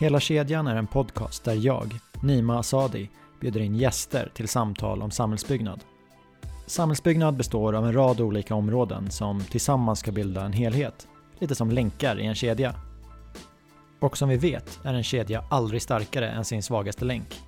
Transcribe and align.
Hela 0.00 0.20
kedjan 0.20 0.66
är 0.66 0.76
en 0.76 0.86
podcast 0.86 1.44
där 1.44 1.54
jag, 1.54 1.98
Nima 2.22 2.58
Asadi, 2.58 3.10
bjuder 3.40 3.60
in 3.60 3.74
gäster 3.74 4.30
till 4.34 4.48
samtal 4.48 5.02
om 5.02 5.10
samhällsbyggnad. 5.10 5.80
Samhällsbyggnad 6.66 7.36
består 7.36 7.72
av 7.72 7.86
en 7.86 7.92
rad 7.92 8.20
olika 8.20 8.54
områden 8.54 9.10
som 9.10 9.40
tillsammans 9.40 9.98
ska 9.98 10.12
bilda 10.12 10.44
en 10.44 10.52
helhet, 10.52 11.08
lite 11.38 11.54
som 11.54 11.70
länkar 11.70 12.20
i 12.20 12.26
en 12.26 12.34
kedja. 12.34 12.74
Och 14.00 14.18
som 14.18 14.28
vi 14.28 14.36
vet 14.36 14.80
är 14.84 14.94
en 14.94 15.02
kedja 15.02 15.44
aldrig 15.50 15.82
starkare 15.82 16.30
än 16.30 16.44
sin 16.44 16.62
svagaste 16.62 17.04
länk. 17.04 17.40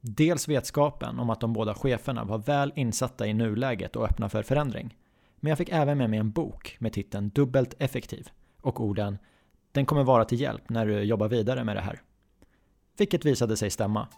Dels 0.00 0.48
vetskapen 0.48 1.18
om 1.18 1.30
att 1.30 1.40
de 1.40 1.52
båda 1.52 1.74
cheferna 1.74 2.24
var 2.24 2.38
väl 2.38 2.72
insatta 2.76 3.26
i 3.26 3.34
nuläget 3.34 3.96
och 3.96 4.04
öppna 4.04 4.28
för 4.28 4.42
förändring. 4.42 4.96
Men 5.36 5.50
jag 5.50 5.58
fick 5.58 5.68
även 5.68 5.98
med 5.98 6.10
mig 6.10 6.18
en 6.18 6.30
bok 6.30 6.76
med 6.80 6.92
titeln 6.92 7.28
Dubbelt 7.28 7.74
effektiv 7.78 8.28
och 8.62 8.80
orden 8.80 9.18
“Den 9.72 9.86
kommer 9.86 10.04
vara 10.04 10.24
till 10.24 10.40
hjälp 10.40 10.68
när 10.68 10.86
du 10.86 11.02
jobbar 11.02 11.28
vidare 11.28 11.64
med 11.64 11.76
det 11.76 11.82
här”. 11.82 12.00
Vilket 12.98 13.24
visade 13.24 13.56
sig 13.56 13.70
stämma. 13.70 14.08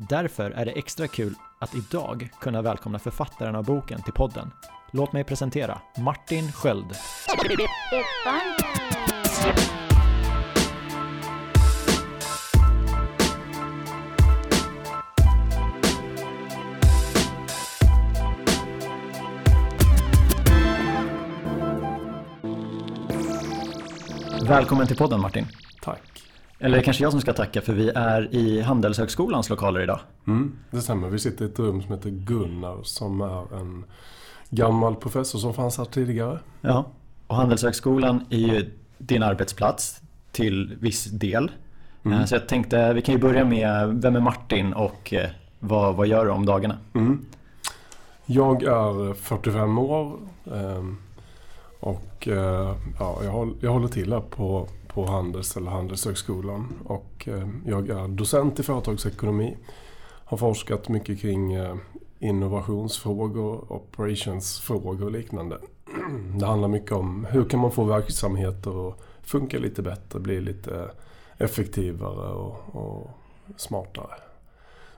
Därför 0.00 0.50
är 0.50 0.64
det 0.64 0.70
extra 0.72 1.08
kul 1.08 1.34
att 1.58 1.74
idag 1.74 2.30
kunna 2.40 2.62
välkomna 2.62 2.98
författaren 2.98 3.56
av 3.56 3.64
boken 3.64 4.02
till 4.02 4.12
podden. 4.12 4.50
Låt 4.92 5.12
mig 5.12 5.24
presentera 5.24 5.80
Martin 5.96 6.52
Sköld. 6.52 6.96
Välkommen 24.48 24.86
till 24.86 24.96
podden 24.96 25.20
Martin. 25.20 25.46
Tack. 25.82 26.17
Eller 26.60 26.82
kanske 26.82 27.02
jag 27.02 27.12
som 27.12 27.20
ska 27.20 27.32
tacka 27.32 27.60
för 27.60 27.72
vi 27.72 27.90
är 27.94 28.34
i 28.34 28.60
Handelshögskolans 28.60 29.50
lokaler 29.50 29.80
idag. 29.80 30.00
Mm, 30.26 30.58
det 30.70 30.80
stämmer. 30.80 31.08
Vi 31.08 31.18
sitter 31.18 31.44
i 31.44 31.48
ett 31.48 31.58
rum 31.58 31.82
som 31.82 31.92
heter 31.92 32.10
Gunnar 32.10 32.82
som 32.82 33.20
är 33.20 33.60
en 33.60 33.84
gammal 34.50 34.96
professor 34.96 35.38
som 35.38 35.54
fanns 35.54 35.78
här 35.78 35.84
tidigare. 35.84 36.38
Ja, 36.60 36.84
och 37.26 37.36
Handelshögskolan 37.36 38.24
är 38.30 38.38
ju 38.38 38.70
din 38.98 39.22
arbetsplats 39.22 40.00
till 40.32 40.76
viss 40.80 41.04
del. 41.04 41.50
Mm. 42.04 42.26
Så 42.26 42.34
jag 42.34 42.48
tänkte 42.48 42.92
vi 42.92 43.02
kan 43.02 43.14
ju 43.14 43.20
börja 43.20 43.44
med 43.44 44.02
vem 44.02 44.16
är 44.16 44.20
Martin 44.20 44.72
och 44.72 45.14
eh, 45.14 45.30
vad, 45.58 45.94
vad 45.94 46.06
gör 46.06 46.24
du 46.24 46.30
om 46.30 46.46
dagarna? 46.46 46.78
Mm. 46.94 47.26
Jag 48.26 48.62
är 48.62 49.14
45 49.14 49.78
år 49.78 50.18
ehm, 50.54 50.96
och 51.80 52.28
eh, 52.28 52.76
ja, 52.98 53.18
jag 53.60 53.70
håller 53.70 53.88
till 53.88 54.12
här 54.12 54.20
på 54.20 54.68
på 54.98 55.06
Handels 55.06 55.56
eller 55.56 55.70
Handelshögskolan. 55.70 56.72
Och 56.84 57.28
eh, 57.28 57.48
jag 57.66 57.88
är 57.88 58.08
docent 58.08 58.60
i 58.60 58.62
företagsekonomi. 58.62 59.56
Har 60.24 60.36
forskat 60.36 60.88
mycket 60.88 61.20
kring 61.20 61.52
eh, 61.52 61.74
innovationsfrågor, 62.18 63.72
operationsfrågor 63.72 65.04
och 65.04 65.12
liknande. 65.12 65.58
Det 66.38 66.46
handlar 66.46 66.68
mycket 66.68 66.92
om 66.92 67.26
hur 67.30 67.44
kan 67.44 67.60
man 67.60 67.72
få 67.72 67.84
verksamheter 67.84 68.88
att 68.88 68.98
funka 69.22 69.58
lite 69.58 69.82
bättre, 69.82 70.20
bli 70.20 70.40
lite 70.40 70.90
effektivare 71.36 72.32
och, 72.32 72.76
och 72.76 73.10
smartare. 73.56 74.14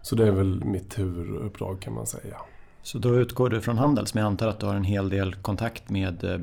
Så 0.03 0.17
det 0.17 0.27
är 0.27 0.33
väl 0.33 0.65
mitt 0.65 0.99
huvuduppdrag 0.99 1.81
kan 1.81 1.95
man 1.95 2.07
säga. 2.07 2.37
Så 2.83 2.99
då 2.99 3.15
utgår 3.15 3.49
du 3.51 3.61
från 3.61 3.79
Handels, 3.79 4.15
men 4.15 4.21
jag 4.21 4.31
antar 4.31 4.49
att 4.49 4.61
du 4.61 4.67
har 4.67 4.75
en 4.75 4.85
hel 4.85 5.09
del 5.09 5.35
kontakt 5.35 5.91
med 5.91 6.25
eh, 6.25 6.41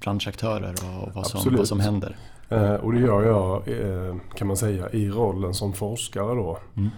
branschaktörer 0.00 0.74
och 1.02 1.14
vad 1.14 1.26
som, 1.26 1.56
vad 1.56 1.68
som 1.68 1.80
händer? 1.80 2.16
Eh, 2.48 2.74
och 2.74 2.92
det 2.92 3.00
gör 3.00 3.22
jag 3.22 3.68
eh, 3.68 4.16
kan 4.34 4.46
man 4.46 4.56
säga 4.56 4.90
i 4.90 5.10
rollen 5.10 5.54
som 5.54 5.72
forskare 5.72 6.34
då. 6.34 6.58
Mm. 6.76 6.90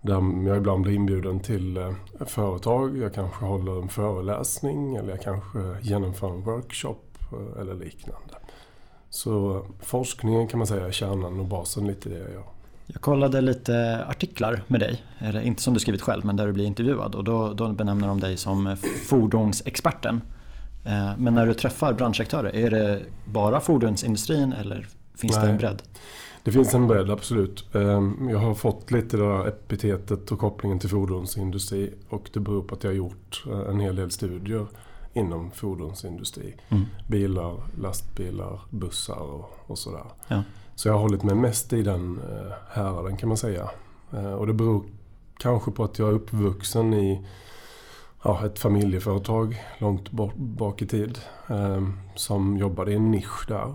Där 0.00 0.48
jag 0.48 0.56
ibland 0.56 0.82
blir 0.82 0.94
inbjuden 0.94 1.40
till 1.40 1.76
eh, 1.76 1.92
företag. 2.26 2.98
Jag 2.98 3.14
kanske 3.14 3.44
håller 3.44 3.82
en 3.82 3.88
föreläsning 3.88 4.96
eller 4.96 5.10
jag 5.10 5.22
kanske 5.22 5.58
genomför 5.80 6.30
en 6.30 6.42
workshop 6.42 7.00
eller 7.60 7.74
liknande. 7.74 8.34
Så 9.10 9.64
forskningen 9.80 10.48
kan 10.48 10.58
man 10.58 10.66
säga 10.66 10.86
är 10.86 10.92
kärnan 10.92 11.40
och 11.40 11.46
basen 11.46 11.86
lite 11.86 12.08
i 12.08 12.12
det 12.12 12.18
jag 12.18 12.32
gör. 12.32 12.44
Jag 12.86 13.02
kollade 13.02 13.40
lite 13.40 14.04
artiklar 14.08 14.62
med 14.66 14.80
dig, 14.80 15.02
eller 15.18 15.40
inte 15.40 15.62
som 15.62 15.74
du 15.74 15.80
skrivit 15.80 16.02
själv 16.02 16.24
men 16.24 16.36
där 16.36 16.46
du 16.46 16.52
blir 16.52 16.64
intervjuad 16.64 17.14
och 17.14 17.24
då, 17.24 17.52
då 17.52 17.72
benämner 17.72 18.08
de 18.08 18.20
dig 18.20 18.36
som 18.36 18.76
fordonsexperten. 19.08 20.20
Eh, 20.84 21.10
men 21.18 21.34
när 21.34 21.46
du 21.46 21.54
träffar 21.54 21.92
branschaktörer, 21.92 22.56
är 22.56 22.70
det 22.70 23.02
bara 23.24 23.60
fordonsindustrin 23.60 24.52
eller 24.52 24.86
finns 25.14 25.36
Nej. 25.36 25.44
det 25.44 25.50
en 25.50 25.58
bredd? 25.58 25.82
Det 26.42 26.52
finns 26.52 26.74
en 26.74 26.86
bredd, 26.86 27.10
absolut. 27.10 27.74
Ehm, 27.74 28.28
jag 28.30 28.38
har 28.38 28.54
fått 28.54 28.90
lite 28.90 29.16
det 29.16 29.22
där 29.22 29.48
epitetet 29.48 30.32
och 30.32 30.38
kopplingen 30.38 30.78
till 30.78 30.88
fordonsindustri 30.88 31.94
och 32.08 32.30
det 32.32 32.40
beror 32.40 32.62
på 32.62 32.74
att 32.74 32.84
jag 32.84 32.90
har 32.90 32.96
gjort 32.96 33.44
eh, 33.46 33.70
en 33.70 33.80
hel 33.80 33.96
del 33.96 34.10
studier 34.10 34.66
inom 35.12 35.50
fordonsindustri. 35.50 36.54
Mm. 36.68 36.84
Bilar, 37.08 37.56
lastbilar, 37.80 38.60
bussar 38.70 39.20
och, 39.20 39.50
och 39.66 39.78
sådär. 39.78 40.04
Ja. 40.28 40.42
Så 40.74 40.88
jag 40.88 40.92
har 40.92 41.00
hållit 41.00 41.22
mig 41.22 41.34
mest 41.34 41.72
i 41.72 41.82
den 41.82 42.18
eh, 42.18 42.52
häraden 42.70 43.16
kan 43.16 43.28
man 43.28 43.38
säga. 43.38 43.70
Och 44.38 44.46
det 44.46 44.52
beror 44.52 44.84
kanske 45.38 45.70
på 45.70 45.84
att 45.84 45.98
jag 45.98 46.08
är 46.08 46.12
uppvuxen 46.12 46.94
i 46.94 47.26
ja, 48.24 48.46
ett 48.46 48.58
familjeföretag 48.58 49.62
långt 49.78 50.10
bak 50.36 50.82
i 50.82 50.86
tid 50.86 51.18
eh, 51.48 51.88
som 52.14 52.56
jobbade 52.56 52.92
i 52.92 52.94
en 52.94 53.10
nisch 53.10 53.44
där. 53.48 53.74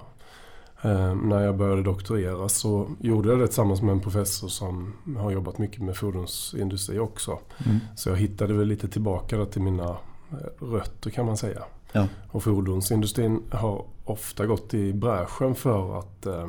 Eh, 0.82 1.16
när 1.16 1.40
jag 1.40 1.58
började 1.58 1.84
doktorera 1.84 2.50
så 2.50 2.90
gjorde 3.00 3.30
jag 3.30 3.40
det 3.40 3.48
tillsammans 3.48 3.82
med 3.82 3.92
en 3.92 4.00
professor 4.00 4.48
som 4.48 4.94
har 5.18 5.32
jobbat 5.32 5.58
mycket 5.58 5.82
med 5.82 5.98
fordonsindustri 5.98 7.00
också. 7.00 7.40
Mm. 7.66 7.80
Så 7.96 8.10
jag 8.10 8.16
hittade 8.16 8.54
väl 8.54 8.68
lite 8.68 8.88
tillbaka 8.88 9.46
till 9.46 9.62
mina 9.62 9.98
eh, 10.32 10.38
rötter 10.60 11.10
kan 11.10 11.26
man 11.26 11.38
säga. 11.38 11.64
Ja. 11.92 12.08
Och 12.32 12.44
fordonsindustrin 12.44 13.44
har 13.52 13.86
ofta 14.06 14.46
gått 14.46 14.74
i 14.74 14.94
bräschen 14.94 15.56
för 15.56 16.00
att 16.00 16.26
eh, 16.26 16.48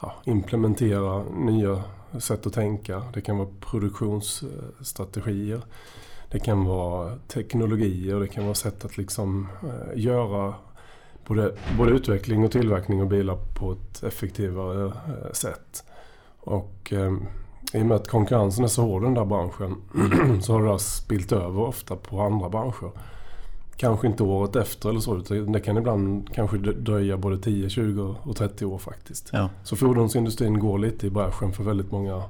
ja, 0.00 0.14
implementera 0.24 1.24
nya 1.24 1.82
sätt 2.18 2.46
att 2.46 2.52
tänka. 2.52 3.02
Det 3.14 3.20
kan 3.20 3.38
vara 3.38 3.48
produktionsstrategier. 3.60 5.62
Det 6.30 6.38
kan 6.38 6.64
vara 6.64 7.16
teknologier, 7.28 8.20
det 8.20 8.28
kan 8.28 8.44
vara 8.44 8.54
sätt 8.54 8.84
att 8.84 8.98
liksom 8.98 9.48
eh, 9.62 10.02
göra 10.02 10.54
både, 11.26 11.54
både 11.78 11.90
utveckling 11.90 12.44
och 12.44 12.52
tillverkning 12.52 13.02
av 13.02 13.08
bilar 13.08 13.38
på 13.54 13.72
ett 13.72 14.02
effektivare 14.02 14.86
eh, 14.86 15.32
sätt. 15.32 15.84
Och 16.40 16.92
eh, 16.92 17.12
i 17.72 17.82
och 17.82 17.86
med 17.86 17.96
att 17.96 18.08
konkurrensen 18.08 18.64
är 18.64 18.68
så 18.68 18.82
hård 18.82 19.02
i 19.02 19.04
den 19.04 19.14
där 19.14 19.24
branschen 19.24 19.76
så 20.42 20.52
har 20.52 20.62
det 20.62 20.68
där 20.68 20.78
spilt 20.78 21.32
över 21.32 21.60
ofta 21.60 21.96
på 21.96 22.20
andra 22.20 22.48
branscher. 22.48 22.90
Kanske 23.76 24.06
inte 24.06 24.22
året 24.22 24.56
efter 24.56 24.88
eller 24.88 25.00
så, 25.00 25.16
utan 25.16 25.52
det 25.52 25.60
kan 25.60 25.76
ibland 25.76 26.34
kanske 26.34 26.56
dröja 26.58 27.16
både 27.16 27.38
10, 27.38 27.68
20 27.68 28.16
och 28.22 28.36
30 28.36 28.64
år 28.64 28.78
faktiskt. 28.78 29.30
Ja. 29.32 29.48
Så 29.62 29.76
fordonsindustrin 29.76 30.58
går 30.58 30.78
lite 30.78 31.06
i 31.06 31.10
bräschen 31.10 31.52
för 31.52 31.64
väldigt 31.64 31.92
många 31.92 32.22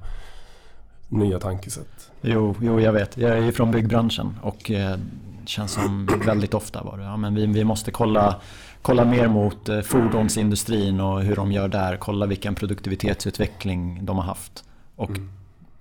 nya 1.08 1.38
tankesätt. 1.38 2.11
Jo, 2.20 2.55
jo, 2.61 2.81
jag 2.81 2.93
vet. 2.93 3.17
Jag 3.17 3.38
är 3.38 3.43
ju 3.43 3.53
från 3.53 3.70
byggbranschen 3.70 4.35
och 4.43 4.70
eh, 4.70 4.97
känns 5.44 5.73
som 5.73 6.08
väldigt 6.26 6.55
ofta 6.55 6.82
var 6.82 6.99
det. 6.99 7.05
Ja, 7.05 7.17
men 7.17 7.35
vi, 7.35 7.47
vi 7.47 7.64
måste 7.64 7.91
kolla, 7.91 8.41
kolla 8.82 9.05
mer 9.05 9.29
mot 9.29 9.69
eh, 9.69 9.81
fordonsindustrin 9.81 11.00
och 11.00 11.23
hur 11.23 11.37
de 11.37 11.53
gör 11.53 11.69
där. 11.69 11.97
Kolla 11.97 12.26
vilken 12.26 12.55
produktivitetsutveckling 12.55 14.05
de 14.05 14.17
har 14.17 14.25
haft. 14.25 14.64
Och 14.97 15.11
mm. 15.11 15.31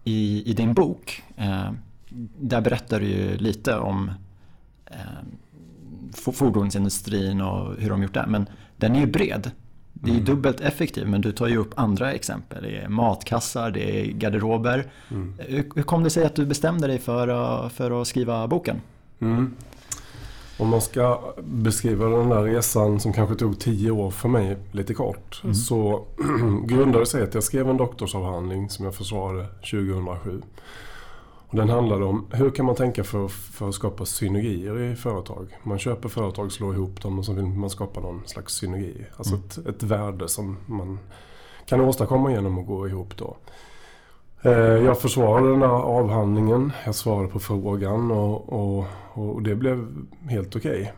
i, 0.03 0.43
i 0.51 0.53
din 0.53 0.73
bok, 0.73 1.23
eh, 1.37 1.71
där 2.39 2.61
berättar 2.61 2.99
du 2.99 3.05
ju 3.05 3.37
lite 3.37 3.77
om 3.77 4.11
eh, 4.85 4.95
fordonsindustrin 6.13 7.41
och 7.41 7.75
hur 7.75 7.89
de 7.89 8.03
gjort 8.03 8.13
det. 8.13 8.25
Men 8.27 8.47
den 8.77 8.95
är 8.95 8.99
ju 8.99 9.05
bred. 9.05 9.51
Det 10.01 10.09
är 10.09 10.13
mm. 10.13 10.25
dubbelt 10.25 10.61
effektiv 10.61 11.07
men 11.07 11.21
du 11.21 11.31
tar 11.31 11.47
ju 11.47 11.57
upp 11.57 11.73
andra 11.75 12.13
exempel. 12.13 12.63
Det 12.63 12.77
är 12.77 12.89
matkassar, 12.89 13.71
det 13.71 14.01
är 14.01 14.05
garderober. 14.05 14.91
Mm. 15.11 15.33
Hur 15.75 15.83
kom 15.83 16.03
det 16.03 16.09
sig 16.09 16.25
att 16.25 16.35
du 16.35 16.45
bestämde 16.45 16.87
dig 16.87 16.99
för, 16.99 17.69
för 17.69 18.01
att 18.01 18.07
skriva 18.07 18.47
boken? 18.47 18.81
Mm. 19.19 19.53
Om 20.57 20.69
man 20.69 20.81
ska 20.81 21.33
beskriva 21.43 22.05
den 22.05 22.29
där 22.29 22.43
resan 22.43 22.99
som 22.99 23.13
kanske 23.13 23.35
tog 23.35 23.59
tio 23.59 23.91
år 23.91 24.11
för 24.11 24.29
mig 24.29 24.57
lite 24.71 24.93
kort. 24.93 25.41
Mm. 25.43 25.55
Så 25.55 26.05
grundade 26.65 27.05
sig 27.05 27.23
att 27.23 27.33
jag 27.33 27.43
skrev 27.43 27.69
en 27.69 27.77
doktorsavhandling 27.77 28.69
som 28.69 28.85
jag 28.85 28.95
försvarade 28.95 29.47
2007. 29.71 30.41
Den 31.55 31.69
handlade 31.69 32.05
om 32.05 32.25
hur 32.31 32.49
kan 32.49 32.65
man 32.65 32.75
tänka 32.75 33.03
för, 33.03 33.27
för 33.27 33.69
att 33.69 33.75
skapa 33.75 34.05
synergier 34.05 34.79
i 34.79 34.95
företag. 34.95 35.47
Man 35.63 35.79
köper 35.79 36.09
företag, 36.09 36.51
slår 36.51 36.73
ihop 36.73 37.01
dem 37.01 37.19
och 37.19 37.25
så 37.25 37.33
vill 37.33 37.45
man 37.45 37.69
skapa 37.69 37.99
någon 37.99 38.21
slags 38.25 38.53
synergi. 38.53 39.05
Alltså 39.17 39.35
mm. 39.35 39.45
ett, 39.47 39.67
ett 39.67 39.83
värde 39.83 40.27
som 40.27 40.57
man 40.65 40.99
kan 41.65 41.81
åstadkomma 41.81 42.31
genom 42.31 42.59
att 42.59 42.67
gå 42.67 42.87
ihop 42.87 43.17
då. 43.17 43.37
Eh, 44.41 44.51
jag 44.61 44.99
försvarade 44.99 45.51
den 45.51 45.61
här 45.61 45.69
avhandlingen. 45.69 46.71
Jag 46.85 46.95
svarade 46.95 47.27
på 47.27 47.39
frågan 47.39 48.11
och, 48.11 48.53
och, 48.53 48.85
och 49.13 49.41
det 49.41 49.55
blev 49.55 49.87
helt 50.29 50.55
okej. 50.55 50.81
Okay. 50.81 50.91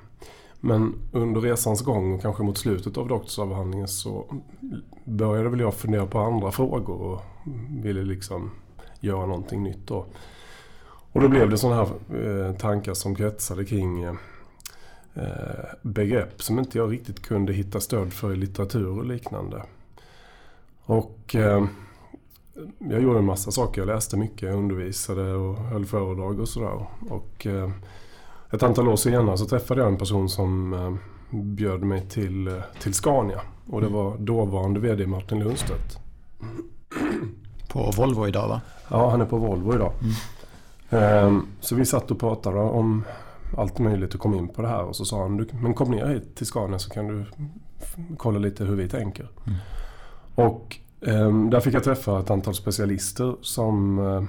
Men 0.60 0.94
under 1.12 1.42
resans 1.42 1.82
gång 1.82 2.14
och 2.14 2.22
kanske 2.22 2.44
mot 2.44 2.58
slutet 2.58 2.98
av 2.98 3.08
doktorsavhandlingen 3.08 3.88
så 3.88 4.26
började 5.06 5.50
väl 5.50 5.60
jag 5.60 5.74
fundera 5.74 6.06
på 6.06 6.20
andra 6.20 6.52
frågor 6.52 7.02
och 7.02 7.22
ville 7.70 8.04
liksom 8.04 8.52
göra 9.00 9.26
någonting 9.26 9.64
nytt 9.64 9.88
då. 9.88 10.06
Och 11.12 11.22
då 11.22 11.28
blev 11.28 11.50
det 11.50 11.58
sådana 11.58 11.76
här 11.84 12.48
eh, 12.48 12.56
tankar 12.56 12.94
som 12.94 13.16
kretsade 13.16 13.66
kring 13.66 14.04
eh, 14.04 14.14
begrepp 15.82 16.42
som 16.42 16.60
inte 16.60 16.78
jag 16.78 16.92
riktigt 16.92 17.22
kunde 17.22 17.54
hitta 17.54 17.80
stöd 17.80 18.14
för 18.14 18.34
i 18.34 18.36
litteratur 18.36 18.88
och 18.88 19.06
liknande. 19.06 19.64
Och 20.86 21.36
eh, 21.36 21.66
jag 22.78 23.02
gjorde 23.02 23.20
en 23.20 23.26
massa 23.26 23.52
saker. 23.52 23.82
Jag 23.82 23.88
läste 23.88 24.18
mycket, 24.18 24.42
jag 24.42 24.58
undervisade 24.58 25.34
och 25.34 25.56
höll 25.56 25.86
föredrag 25.86 26.40
och 26.40 26.50
sådär. 26.50 26.86
Och 27.10 27.48
ett 28.52 28.64
antal 28.64 28.88
år 28.88 28.96
senare 28.96 29.38
så 29.38 29.46
träffade 29.46 29.82
jag 29.82 29.92
en 29.92 29.98
person 29.98 30.30
som 30.30 31.00
bjöd 31.30 31.84
mig 31.84 32.02
till, 32.10 32.62
till 32.82 32.94
Scania. 32.94 33.42
Och 33.70 33.82
det 33.82 33.88
mm. 33.88 34.00
var 34.00 34.18
dåvarande 34.18 34.80
VD 34.80 35.08
Martin 35.08 35.40
Lundstedt. 35.40 36.00
På 37.68 37.92
Volvo 37.98 38.28
idag 38.28 38.48
va? 38.48 38.62
Ja, 38.90 39.10
han 39.10 39.22
är 39.22 39.26
på 39.26 39.38
Volvo 39.38 39.76
idag. 39.76 39.94
Mm. 40.02 40.14
Ehm, 40.90 41.48
så 41.60 41.76
vi 41.76 41.86
satt 41.86 42.12
och 42.12 42.20
pratade 42.20 42.60
om 42.60 43.04
allt 43.58 43.80
möjligt 43.80 44.14
och 44.14 44.20
kom 44.20 44.34
in 44.34 44.48
på 44.48 44.62
det 44.62 44.68
här. 44.68 44.84
Och 44.84 44.96
så 44.96 45.06
sa 45.06 45.22
han, 45.22 45.48
men 45.62 45.74
kom 45.74 45.92
ner 45.92 46.06
hit 46.06 46.36
till 46.36 46.46
Scania 46.46 46.80
så 46.80 46.90
kan 46.90 47.08
du 47.08 47.26
kolla 48.18 48.40
lite 48.40 48.64
hur 48.64 48.76
vi 48.76 48.90
tänker. 48.90 49.28
Mm. 49.46 49.60
Och 50.36 50.80
Ehm, 51.02 51.50
där 51.50 51.60
fick 51.60 51.74
jag 51.74 51.84
träffa 51.84 52.20
ett 52.20 52.30
antal 52.30 52.54
specialister 52.54 53.36
som 53.42 54.00
eh, 54.00 54.24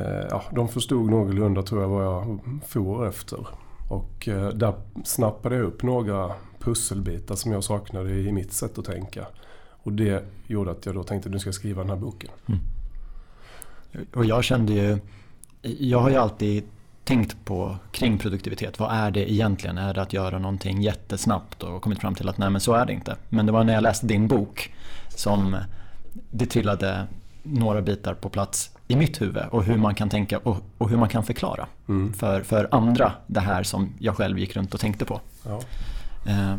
eh, 0.00 0.26
ja, 0.30 0.42
de 0.54 0.68
förstod 0.68 1.10
någorlunda 1.10 1.62
tror 1.62 1.82
jag 1.82 1.88
vad 1.88 2.04
jag 2.04 2.40
for 2.66 3.08
efter. 3.08 3.46
Och 3.88 4.28
eh, 4.28 4.48
där 4.48 4.74
snappade 5.04 5.56
jag 5.56 5.64
upp 5.64 5.82
några 5.82 6.32
pusselbitar 6.58 7.34
som 7.34 7.52
jag 7.52 7.64
saknade 7.64 8.10
i 8.10 8.32
mitt 8.32 8.52
sätt 8.52 8.78
att 8.78 8.84
tänka. 8.84 9.26
Och 9.82 9.92
det 9.92 10.24
gjorde 10.46 10.70
att 10.70 10.86
jag 10.86 10.94
då 10.94 11.02
tänkte 11.02 11.28
nu 11.28 11.38
ska 11.38 11.48
jag 11.48 11.54
skriva 11.54 11.82
den 11.82 11.90
här 11.90 11.96
boken. 11.96 12.30
Mm. 12.46 12.60
Och 14.14 14.24
jag 14.24 14.44
kände 14.44 14.72
ju, 14.72 14.98
jag 15.62 16.00
har 16.00 16.10
ju 16.10 16.16
alltid 16.16 16.64
tänkt 17.04 17.44
på 17.44 17.76
kring 17.92 18.18
produktivitet. 18.18 18.78
Vad 18.78 18.92
är 18.92 19.10
det 19.10 19.32
egentligen? 19.32 19.78
Är 19.78 19.94
det 19.94 20.02
att 20.02 20.12
göra 20.12 20.38
någonting 20.38 20.82
jättesnabbt 20.82 21.62
och 21.62 21.82
kommit 21.82 21.98
fram 21.98 22.14
till 22.14 22.28
att 22.28 22.38
nej 22.38 22.50
men 22.50 22.60
så 22.60 22.74
är 22.74 22.86
det 22.86 22.92
inte. 22.92 23.16
Men 23.28 23.46
det 23.46 23.52
var 23.52 23.64
när 23.64 23.74
jag 23.74 23.82
läste 23.82 24.06
din 24.06 24.28
bok 24.28 24.74
som 25.08 25.56
det 26.30 26.46
trillade 26.46 27.06
några 27.42 27.82
bitar 27.82 28.14
på 28.14 28.28
plats 28.28 28.70
i 28.88 28.96
mitt 28.96 29.20
huvud 29.20 29.44
och 29.50 29.64
hur 29.64 29.76
man 29.76 29.94
kan 29.94 30.08
tänka 30.08 30.38
och, 30.38 30.56
och 30.78 30.90
hur 30.90 30.96
man 30.96 31.08
kan 31.08 31.24
förklara 31.24 31.66
mm. 31.88 32.12
för, 32.12 32.42
för 32.42 32.68
andra 32.70 33.12
det 33.26 33.40
här 33.40 33.62
som 33.62 33.92
jag 33.98 34.16
själv 34.16 34.38
gick 34.38 34.56
runt 34.56 34.74
och 34.74 34.80
tänkte 34.80 35.04
på. 35.04 35.20
Ja. 35.44 35.60
Eh, 36.26 36.54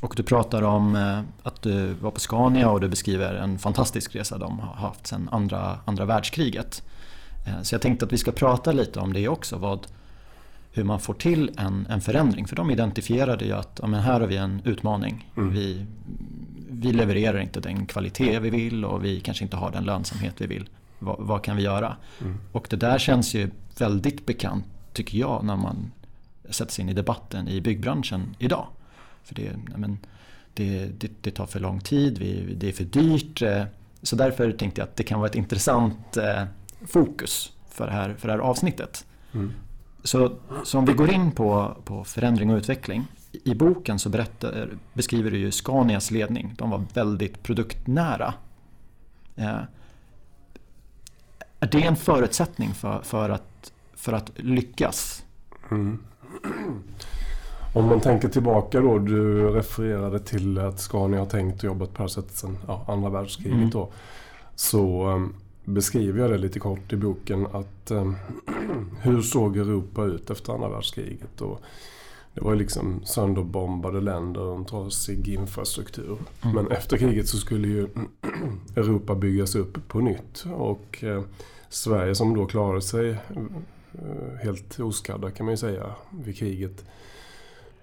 och 0.00 0.14
du 0.16 0.22
pratar 0.22 0.62
om 0.62 0.96
eh, 0.96 1.20
att 1.42 1.62
du 1.62 1.94
var 1.94 2.10
på 2.10 2.20
Scania 2.20 2.70
och 2.70 2.80
du 2.80 2.88
beskriver 2.88 3.34
en 3.34 3.58
fantastisk 3.58 4.16
resa 4.16 4.38
de 4.38 4.58
har 4.58 4.74
haft 4.74 5.06
sedan 5.06 5.28
andra, 5.32 5.78
andra 5.84 6.04
världskriget. 6.04 6.82
Eh, 7.44 7.62
så 7.62 7.74
jag 7.74 7.82
tänkte 7.82 8.04
att 8.04 8.12
vi 8.12 8.18
ska 8.18 8.32
prata 8.32 8.72
lite 8.72 9.00
om 9.00 9.12
det 9.12 9.28
också. 9.28 9.56
Vad, 9.56 9.86
hur 10.72 10.84
man 10.84 11.00
får 11.00 11.14
till 11.14 11.50
en, 11.56 11.86
en 11.90 12.00
förändring. 12.00 12.46
För 12.46 12.56
de 12.56 12.70
identifierade 12.70 13.44
ju 13.44 13.52
att 13.52 13.78
ja, 13.82 13.86
men 13.86 14.00
här 14.00 14.20
har 14.20 14.26
vi 14.26 14.36
en 14.36 14.62
utmaning. 14.64 15.30
Mm. 15.36 15.54
Vi, 15.54 15.86
vi 16.70 16.92
levererar 16.92 17.40
inte 17.40 17.60
den 17.60 17.86
kvalitet 17.86 18.38
vi 18.38 18.50
vill 18.50 18.84
och 18.84 19.04
vi 19.04 19.20
kanske 19.20 19.44
inte 19.44 19.56
har 19.56 19.70
den 19.70 19.84
lönsamhet 19.84 20.34
vi 20.38 20.46
vill. 20.46 20.68
Vad, 20.98 21.16
vad 21.18 21.44
kan 21.44 21.56
vi 21.56 21.62
göra? 21.62 21.96
Mm. 22.20 22.38
Och 22.52 22.66
det 22.70 22.76
där 22.76 22.98
känns 22.98 23.34
ju 23.34 23.50
väldigt 23.78 24.26
bekant 24.26 24.64
tycker 24.92 25.18
jag 25.18 25.44
när 25.44 25.56
man 25.56 25.92
sätter 26.50 26.72
sig 26.72 26.82
in 26.82 26.88
i 26.88 26.92
debatten 26.94 27.48
i 27.48 27.60
byggbranschen 27.60 28.36
idag. 28.38 28.66
För 29.22 29.34
det, 29.34 29.52
men, 29.76 29.98
det, 30.54 30.86
det, 31.00 31.10
det 31.20 31.30
tar 31.30 31.46
för 31.46 31.60
lång 31.60 31.80
tid, 31.80 32.18
vi, 32.18 32.54
det 32.54 32.68
är 32.68 32.72
för 32.72 32.84
dyrt. 32.84 33.42
Eh, 33.42 33.64
så 34.02 34.16
därför 34.16 34.52
tänkte 34.52 34.80
jag 34.80 34.88
att 34.88 34.96
det 34.96 35.02
kan 35.02 35.18
vara 35.18 35.28
ett 35.28 35.36
intressant 35.36 36.16
eh, 36.16 36.42
fokus 36.86 37.52
för 37.70 37.86
det 37.86 37.92
här, 37.92 38.14
för 38.18 38.28
det 38.28 38.34
här 38.34 38.40
avsnittet. 38.40 39.06
Mm. 39.32 39.52
Så, 40.02 40.32
så 40.64 40.78
om 40.78 40.84
vi 40.84 40.92
går 40.92 41.10
in 41.10 41.32
på, 41.32 41.76
på 41.84 42.04
förändring 42.04 42.50
och 42.50 42.56
utveckling. 42.56 43.06
I 43.44 43.54
boken 43.54 43.98
så 43.98 44.08
berättar, 44.08 44.68
beskriver 44.92 45.30
du 45.30 45.38
ju 45.38 45.50
Scanias 45.50 46.10
ledning. 46.10 46.54
De 46.58 46.70
var 46.70 46.84
väldigt 46.94 47.42
produktnära. 47.42 48.34
Eh, 49.36 49.60
är 51.60 51.68
det 51.70 51.82
en 51.82 51.96
förutsättning 51.96 52.74
för, 52.74 53.00
för, 53.02 53.30
att, 53.30 53.72
för 53.94 54.12
att 54.12 54.30
lyckas? 54.36 55.24
Mm. 55.70 55.98
Om 57.74 57.86
man 57.86 58.00
tänker 58.00 58.28
tillbaka 58.28 58.80
då, 58.80 58.98
du 58.98 59.50
refererade 59.50 60.18
till 60.18 60.58
att 60.58 60.80
Scania 60.80 61.18
har 61.18 61.26
tänkt 61.26 61.58
och 61.58 61.64
jobbat 61.64 61.88
på 61.88 61.96
det 61.96 62.02
här 62.02 62.08
sättet 62.08 62.36
sedan 62.36 62.58
ja, 62.66 62.84
andra 62.88 63.10
världskriget 63.10 63.56
mm. 63.56 63.70
då. 63.70 63.92
Så 64.54 65.10
um, 65.10 65.34
beskriver 65.64 66.20
jag 66.20 66.30
det 66.30 66.38
lite 66.38 66.60
kort 66.60 66.92
i 66.92 66.96
boken 66.96 67.46
att 67.46 67.90
um, 67.90 68.16
hur 69.02 69.22
såg 69.22 69.56
Europa 69.56 70.04
ut 70.04 70.30
efter 70.30 70.52
andra 70.52 70.68
världskriget? 70.68 71.40
Och 71.40 71.60
det 72.34 72.40
var 72.40 72.52
ju 72.52 72.58
liksom 72.58 73.00
sönderbombade 73.04 74.00
länder 74.00 74.40
och 74.40 74.56
en 74.56 74.64
trasig 74.64 75.28
infrastruktur. 75.28 76.18
Mm. 76.42 76.54
Men 76.54 76.70
efter 76.70 76.96
kriget 76.96 77.28
så 77.28 77.36
skulle 77.36 77.68
ju 77.68 77.88
Europa 78.76 79.14
byggas 79.14 79.54
upp 79.54 79.88
på 79.88 80.00
nytt. 80.00 80.44
Och 80.54 81.04
eh, 81.04 81.22
Sverige 81.68 82.14
som 82.14 82.36
då 82.36 82.46
klarade 82.46 82.82
sig 82.82 83.10
eh, 83.10 84.42
helt 84.42 84.80
oskadda 84.80 85.30
kan 85.30 85.46
man 85.46 85.52
ju 85.52 85.56
säga 85.56 85.94
vid 86.10 86.36
kriget. 86.36 86.84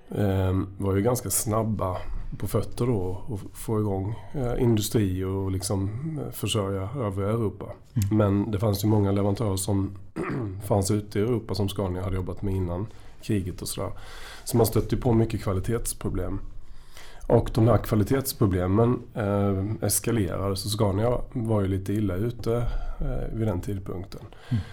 Eh, 0.10 0.62
var 0.78 0.96
ju 0.96 1.02
ganska 1.02 1.30
snabba 1.30 1.98
på 2.38 2.48
fötter 2.48 2.86
då 2.86 3.24
och 3.28 3.40
få 3.54 3.80
igång 3.80 4.16
eh, 4.34 4.64
industri 4.64 5.24
och 5.24 5.52
liksom 5.52 5.90
eh, 6.20 6.32
försörja 6.32 6.90
övriga 6.98 7.30
Europa. 7.30 7.66
Mm. 7.66 8.18
Men 8.18 8.52
det 8.52 8.60
fanns 8.60 8.84
ju 8.84 8.88
många 8.88 9.12
leverantörer 9.12 9.56
som 9.56 9.98
fanns 10.66 10.92
ute 10.92 11.20
i 11.20 11.22
Europa 11.22 11.56
som 11.56 11.70
Scania 11.70 12.04
hade 12.04 12.16
jobbat 12.16 12.42
med 12.42 12.54
innan 12.54 12.88
kriget 13.22 13.62
och 13.62 13.68
sådär. 13.68 13.92
Så 14.44 14.58
man 14.58 14.66
stötte 14.66 14.98
på 14.98 15.14
mycket 15.14 15.44
kvalitetsproblem. 15.44 16.40
Och 17.28 17.50
de 17.54 17.68
här 17.68 17.78
kvalitetsproblemen 17.78 19.02
eh, 19.14 19.88
eskalerade 19.88 20.56
så 20.56 20.70
Scania 20.70 21.18
var 21.32 21.62
ju 21.62 21.68
lite 21.68 21.94
illa 21.94 22.16
ute 22.16 22.56
eh, 23.00 23.38
vid 23.38 23.48
den 23.48 23.62
tidpunkten. 23.62 24.22
Mm. 24.50 24.64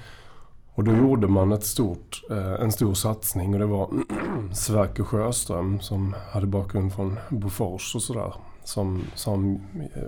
Och 0.78 0.85
då 0.85 0.97
gjorde 0.97 1.28
man 1.28 1.52
ett 1.52 1.64
stort, 1.64 2.23
eh, 2.30 2.52
en 2.52 2.73
stor 2.73 2.94
satsning 2.94 3.54
och 3.54 3.58
det 3.58 3.66
var 3.66 3.90
Sverker 4.52 5.04
Sjöström 5.04 5.80
som 5.80 6.14
hade 6.32 6.47
bakgrund 6.47 6.92
från 6.92 7.18
Bofors 7.28 7.94
och 7.94 8.02
sådär. 8.02 8.35
Som, 8.64 9.02
som 9.14 9.61
eh, 9.94 10.02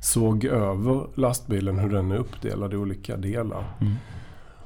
såg 0.00 0.44
över 0.44 1.06
lastbilen, 1.14 1.78
hur 1.78 1.90
den 1.90 2.10
är 2.10 2.16
uppdelad 2.16 2.72
i 2.72 2.76
olika 2.76 3.16
delar. 3.16 3.64
Mm. 3.80 3.94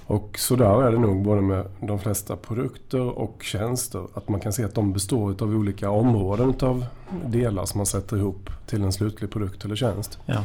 Och 0.06 0.38
så 0.38 0.56
där 0.56 0.82
är 0.82 0.92
det 0.92 0.98
nog 0.98 1.22
både 1.22 1.40
med 1.40 1.66
de 1.80 1.98
flesta 1.98 2.36
produkter 2.36 3.18
och 3.18 3.42
tjänster. 3.42 4.06
Att 4.14 4.28
man 4.28 4.40
kan 4.40 4.52
se 4.52 4.64
att 4.64 4.74
de 4.74 4.92
består 4.92 5.42
av 5.42 5.50
olika 5.54 5.90
områden 5.90 6.54
av 6.60 6.86
delar 7.26 7.64
som 7.64 7.78
man 7.78 7.86
sätter 7.86 8.16
ihop 8.16 8.50
till 8.66 8.82
en 8.82 8.92
slutlig 8.92 9.30
produkt 9.30 9.64
eller 9.64 9.76
tjänst. 9.76 10.18
Ja. 10.26 10.44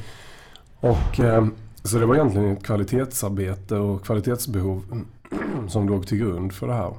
Och, 0.79 1.19
eh, 1.19 1.45
så 1.83 1.97
det 1.97 2.05
var 2.05 2.15
egentligen 2.15 2.51
ett 2.51 2.63
kvalitetsarbete 2.63 3.75
och 3.75 4.05
kvalitetsbehov 4.05 5.03
som 5.67 5.89
låg 5.89 6.07
till 6.07 6.17
grund 6.17 6.53
för 6.53 6.67
det 6.67 6.73
här. 6.73 6.93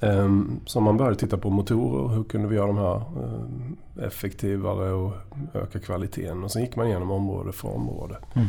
Eh, 0.00 0.40
så 0.66 0.80
man 0.80 0.96
började 0.96 1.16
titta 1.16 1.36
på 1.36 1.50
motorer. 1.50 2.14
Hur 2.14 2.24
kunde 2.24 2.48
vi 2.48 2.56
göra 2.56 2.66
de 2.66 2.76
här 2.76 2.96
eh, 2.96 4.06
effektivare 4.06 4.92
och 4.92 5.12
öka 5.54 5.78
kvaliteten? 5.78 6.44
Och 6.44 6.52
sen 6.52 6.62
gick 6.62 6.76
man 6.76 6.86
igenom 6.86 7.10
område 7.10 7.52
för 7.52 7.68
område. 7.68 8.18
Mm. 8.34 8.48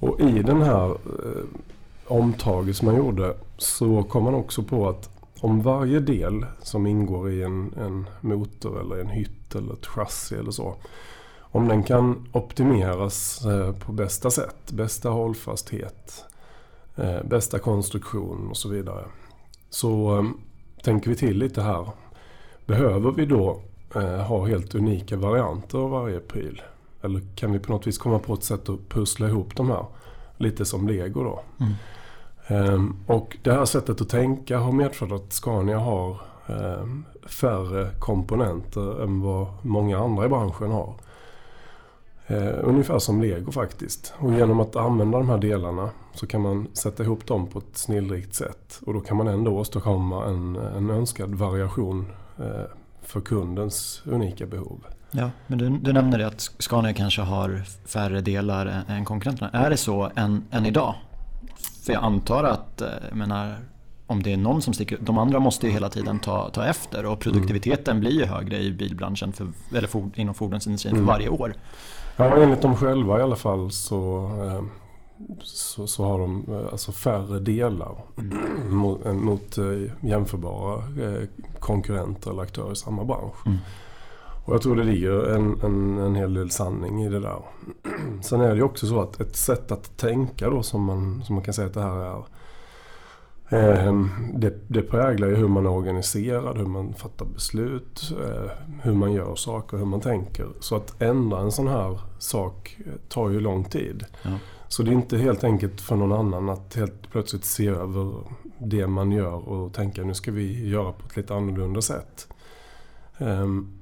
Och 0.00 0.20
i 0.20 0.42
den 0.42 0.62
här 0.62 0.96
omtaget 2.06 2.76
som 2.76 2.86
man 2.86 2.96
gjorde 2.96 3.34
så 3.56 4.02
kom 4.02 4.24
man 4.24 4.34
också 4.34 4.62
på 4.62 4.88
att 4.88 5.10
om 5.40 5.62
varje 5.62 6.00
del 6.00 6.46
som 6.62 6.86
ingår 6.86 7.30
i 7.30 7.42
en, 7.42 7.74
en 7.76 8.06
motor 8.20 8.80
eller 8.80 9.00
en 9.00 9.08
hytt 9.08 9.54
eller 9.54 9.72
ett 9.72 9.86
chassi 9.86 10.34
eller 10.34 10.50
så. 10.50 10.74
Om 11.56 11.68
den 11.68 11.82
kan 11.82 12.28
optimeras 12.32 13.44
eh, 13.46 13.72
på 13.72 13.92
bästa 13.92 14.30
sätt, 14.30 14.72
bästa 14.72 15.08
hållfasthet, 15.08 16.24
eh, 16.96 17.22
bästa 17.24 17.58
konstruktion 17.58 18.48
och 18.50 18.56
så 18.56 18.68
vidare. 18.68 19.04
Så 19.70 20.18
eh, 20.18 20.24
tänker 20.82 21.10
vi 21.10 21.16
till 21.16 21.38
lite 21.38 21.62
här. 21.62 21.88
Behöver 22.66 23.10
vi 23.10 23.26
då 23.26 23.60
ha 24.28 24.46
helt 24.46 24.74
unika 24.74 25.16
varianter 25.16 25.78
av 25.78 25.90
varje 25.90 26.20
pryl? 26.20 26.62
Eller 27.02 27.22
kan 27.36 27.52
vi 27.52 27.58
på 27.58 27.72
något 27.72 27.86
vis 27.86 27.98
komma 27.98 28.18
på 28.18 28.34
ett 28.34 28.44
sätt 28.44 28.68
att 28.68 28.88
pussla 28.88 29.28
ihop 29.28 29.56
de 29.56 29.70
här? 29.70 29.84
Lite 30.36 30.64
som 30.64 30.88
lego 30.88 31.24
då. 31.24 31.42
Mm. 31.60 31.72
Ehm, 32.46 32.96
och 33.06 33.36
det 33.42 33.52
här 33.52 33.64
sättet 33.64 34.00
att 34.00 34.08
tänka 34.08 34.58
har 34.58 34.72
medfört 34.72 35.12
att 35.12 35.32
Scania 35.32 35.78
har 35.78 36.20
ehm, 36.46 37.04
färre 37.26 37.90
komponenter 37.98 39.02
än 39.02 39.20
vad 39.20 39.46
många 39.62 39.98
andra 39.98 40.26
i 40.26 40.28
branschen 40.28 40.70
har. 40.70 40.94
Ehm, 42.26 42.54
ungefär 42.62 42.98
som 42.98 43.22
lego 43.22 43.52
faktiskt. 43.52 44.14
Och 44.18 44.32
genom 44.32 44.60
att 44.60 44.76
använda 44.76 45.18
de 45.18 45.28
här 45.28 45.38
delarna 45.38 45.90
så 46.14 46.26
kan 46.26 46.40
man 46.40 46.68
sätta 46.72 47.02
ihop 47.02 47.26
dem 47.26 47.46
på 47.46 47.58
ett 47.58 47.76
snillrikt 47.76 48.34
sätt. 48.34 48.80
Och 48.86 48.94
då 48.94 49.00
kan 49.00 49.16
man 49.16 49.28
ändå 49.28 49.58
åstadkomma 49.58 50.26
en, 50.26 50.56
en 50.56 50.90
önskad 50.90 51.34
variation 51.34 52.06
för 53.02 53.20
kundens 53.20 54.02
unika 54.04 54.46
behov. 54.46 54.86
Ja, 55.10 55.30
men 55.46 55.58
du, 55.58 55.68
du 55.68 55.92
nämner 55.92 56.18
det 56.18 56.26
att 56.26 56.40
Scania 56.58 56.92
kanske 56.92 57.22
har 57.22 57.62
färre 57.86 58.20
delar 58.20 58.66
än, 58.66 58.96
än 58.96 59.04
konkurrenterna. 59.04 59.50
Är 59.50 59.70
det 59.70 59.76
så 59.76 60.10
än, 60.16 60.44
än 60.50 60.66
idag? 60.66 60.94
För 61.86 61.92
jag 61.92 62.04
antar 62.04 62.44
att, 62.44 62.80
eh, 62.80 62.88
jag 63.08 63.16
menar, 63.16 63.56
om 64.06 64.22
det 64.22 64.32
är 64.32 64.36
någon 64.36 64.62
som 64.62 64.74
sticker 64.74 64.98
De 65.00 65.18
andra 65.18 65.38
måste 65.38 65.66
ju 65.66 65.72
hela 65.72 65.88
tiden 65.88 66.18
ta, 66.18 66.50
ta 66.50 66.64
efter 66.64 67.06
och 67.06 67.20
produktiviteten 67.20 67.96
mm. 67.96 68.00
blir 68.00 68.12
ju 68.12 68.24
högre 68.24 68.58
i 68.58 68.72
bilbranschen, 68.72 69.32
för, 69.32 69.48
eller 69.74 69.88
for, 69.88 70.10
inom 70.14 70.34
fordonsindustrin 70.34 70.94
mm. 70.94 71.06
för 71.06 71.12
varje 71.12 71.28
år. 71.28 71.54
Ja, 72.16 72.36
enligt 72.36 72.62
dem 72.62 72.76
själva 72.76 73.18
i 73.18 73.22
alla 73.22 73.36
fall 73.36 73.70
så, 73.70 74.30
eh, 74.42 74.62
så, 75.42 75.86
så 75.86 76.04
har 76.04 76.18
de 76.18 76.44
eh, 76.48 76.72
alltså 76.72 76.92
färre 76.92 77.38
delar 77.38 78.04
mm. 78.18 78.38
mot, 78.76 79.04
mot 79.04 79.58
jämförbara 80.00 80.82
konkurrenter 81.58 82.30
eller 82.30 82.42
aktörer 82.42 82.72
i 82.72 82.76
samma 82.76 83.04
bransch. 83.04 83.46
Mm. 83.46 83.58
Och 84.46 84.54
jag 84.54 84.62
tror 84.62 84.76
det 84.76 84.84
ligger 84.84 85.34
en, 85.34 85.60
en, 85.62 85.98
en 85.98 86.14
hel 86.14 86.34
del 86.34 86.50
sanning 86.50 87.04
i 87.04 87.08
det 87.08 87.20
där. 87.20 87.38
Sen 88.22 88.40
är 88.40 88.48
det 88.48 88.56
ju 88.56 88.62
också 88.62 88.86
så 88.86 89.00
att 89.00 89.20
ett 89.20 89.36
sätt 89.36 89.72
att 89.72 89.96
tänka 89.96 90.50
då 90.50 90.62
som 90.62 90.84
man, 90.84 91.22
som 91.24 91.34
man 91.34 91.44
kan 91.44 91.54
säga 91.54 91.66
att 91.66 91.74
det 91.74 91.82
här 91.82 91.96
är. 91.96 92.24
Eh, 93.48 94.04
det, 94.34 94.54
det 94.68 94.82
präglar 94.82 95.28
ju 95.28 95.36
hur 95.36 95.48
man 95.48 95.66
är 95.66 95.70
organiserad, 95.70 96.58
hur 96.58 96.66
man 96.66 96.94
fattar 96.94 97.26
beslut, 97.26 98.12
eh, 98.20 98.50
hur 98.82 98.94
man 98.94 99.12
gör 99.12 99.34
saker, 99.34 99.76
hur 99.76 99.84
man 99.84 100.00
tänker. 100.00 100.48
Så 100.60 100.76
att 100.76 101.02
ändra 101.02 101.40
en 101.40 101.52
sån 101.52 101.68
här 101.68 102.00
sak 102.18 102.78
tar 103.08 103.30
ju 103.30 103.40
lång 103.40 103.64
tid. 103.64 104.04
Ja. 104.22 104.30
Så 104.68 104.82
det 104.82 104.90
är 104.90 104.92
inte 104.92 105.18
helt 105.18 105.44
enkelt 105.44 105.80
för 105.80 105.96
någon 105.96 106.12
annan 106.12 106.48
att 106.48 106.74
helt 106.74 107.10
plötsligt 107.10 107.44
se 107.44 107.68
över 107.68 108.12
det 108.58 108.86
man 108.86 109.12
gör 109.12 109.48
och 109.48 109.74
tänka 109.74 110.02
nu 110.02 110.14
ska 110.14 110.32
vi 110.32 110.68
göra 110.68 110.92
på 110.92 111.06
ett 111.06 111.16
lite 111.16 111.34
annorlunda 111.34 111.82
sätt. 111.82 112.28
Um, 113.18 113.78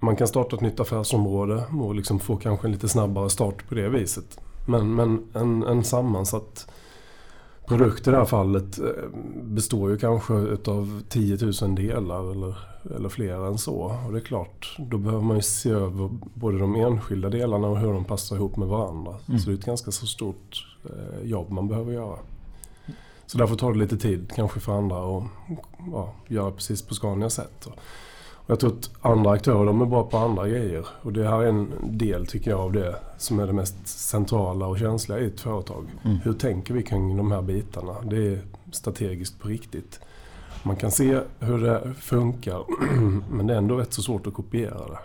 man 0.00 0.16
kan 0.16 0.28
starta 0.28 0.56
ett 0.56 0.62
nytt 0.62 0.80
affärsområde 0.80 1.64
och 1.80 1.94
liksom 1.94 2.20
få 2.20 2.36
kanske 2.36 2.66
en 2.66 2.72
lite 2.72 2.88
snabbare 2.88 3.30
start 3.30 3.68
på 3.68 3.74
det 3.74 3.88
viset. 3.88 4.40
Men, 4.66 4.94
men 4.94 5.24
en, 5.34 5.62
en 5.62 5.84
sammansatt 5.84 6.70
produkt 7.70 8.08
i 8.08 8.10
det 8.10 8.16
här 8.16 8.24
fallet 8.24 8.78
eh, 8.78 8.84
består 9.42 9.90
ju 9.90 9.98
kanske 9.98 10.34
utav 10.34 11.02
10 11.08 11.38
000 11.62 11.74
delar 11.74 12.30
eller, 12.32 12.58
eller 12.96 13.08
fler 13.08 13.46
än 13.46 13.58
så. 13.58 13.96
Och 14.06 14.12
det 14.12 14.18
är 14.18 14.24
klart, 14.24 14.76
då 14.78 14.98
behöver 14.98 15.22
man 15.24 15.36
ju 15.36 15.42
se 15.42 15.70
över 15.70 16.10
både 16.34 16.58
de 16.58 16.74
enskilda 16.74 17.28
delarna 17.28 17.68
och 17.68 17.78
hur 17.78 17.92
de 17.92 18.04
passar 18.04 18.36
ihop 18.36 18.56
med 18.56 18.68
varandra. 18.68 19.14
Mm. 19.28 19.40
Så 19.40 19.50
det 19.50 19.54
är 19.54 19.58
ett 19.58 19.64
ganska 19.64 19.90
så 19.90 20.06
stort 20.06 20.66
eh, 20.84 21.28
jobb 21.28 21.50
man 21.50 21.68
behöver 21.68 21.92
göra. 21.92 22.18
Så 23.26 23.38
därför 23.38 23.56
tar 23.56 23.72
det 23.72 23.78
lite 23.78 23.96
tid 23.96 24.32
kanske 24.36 24.60
för 24.60 24.72
andra 24.72 25.16
att 25.16 25.24
ja, 25.92 26.12
göra 26.28 26.50
precis 26.50 26.82
på 26.82 26.94
Scanias 26.94 27.34
sätt. 27.34 27.68
Jag 28.50 28.60
tror 28.60 28.70
att 28.70 28.90
andra 29.00 29.30
aktörer 29.30 29.66
de 29.66 29.80
är 29.80 29.86
bra 29.86 30.02
på 30.04 30.18
andra 30.18 30.48
grejer. 30.48 30.86
Och 31.02 31.12
det 31.12 31.28
här 31.28 31.42
är 31.42 31.46
en 31.46 31.72
del 31.82 32.26
tycker 32.26 32.50
jag 32.50 32.60
av 32.60 32.72
det 32.72 32.94
som 33.18 33.40
är 33.40 33.46
det 33.46 33.52
mest 33.52 33.88
centrala 33.88 34.66
och 34.66 34.78
känsliga 34.78 35.18
i 35.18 35.26
ett 35.26 35.40
företag. 35.40 35.86
Mm. 36.04 36.18
Hur 36.24 36.32
tänker 36.32 36.74
vi 36.74 36.82
kring 36.82 37.16
de 37.16 37.32
här 37.32 37.42
bitarna? 37.42 37.94
Det 38.02 38.26
är 38.26 38.38
strategiskt 38.72 39.40
på 39.40 39.48
riktigt. 39.48 40.00
Man 40.62 40.76
kan 40.76 40.90
se 40.90 41.20
hur 41.38 41.58
det 41.58 41.94
funkar 42.00 42.62
men 43.30 43.46
det 43.46 43.54
är 43.54 43.58
ändå 43.58 43.76
rätt 43.76 43.92
så 43.92 44.02
svårt 44.02 44.26
att 44.26 44.34
kopiera 44.34 44.88
det. 44.88 44.98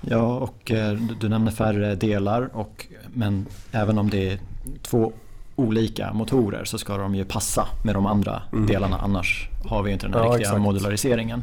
Ja, 0.00 0.38
och 0.38 0.70
eh, 0.70 0.98
du 1.20 1.28
nämner 1.28 1.52
färre 1.52 1.94
delar 1.94 2.50
och, 2.52 2.86
men 3.14 3.46
även 3.72 3.98
om 3.98 4.10
det 4.10 4.28
är 4.28 4.38
två 4.82 5.12
olika 5.56 6.12
motorer 6.12 6.64
så 6.64 6.78
ska 6.78 6.96
de 6.96 7.14
ju 7.14 7.24
passa 7.24 7.66
med 7.82 7.94
de 7.94 8.06
andra 8.06 8.42
mm. 8.52 8.66
delarna 8.66 8.98
annars 8.98 9.48
har 9.64 9.82
vi 9.82 9.92
inte 9.92 10.06
den 10.06 10.14
här 10.14 10.20
ja, 10.20 10.26
riktiga 10.26 10.40
exakt. 10.40 10.62
modulariseringen. 10.62 11.42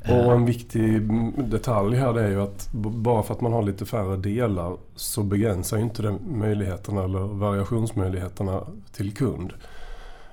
Och 0.00 0.32
en 0.32 0.44
viktig 0.44 1.12
detalj 1.50 1.96
här 1.96 2.18
är 2.18 2.28
ju 2.28 2.42
att 2.42 2.72
bara 2.72 3.22
för 3.22 3.34
att 3.34 3.40
man 3.40 3.52
har 3.52 3.62
lite 3.62 3.86
färre 3.86 4.16
delar 4.16 4.76
så 4.94 5.22
begränsar 5.22 5.76
ju 5.76 5.82
inte 5.82 6.02
det 6.02 6.18
möjligheterna 6.28 7.04
eller 7.04 7.18
variationsmöjligheterna 7.18 8.62
till 8.92 9.14
kund. 9.14 9.52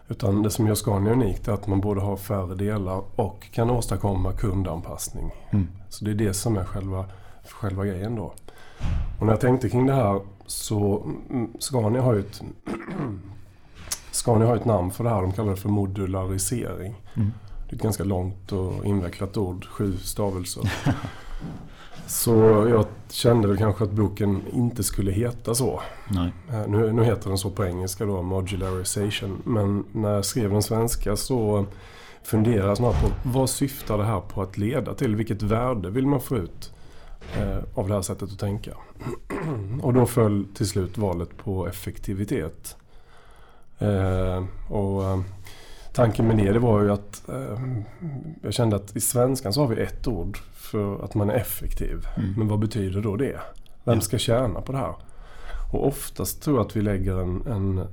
Utan 0.07 0.43
det 0.43 0.49
som 0.49 0.67
gör 0.67 0.75
Scania 0.75 1.13
unikt 1.13 1.47
är 1.47 1.51
att 1.51 1.67
man 1.67 1.81
både 1.81 2.01
har 2.01 2.17
färre 2.17 2.55
delar 2.55 3.01
och 3.15 3.47
kan 3.51 3.69
åstadkomma 3.69 4.31
kundanpassning. 4.31 5.31
Mm. 5.49 5.67
Så 5.89 6.05
det 6.05 6.11
är 6.11 6.15
det 6.15 6.33
som 6.33 6.57
är 6.57 6.63
själva, 6.63 7.05
själva 7.49 7.85
grejen 7.85 8.15
då. 8.15 8.33
Och 9.19 9.25
när 9.25 9.33
jag 9.33 9.41
tänkte 9.41 9.69
kring 9.69 9.85
det 9.85 9.93
här 9.93 10.21
så 10.45 11.03
mm, 11.29 11.49
Scania 11.59 12.01
har 12.01 12.13
ju 12.13 12.19
ett 12.19 12.41
Scania 14.11 14.47
har 14.47 14.55
ett 14.55 14.65
namn 14.65 14.91
för 14.91 15.03
det 15.03 15.09
här. 15.09 15.21
De 15.21 15.31
kallar 15.31 15.51
det 15.51 15.57
för 15.57 15.69
modularisering. 15.69 16.95
Mm. 17.15 17.31
Det 17.69 17.73
är 17.73 17.75
ett 17.75 17.83
ganska 17.83 18.03
långt 18.03 18.51
och 18.51 18.85
invecklat 18.85 19.37
ord, 19.37 19.65
sju 19.65 19.97
stavelser. 19.97 20.73
Så 22.07 22.33
jag 22.69 22.85
kände 23.09 23.47
väl 23.47 23.57
kanske 23.57 23.83
att 23.83 23.91
boken 23.91 24.43
inte 24.53 24.83
skulle 24.83 25.11
heta 25.11 25.55
så. 25.55 25.81
Nej. 26.09 26.31
Eh, 26.49 26.67
nu, 26.67 26.93
nu 26.93 27.03
heter 27.03 27.29
den 27.29 27.37
så 27.37 27.49
på 27.49 27.65
engelska 27.65 28.05
då, 28.05 28.21
Modularization. 28.21 29.41
Men 29.45 29.85
när 29.91 30.13
jag 30.13 30.25
skrev 30.25 30.49
den 30.49 30.63
svenska 30.63 31.15
så 31.15 31.65
funderade 32.23 32.67
jag 32.67 32.77
snart 32.77 33.01
på 33.01 33.09
vad 33.23 33.49
syftar 33.49 33.97
det 33.97 34.03
här 34.03 34.19
på 34.19 34.41
att 34.41 34.57
leda 34.57 34.93
till? 34.93 35.15
Vilket 35.15 35.41
värde 35.41 35.89
vill 35.89 36.07
man 36.07 36.21
få 36.21 36.37
ut 36.37 36.73
eh, 37.37 37.57
av 37.73 37.87
det 37.87 37.93
här 37.93 38.01
sättet 38.01 38.31
att 38.31 38.39
tänka? 38.39 38.71
och 39.81 39.93
då 39.93 40.05
föll 40.05 40.45
till 40.55 40.67
slut 40.67 40.97
valet 40.97 41.37
på 41.37 41.67
effektivitet. 41.67 42.75
Eh, 43.79 44.43
och 44.69 45.03
eh, 45.03 45.19
tanken 45.97 46.27
med 46.27 46.37
det, 46.37 46.51
det 46.51 46.59
var 46.59 46.81
ju 46.81 46.91
att 46.91 47.29
eh, 47.29 47.59
jag 48.41 48.53
kände 48.53 48.75
att 48.75 48.95
i 48.95 48.99
svenskan 48.99 49.53
så 49.53 49.61
har 49.61 49.67
vi 49.67 49.81
ett 49.81 50.07
ord 50.07 50.37
för 50.53 51.03
att 51.05 51.15
man 51.15 51.29
är 51.29 51.33
effektiv. 51.33 52.07
Mm. 52.17 52.33
Men 52.37 52.47
vad 52.47 52.59
betyder 52.59 53.01
då 53.01 53.15
det? 53.15 53.39
Vem 53.83 54.01
ska 54.01 54.17
tjäna 54.17 54.61
på 54.61 54.71
det 54.71 54.77
här? 54.77 54.93
Och 55.73 55.87
oftast 55.87 56.41
tror 56.41 56.57
jag 56.57 56.65
att 56.65 56.75
vi 56.75 56.81
lägger 56.81 57.21
en, 57.21 57.47
en, 57.47 57.87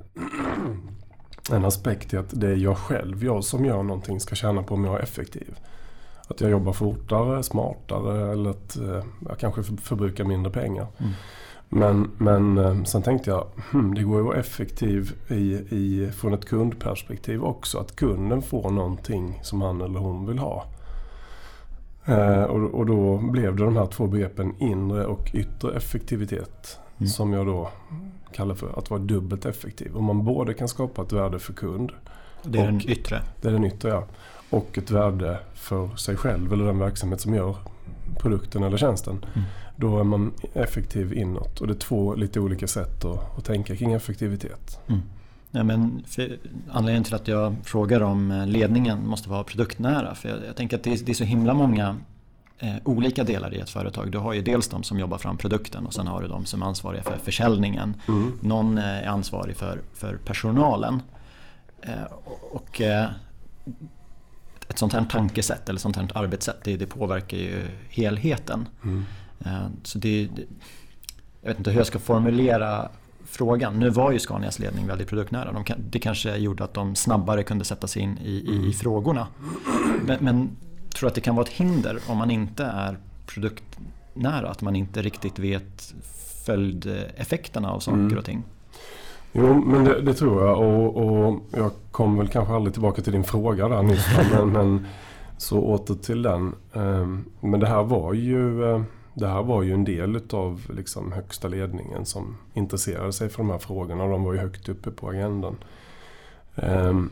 en 1.51 1.65
aspekt 1.65 2.13
i 2.13 2.17
att 2.17 2.29
det 2.41 2.47
är 2.47 2.55
jag 2.55 2.77
själv, 2.77 3.23
jag 3.23 3.43
som 3.43 3.65
gör 3.65 3.83
någonting, 3.83 4.19
ska 4.19 4.35
tjäna 4.35 4.63
på 4.63 4.73
om 4.73 4.85
jag 4.85 4.95
är 4.95 5.03
effektiv. 5.03 5.59
Att 6.27 6.41
jag 6.41 6.51
jobbar 6.51 6.73
fortare, 6.73 7.43
smartare 7.43 8.31
eller 8.31 8.49
att 8.49 8.77
eh, 8.77 9.03
jag 9.29 9.39
kanske 9.39 9.63
förbrukar 9.63 10.23
mindre 10.23 10.51
pengar. 10.51 10.87
Mm. 10.97 11.11
Men, 11.75 12.11
men 12.17 12.57
eh, 12.57 12.83
sen 12.83 13.01
tänkte 13.01 13.29
jag, 13.29 13.47
hmm, 13.71 13.93
det 13.93 14.03
går 14.03 14.15
ju 14.15 14.19
att 14.19 14.25
vara 14.25 14.37
effektiv 14.37 15.13
i, 15.27 15.53
i, 15.69 16.11
från 16.15 16.33
ett 16.33 16.45
kundperspektiv 16.45 17.43
också. 17.43 17.77
Att 17.77 17.95
kunden 17.95 18.41
får 18.41 18.71
någonting 18.71 19.39
som 19.43 19.61
han 19.61 19.81
eller 19.81 19.99
hon 19.99 20.25
vill 20.25 20.37
ha. 20.37 20.65
Eh, 22.05 22.43
och, 22.43 22.73
och, 22.73 22.85
då 22.85 23.17
blev 23.17 23.55
det 23.55 23.63
de 23.63 23.77
här 23.77 23.85
två 23.85 24.07
begreppen 24.07 24.53
inre 24.59 25.05
och 25.05 25.31
yttre 25.33 25.77
effektivitet. 25.77 26.79
Mm. 26.97 27.07
Som 27.07 27.33
jag 27.33 27.45
då 27.45 27.69
kallar 28.33 28.55
för 28.55 28.79
att 28.79 28.89
vara 28.89 29.01
dubbelt 29.01 29.45
effektiv. 29.45 29.97
Om 29.97 30.03
man 30.03 30.25
både 30.25 30.53
kan 30.53 30.67
skapa 30.67 31.01
ett 31.01 31.11
värde 31.11 31.39
för 31.39 31.53
kund. 31.53 31.91
Det 32.43 32.59
är 32.59 32.65
den 32.65 32.89
yttre? 32.89 33.21
Det 33.41 33.47
är 33.47 33.51
den 33.51 33.65
yttre 33.65 33.89
ja. 33.89 34.03
Och 34.49 34.77
ett 34.77 34.91
värde 34.91 35.39
för 35.53 35.95
sig 35.95 36.15
själv 36.15 36.53
eller 36.53 36.65
den 36.65 36.79
verksamhet 36.79 37.21
som 37.21 37.33
gör 37.33 37.55
produkten 38.19 38.63
eller 38.63 38.77
tjänsten. 38.77 39.25
Mm. 39.33 39.47
Då 39.75 39.99
är 39.99 40.03
man 40.03 40.33
effektiv 40.53 41.13
inåt. 41.13 41.61
Och 41.61 41.67
det 41.67 41.73
är 41.73 41.79
två 41.79 42.15
lite 42.15 42.39
olika 42.39 42.67
sätt 42.67 43.05
att, 43.05 43.37
att 43.37 43.45
tänka 43.45 43.75
kring 43.75 43.93
effektivitet. 43.93 44.79
Mm. 44.87 45.01
Ja, 45.51 45.63
men 45.63 46.03
anledningen 46.71 47.03
till 47.03 47.15
att 47.15 47.27
jag 47.27 47.55
frågar 47.63 48.01
om 48.01 48.31
eh, 48.31 48.47
ledningen 48.47 49.07
måste 49.07 49.29
vara 49.29 49.43
produktnära. 49.43 50.15
För 50.15 50.29
jag, 50.29 50.45
jag 50.47 50.55
tänker 50.55 50.77
att 50.77 50.83
det 50.83 50.93
är, 50.93 51.05
det 51.05 51.11
är, 51.11 51.13
så 51.13 51.23
himla 51.23 51.53
många 51.53 51.95
eh, 52.59 52.75
olika 52.83 53.23
delar 53.23 53.53
i 53.53 53.59
ett 53.59 53.69
företag. 53.69 54.11
Du 54.11 54.17
har 54.17 54.33
ju 54.33 54.41
dels 54.41 54.67
de 54.67 54.83
som 54.83 54.99
jobbar 54.99 55.17
fram 55.17 55.37
produkten 55.37 55.85
och 55.85 55.93
sen 55.93 56.07
har 56.07 56.21
du 56.21 56.27
de 56.27 56.45
som 56.45 56.61
är 56.61 56.65
ansvariga 56.65 57.03
för 57.03 57.17
försäljningen. 57.17 57.95
Mm. 58.07 58.39
Någon 58.41 58.77
eh, 58.77 58.83
är 58.83 59.07
ansvarig 59.07 59.55
för, 59.55 59.81
för 59.93 60.17
personalen. 60.25 61.01
Eh, 61.81 62.03
och, 62.51 62.81
eh, 62.81 63.09
ett 64.67 64.77
sånt 64.77 64.93
här 64.93 65.05
tankesätt 65.09 65.69
eller 65.69 65.79
sånt 65.79 65.95
här 65.95 66.07
arbetssätt 66.13 66.63
det, 66.63 66.77
det 66.77 66.85
påverkar 66.85 67.37
ju 67.37 67.67
helheten. 67.89 68.67
Mm. 68.83 69.05
Eh, 69.45 69.67
så 69.83 69.97
det, 69.97 70.29
jag 71.41 71.49
vet 71.49 71.57
inte 71.57 71.71
hur 71.71 71.77
jag 71.77 71.87
ska 71.87 71.99
formulera 71.99 72.89
frågan. 73.25 73.79
Nu 73.79 73.89
var 73.89 74.11
ju 74.11 74.19
Scanias 74.19 74.59
ledning 74.59 74.87
väldigt 74.87 75.07
produktnära. 75.07 75.51
De 75.51 75.63
det 75.77 75.99
kanske 75.99 76.35
gjorde 76.35 76.63
att 76.63 76.73
de 76.73 76.95
snabbare 76.95 77.43
kunde 77.43 77.65
sätta 77.65 77.87
sig 77.87 78.01
in 78.01 78.17
i, 78.17 78.29
i, 78.29 78.51
i 78.51 78.57
mm. 78.57 78.73
frågorna. 78.73 79.27
Men, 80.05 80.17
men 80.21 80.49
tror 80.95 81.07
att 81.07 81.15
det 81.15 81.21
kan 81.21 81.35
vara 81.35 81.45
ett 81.45 81.53
hinder 81.53 81.99
om 82.07 82.17
man 82.17 82.31
inte 82.31 82.63
är 82.63 82.97
produktnära? 83.25 84.49
Att 84.49 84.61
man 84.61 84.75
inte 84.75 85.01
riktigt 85.01 85.39
vet 85.39 85.93
följdeffekterna 86.45 87.71
av 87.71 87.79
saker 87.79 87.99
mm. 87.99 88.17
och 88.17 88.25
ting? 88.25 88.43
Jo, 89.31 89.53
men 89.53 89.83
det, 89.83 90.01
det 90.01 90.13
tror 90.13 90.45
jag 90.45 90.59
och, 90.59 90.97
och, 90.97 91.39
jag 91.51 91.71
kom 91.91 92.17
väl 92.17 92.27
kanske 92.27 92.53
aldrig 92.53 92.73
tillbaka 92.73 93.01
till 93.01 93.13
din 93.13 93.23
fråga 93.23 93.67
där 93.67 93.83
nyss. 93.83 94.07
men, 94.31 94.51
men, 94.51 94.87
så 95.37 95.59
åter 95.59 95.95
till 95.95 96.21
den. 96.21 96.53
Ehm, 96.73 97.25
men 97.39 97.59
det 97.59 97.67
här 97.67 97.83
var 97.83 98.13
ju, 98.13 98.71
eh, 98.71 98.81
det 99.15 99.27
här 99.27 99.43
var 99.43 99.63
ju 99.63 99.73
en 99.73 99.83
del 99.83 100.15
utav 100.15 100.61
liksom 100.69 101.11
högsta 101.11 101.47
ledningen 101.47 102.05
som 102.05 102.37
intresserade 102.53 103.13
sig 103.13 103.29
för 103.29 103.37
de 103.37 103.49
här 103.49 103.57
frågorna 103.57 104.03
och 104.03 104.09
de 104.09 104.23
var 104.23 104.33
ju 104.33 104.39
högt 104.39 104.69
uppe 104.69 104.91
på 104.91 105.09
agendan. 105.09 105.57
Ehm, 106.55 107.09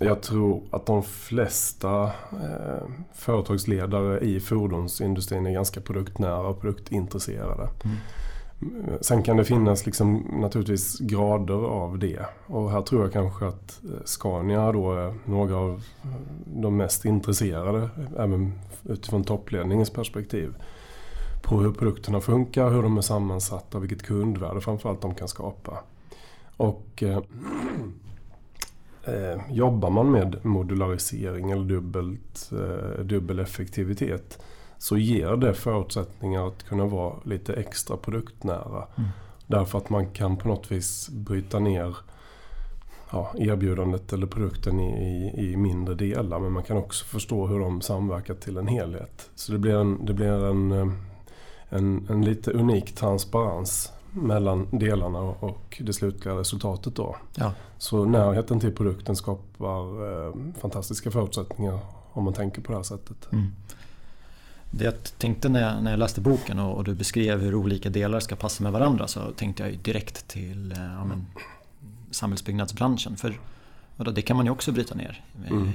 jag 0.00 0.22
tror 0.22 0.62
att 0.70 0.86
de 0.86 1.02
flesta 1.02 2.04
eh, 2.32 2.88
företagsledare 3.14 4.20
i 4.20 4.40
fordonsindustrin 4.40 5.46
är 5.46 5.52
ganska 5.52 5.80
produktnära 5.80 6.48
och 6.48 6.60
produktintresserade. 6.60 7.68
Mm. 7.84 7.96
Sen 9.00 9.22
kan 9.22 9.36
det 9.36 9.44
finnas 9.44 9.86
liksom 9.86 10.14
naturligtvis 10.40 10.98
grader 10.98 11.64
av 11.64 11.98
det. 11.98 12.26
Och 12.46 12.70
här 12.70 12.82
tror 12.82 13.02
jag 13.02 13.12
kanske 13.12 13.46
att 13.46 13.80
eh, 13.84 14.04
Scania 14.04 14.72
då 14.72 14.92
är 14.92 15.14
några 15.24 15.56
av 15.56 15.82
de 16.46 16.76
mest 16.76 17.04
intresserade, 17.04 17.88
även 18.18 18.52
utifrån 18.84 19.24
toppledningens 19.24 19.90
perspektiv, 19.90 20.54
på 21.42 21.60
hur 21.60 21.72
produkterna 21.72 22.20
funkar, 22.20 22.70
hur 22.70 22.82
de 22.82 22.96
är 22.96 23.02
sammansatta 23.02 23.78
och 23.78 23.84
vilket 23.84 24.02
kundvärde 24.02 24.60
framförallt 24.60 25.00
de 25.00 25.14
kan 25.14 25.28
skapa. 25.28 25.78
Och 26.56 27.02
eh, 27.02 27.20
eh, 29.04 29.40
jobbar 29.50 29.90
man 29.90 30.10
med 30.10 30.44
modularisering 30.44 31.50
eller 31.50 31.64
dubbelt, 31.64 32.50
eh, 32.52 33.04
dubbel 33.04 33.38
effektivitet 33.38 34.42
så 34.78 34.98
ger 34.98 35.36
det 35.36 35.54
förutsättningar 35.54 36.46
att 36.46 36.62
kunna 36.62 36.86
vara 36.86 37.14
lite 37.24 37.52
extra 37.52 37.96
produktnära. 37.96 38.86
Mm. 38.96 39.10
Därför 39.46 39.78
att 39.78 39.90
man 39.90 40.06
kan 40.06 40.36
på 40.36 40.48
något 40.48 40.72
vis 40.72 41.08
bryta 41.08 41.58
ner 41.58 41.96
ja, 43.10 43.32
erbjudandet 43.38 44.12
eller 44.12 44.26
produkten 44.26 44.80
i, 44.80 45.32
i, 45.36 45.52
i, 45.52 45.56
mindre 45.56 45.94
delar. 45.94 46.38
Men 46.38 46.52
man 46.52 46.62
kan 46.62 46.76
också 46.76 47.04
förstå 47.04 47.46
hur 47.46 47.60
de 47.60 47.80
samverkar 47.80 48.34
till 48.34 48.56
en 48.56 48.66
helhet. 48.66 49.30
Så 49.34 49.52
det 49.52 49.58
blir 49.58 49.74
en, 49.74 50.06
det 50.06 50.14
blir 50.14 50.44
en, 50.44 50.72
eh, 50.72 50.86
en, 51.72 52.06
en 52.10 52.24
lite 52.24 52.50
unik 52.50 52.94
transparens 52.94 53.92
mellan 54.10 54.66
delarna 54.70 55.18
och 55.18 55.82
det 55.84 55.92
slutliga 55.92 56.34
resultatet. 56.34 56.96
Då. 56.96 57.16
Ja. 57.34 57.52
Så 57.78 58.04
närheten 58.04 58.60
till 58.60 58.72
produkten 58.72 59.16
skapar 59.16 60.26
eh, 60.26 60.34
fantastiska 60.60 61.10
förutsättningar 61.10 61.78
om 62.12 62.24
man 62.24 62.32
tänker 62.32 62.62
på 62.62 62.72
det 62.72 62.78
här 62.78 62.82
sättet. 62.82 63.32
Mm. 63.32 63.52
Det 64.70 64.84
jag 64.84 64.94
tänkte 65.18 65.48
när 65.48 65.62
jag, 65.62 65.82
när 65.82 65.90
jag 65.90 65.98
läste 65.98 66.20
boken 66.20 66.58
och, 66.58 66.76
och, 66.76 66.84
du 66.84 66.94
beskrev 66.94 67.40
hur 67.40 67.54
olika 67.54 67.90
delar 67.90 68.20
ska 68.20 68.36
passa 68.36 68.62
med 68.62 68.72
varandra 68.72 69.08
så 69.08 69.20
tänkte 69.36 69.62
jag 69.62 69.78
direkt 69.78 70.28
till 70.28 70.72
eh, 70.72 70.78
ja, 70.78 71.04
men, 71.04 71.26
samhällsbyggnadsbranschen. 72.10 73.16
För 73.16 73.38
det 74.14 74.22
kan 74.22 74.36
man 74.36 74.46
ju 74.46 74.52
också 74.52 74.72
bryta 74.72 74.94
ner. 74.94 75.24
Mm. 75.50 75.70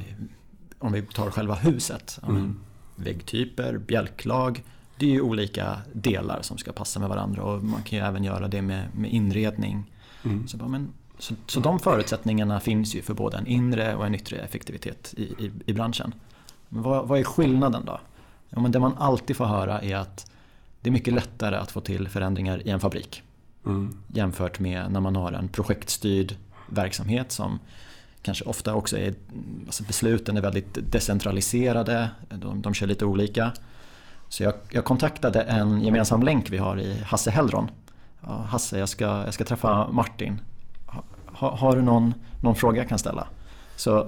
Om 0.79 0.91
vi 0.91 1.01
tar 1.01 1.31
själva 1.31 1.55
huset. 1.55 2.19
Ja, 2.21 2.27
men, 2.27 2.37
mm. 2.37 2.59
Väggtyper, 2.95 3.77
bjälklag. 3.77 4.63
Det 4.99 5.05
är 5.05 5.09
ju 5.09 5.21
olika 5.21 5.81
delar 5.93 6.41
som 6.41 6.57
ska 6.57 6.71
passa 6.71 6.99
med 6.99 7.09
varandra 7.09 7.43
och 7.43 7.63
man 7.63 7.83
kan 7.83 7.99
ju 7.99 8.05
även 8.05 8.23
göra 8.23 8.47
det 8.47 8.61
med, 8.61 8.87
med 8.95 9.13
inredning. 9.13 9.91
Mm. 10.23 10.47
Så, 10.47 10.57
men, 10.57 10.93
så, 11.19 11.35
så 11.47 11.59
de 11.59 11.79
förutsättningarna 11.79 12.59
finns 12.59 12.95
ju 12.95 13.01
för 13.01 13.13
både 13.13 13.37
en 13.37 13.47
inre 13.47 13.95
och 13.95 14.05
en 14.05 14.15
yttre 14.15 14.37
effektivitet 14.37 15.13
i, 15.17 15.23
i, 15.23 15.51
i 15.65 15.73
branschen. 15.73 16.13
Men 16.69 16.83
vad, 16.83 17.07
vad 17.07 17.19
är 17.19 17.23
skillnaden 17.23 17.85
då? 17.85 17.99
Ja, 18.49 18.59
men 18.59 18.71
det 18.71 18.79
man 18.79 18.93
alltid 18.97 19.35
får 19.35 19.45
höra 19.45 19.81
är 19.81 19.95
att 19.95 20.31
det 20.81 20.89
är 20.89 20.91
mycket 20.91 21.13
lättare 21.13 21.55
att 21.55 21.71
få 21.71 21.81
till 21.81 22.07
förändringar 22.07 22.67
i 22.67 22.69
en 22.69 22.79
fabrik. 22.79 23.23
Mm. 23.65 23.97
Jämfört 24.07 24.59
med 24.59 24.91
när 24.91 24.99
man 24.99 25.15
har 25.15 25.31
en 25.31 25.47
projektstyrd 25.47 26.35
verksamhet 26.69 27.31
som 27.31 27.59
kanske 28.21 28.45
ofta 28.45 28.73
också 28.73 28.97
är, 28.97 29.13
alltså 29.65 29.83
besluten 29.83 30.37
är 30.37 30.41
väldigt 30.41 30.91
decentraliserade, 30.91 32.09
de, 32.29 32.61
de 32.61 32.73
kör 32.73 32.87
lite 32.87 33.05
olika. 33.05 33.51
Så 34.29 34.43
jag, 34.43 34.53
jag, 34.69 34.85
kontaktade 34.85 35.41
en 35.41 35.81
gemensam 35.81 36.23
länk 36.23 36.49
vi 36.49 36.57
har 36.57 36.79
i 36.79 37.01
Hasse 37.01 37.31
Hellron. 37.31 37.69
Ja, 38.21 38.33
Hasse, 38.49 38.79
jag 38.79 38.89
ska, 38.89 39.05
jag 39.05 39.33
ska 39.33 39.43
träffa 39.43 39.87
Martin. 39.91 40.41
Ha, 41.25 41.55
har 41.55 41.75
du 41.75 41.81
någon, 41.81 42.13
någon 42.41 42.55
fråga 42.55 42.77
jag 42.77 42.89
kan 42.89 42.99
ställa? 42.99 43.27
Så 43.75 44.07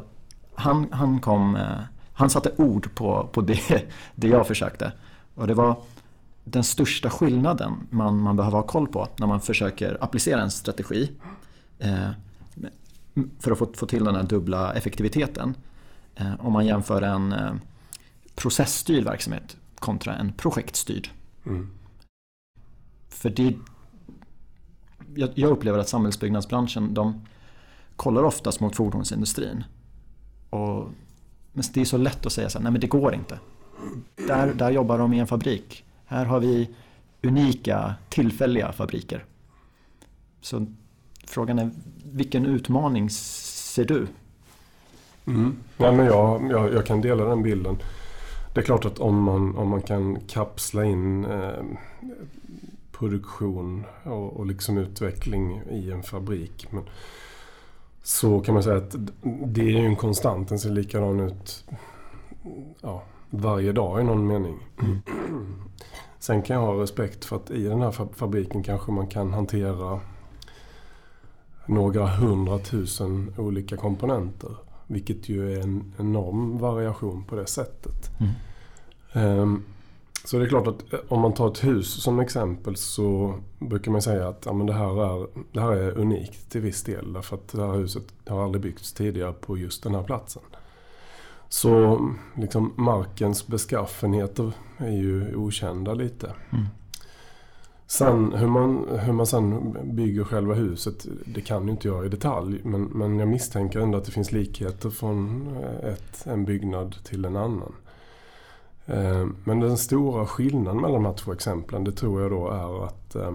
han, 0.56 0.88
han 0.92 1.20
kom 1.20 1.56
eh, 1.56 1.80
han 2.20 2.30
satte 2.30 2.52
ord 2.58 2.96
på, 2.96 3.30
på 3.32 3.42
det, 3.42 3.92
det 4.16 4.28
jag 4.28 4.48
försökte. 4.48 4.92
Och 5.36 5.48
det 5.48 5.54
var 5.54 5.82
den 6.44 6.64
största 6.64 7.10
skillnaden 7.10 7.88
man, 7.90 8.22
man 8.22 8.36
behöver 8.36 8.58
ha 8.58 8.64
koll 8.64 8.88
på 8.88 9.08
när 9.20 9.28
man 9.28 9.42
försöker 9.42 9.98
applicera 10.04 10.42
en 10.42 10.52
strategi 10.52 11.12
eh, 11.80 12.10
för 13.40 13.52
att 13.52 13.58
få, 13.58 13.70
få 13.74 13.86
till 13.86 14.04
den 14.04 14.16
här 14.16 14.24
dubbla 14.24 14.74
effektiviteten. 14.74 15.56
Eh, 16.16 16.46
om 16.46 16.54
man 16.54 16.66
jämför 16.66 17.02
en 17.02 17.34
eh, 17.34 17.54
processstyrd 18.36 19.04
verksamhet 19.04 19.58
kontra 19.80 20.16
en 20.16 20.34
projektstyrd. 20.34 21.10
Mm. 21.46 21.70
För 23.10 23.30
det, 23.30 23.54
jag, 25.16 25.30
jag 25.36 25.52
upplever 25.52 25.80
att 25.80 25.90
samhällsbyggnadsbranschen 25.90 26.94
de 26.94 27.22
kollar 27.96 28.24
oftast 28.24 28.60
mot 28.60 28.76
fordonsindustrin. 28.76 29.64
Och 30.50 30.90
men 31.54 31.64
det 31.74 31.82
är 31.82 31.86
så 31.86 31.98
lätt 31.98 32.26
att 32.26 32.32
säga 32.32 32.50
så 32.50 32.58
här, 32.58 32.64
nej 32.64 32.72
men 32.72 32.82
det 32.82 32.88
går 32.88 33.14
inte. 33.16 33.40
Där, 34.28 34.54
där 34.54 34.70
jobbar 34.70 34.98
de 34.98 35.14
i 35.14 35.20
en 35.20 35.28
fabrik. 35.28 35.84
Här 36.06 36.26
har 36.26 36.40
vi 36.40 36.70
unika 37.24 37.96
tillfälliga 38.10 38.72
fabriker. 38.72 39.26
Så 40.42 40.66
frågan 41.28 41.60
är, 41.60 41.70
vilken 42.04 42.46
utmaning 42.46 43.10
ser 43.10 43.86
du? 43.86 44.08
Mm. 45.26 45.56
Ja, 45.78 45.92
men 45.92 46.06
jag, 46.06 46.52
jag, 46.52 46.74
jag, 46.74 46.86
kan 46.86 47.02
dela 47.02 47.26
den 47.26 47.44
bilden. 47.44 47.78
Det 48.54 48.60
är 48.60 48.66
klart 48.66 48.86
att 48.86 49.00
om 49.00 49.24
man, 49.24 49.58
om 49.58 49.70
man 49.70 49.82
kan 49.82 50.20
kapsla 50.28 50.86
in 50.86 51.26
eh, 51.26 51.64
produktion 52.92 53.86
och, 54.04 54.38
och 54.38 54.46
liksom 54.46 54.78
utveckling 54.78 55.62
i 55.70 55.92
en 55.92 56.04
fabrik. 56.04 56.68
Men 56.70 56.84
så 58.04 58.40
kan 58.40 58.54
man 58.54 58.64
säga 58.64 58.78
att 58.78 58.96
det 59.46 59.62
är 59.62 59.80
ju 59.80 59.86
en 59.86 59.96
konstant. 59.96 60.50
Den 60.50 60.60
ser 60.60 60.70
likadan 60.70 61.20
ut 61.20 61.66
ja, 62.82 63.04
varje 63.30 63.72
dag 63.72 64.02
i 64.02 64.04
någon 64.04 64.28
mening. 64.28 64.58
Mm. 64.82 65.02
Sen 66.20 66.42
kan 66.42 66.56
jag 66.56 66.66
ha 66.66 66.84
respekt 66.84 67.26
för 67.26 67.36
att 67.36 67.52
i 67.52 67.64
den 67.64 67.82
här 67.82 67.92
fabriken 68.14 68.64
kanske 68.64 68.92
man 68.92 69.08
kan 69.08 69.34
hantera 69.34 70.00
några 71.66 72.08
hundratusen 72.08 73.34
olika 73.38 73.78
komponenter. 73.78 74.56
Vilket 74.92 75.30
ju 75.30 75.54
är 75.54 75.62
en 75.62 75.94
enorm 75.98 76.58
variation 76.58 77.24
på 77.24 77.36
det 77.36 77.46
sättet. 77.46 78.10
Mm. 78.20 79.40
Um, 79.40 79.64
så 80.26 80.38
det 80.38 80.46
är 80.46 80.50
klart 80.50 80.68
att 80.68 80.94
eh, 80.94 81.00
om 81.08 81.22
man 81.22 81.34
tar 81.34 81.52
ett 81.52 81.64
hus 81.64 82.04
som 82.04 82.20
exempel 82.20 82.76
så 82.76 83.36
brukar 83.60 83.92
man 83.92 84.02
säga 84.02 84.28
att 84.28 84.46
ja, 84.46 84.54
men 84.54 84.68
det, 84.68 84.74
här 84.74 85.22
är, 85.22 85.28
det 85.52 85.62
här 85.62 85.72
är 85.72 85.98
unikt 85.98 86.52
till 86.52 86.62
viss 86.62 86.84
del. 86.84 87.14
Därför 87.14 87.36
att 87.36 87.48
det 87.48 87.68
här 87.68 87.74
huset 87.74 88.04
har 88.28 88.44
aldrig 88.44 88.62
byggts 88.62 88.94
tidigare 88.94 89.34
på 89.34 89.58
just 89.58 89.84
den 89.84 89.96
här 89.96 90.04
platsen. 90.04 90.42
Så 91.50 92.00
liksom 92.36 92.74
markens 92.78 93.48
beskaffenheter 93.48 94.52
är 94.78 94.92
ju 94.92 95.36
okända 95.36 95.94
lite. 95.94 96.34
Mm. 96.50 96.66
Sen 97.92 98.34
hur 98.34 98.48
man, 98.48 98.88
hur 99.00 99.14
man 99.14 99.28
sen 99.28 99.78
bygger 99.96 100.24
själva 100.24 100.54
huset, 100.54 101.06
det 101.26 101.42
kan 101.42 101.66
ju 101.66 101.72
inte 101.72 101.88
jag 101.88 102.06
i 102.06 102.10
detalj. 102.10 102.62
Men, 102.64 102.84
men 102.84 103.20
jag 103.20 103.28
misstänker 103.28 103.80
ändå 103.80 103.98
att 103.98 104.06
det 104.06 104.12
finns 104.12 104.32
likheter 104.32 104.90
från 104.90 105.48
eh, 105.58 105.90
ett, 105.90 106.28
en 106.28 106.46
byggnad 106.46 106.96
till 107.04 107.26
en 107.26 107.36
annan. 107.36 107.74
Eh, 108.86 109.28
men 109.44 109.60
den 109.60 109.78
stora 109.78 110.26
skillnaden 110.26 110.82
mellan 110.82 111.04
de 111.04 111.06
här 111.06 111.14
två 111.14 111.34
exemplen 111.34 111.84
det 111.84 111.92
tror 111.92 112.22
jag 112.22 112.32
då 112.32 112.50
är 112.50 112.86
att 112.86 113.16
eh, 113.16 113.34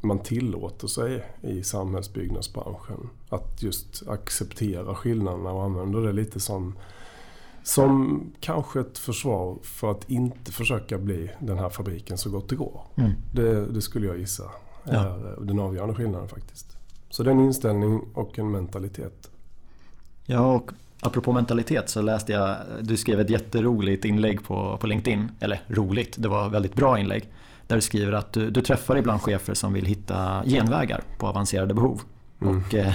man 0.00 0.18
tillåter 0.18 0.86
sig 0.86 1.24
i 1.42 1.62
samhällsbyggnadsbranschen 1.62 3.10
att 3.28 3.62
just 3.62 4.08
acceptera 4.08 4.94
skillnaderna 4.94 5.52
och 5.52 5.64
använder 5.64 6.00
det 6.00 6.12
lite 6.12 6.40
som, 6.40 6.78
som 7.64 8.22
kanske 8.40 8.80
ett 8.80 8.98
försvar 8.98 9.58
för 9.62 9.90
att 9.90 10.10
inte 10.10 10.52
försöka 10.52 10.98
bli 10.98 11.30
den 11.40 11.58
här 11.58 11.68
fabriken 11.68 12.18
så 12.18 12.30
gott 12.30 12.48
det 12.48 12.56
går. 12.56 12.80
Mm. 12.96 13.12
Det, 13.32 13.66
det, 13.66 13.82
skulle 13.82 14.06
jag 14.06 14.18
gissa 14.18 14.44
är 14.84 14.94
ja. 14.94 15.44
den 15.44 15.58
avgörande 15.58 15.94
skillnaden 15.94 16.28
faktiskt. 16.28 16.76
Så 17.10 17.22
det 17.22 17.30
är 17.30 17.34
en 17.34 17.40
inställning 17.40 18.00
och 18.14 18.38
en 18.38 18.50
mentalitet. 18.50 19.30
Ja, 20.26 20.54
och 20.54 20.70
Apropå 21.00 21.32
mentalitet 21.32 21.88
så 21.88 22.02
läste 22.02 22.32
jag, 22.32 22.56
du 22.80 22.96
skrev 22.96 23.20
ett 23.20 23.30
jätteroligt 23.30 24.04
inlägg 24.04 24.44
på, 24.44 24.78
på 24.80 24.86
LinkedIn. 24.86 25.30
Eller 25.40 25.60
roligt, 25.68 26.14
det 26.18 26.28
var 26.28 26.46
ett 26.46 26.52
väldigt 26.52 26.74
bra 26.74 26.98
inlägg. 26.98 27.28
Där 27.66 27.76
du 27.76 27.82
skriver 27.82 28.12
att 28.12 28.32
du, 28.32 28.50
du 28.50 28.60
träffar 28.60 28.96
ibland 28.96 29.22
chefer 29.22 29.54
som 29.54 29.72
vill 29.72 29.86
hitta 29.86 30.42
genvägar 30.44 31.02
på 31.18 31.26
avancerade 31.26 31.74
behov. 31.74 32.00
Mm. 32.42 32.58
Och, 32.58 32.74
eh, 32.74 32.94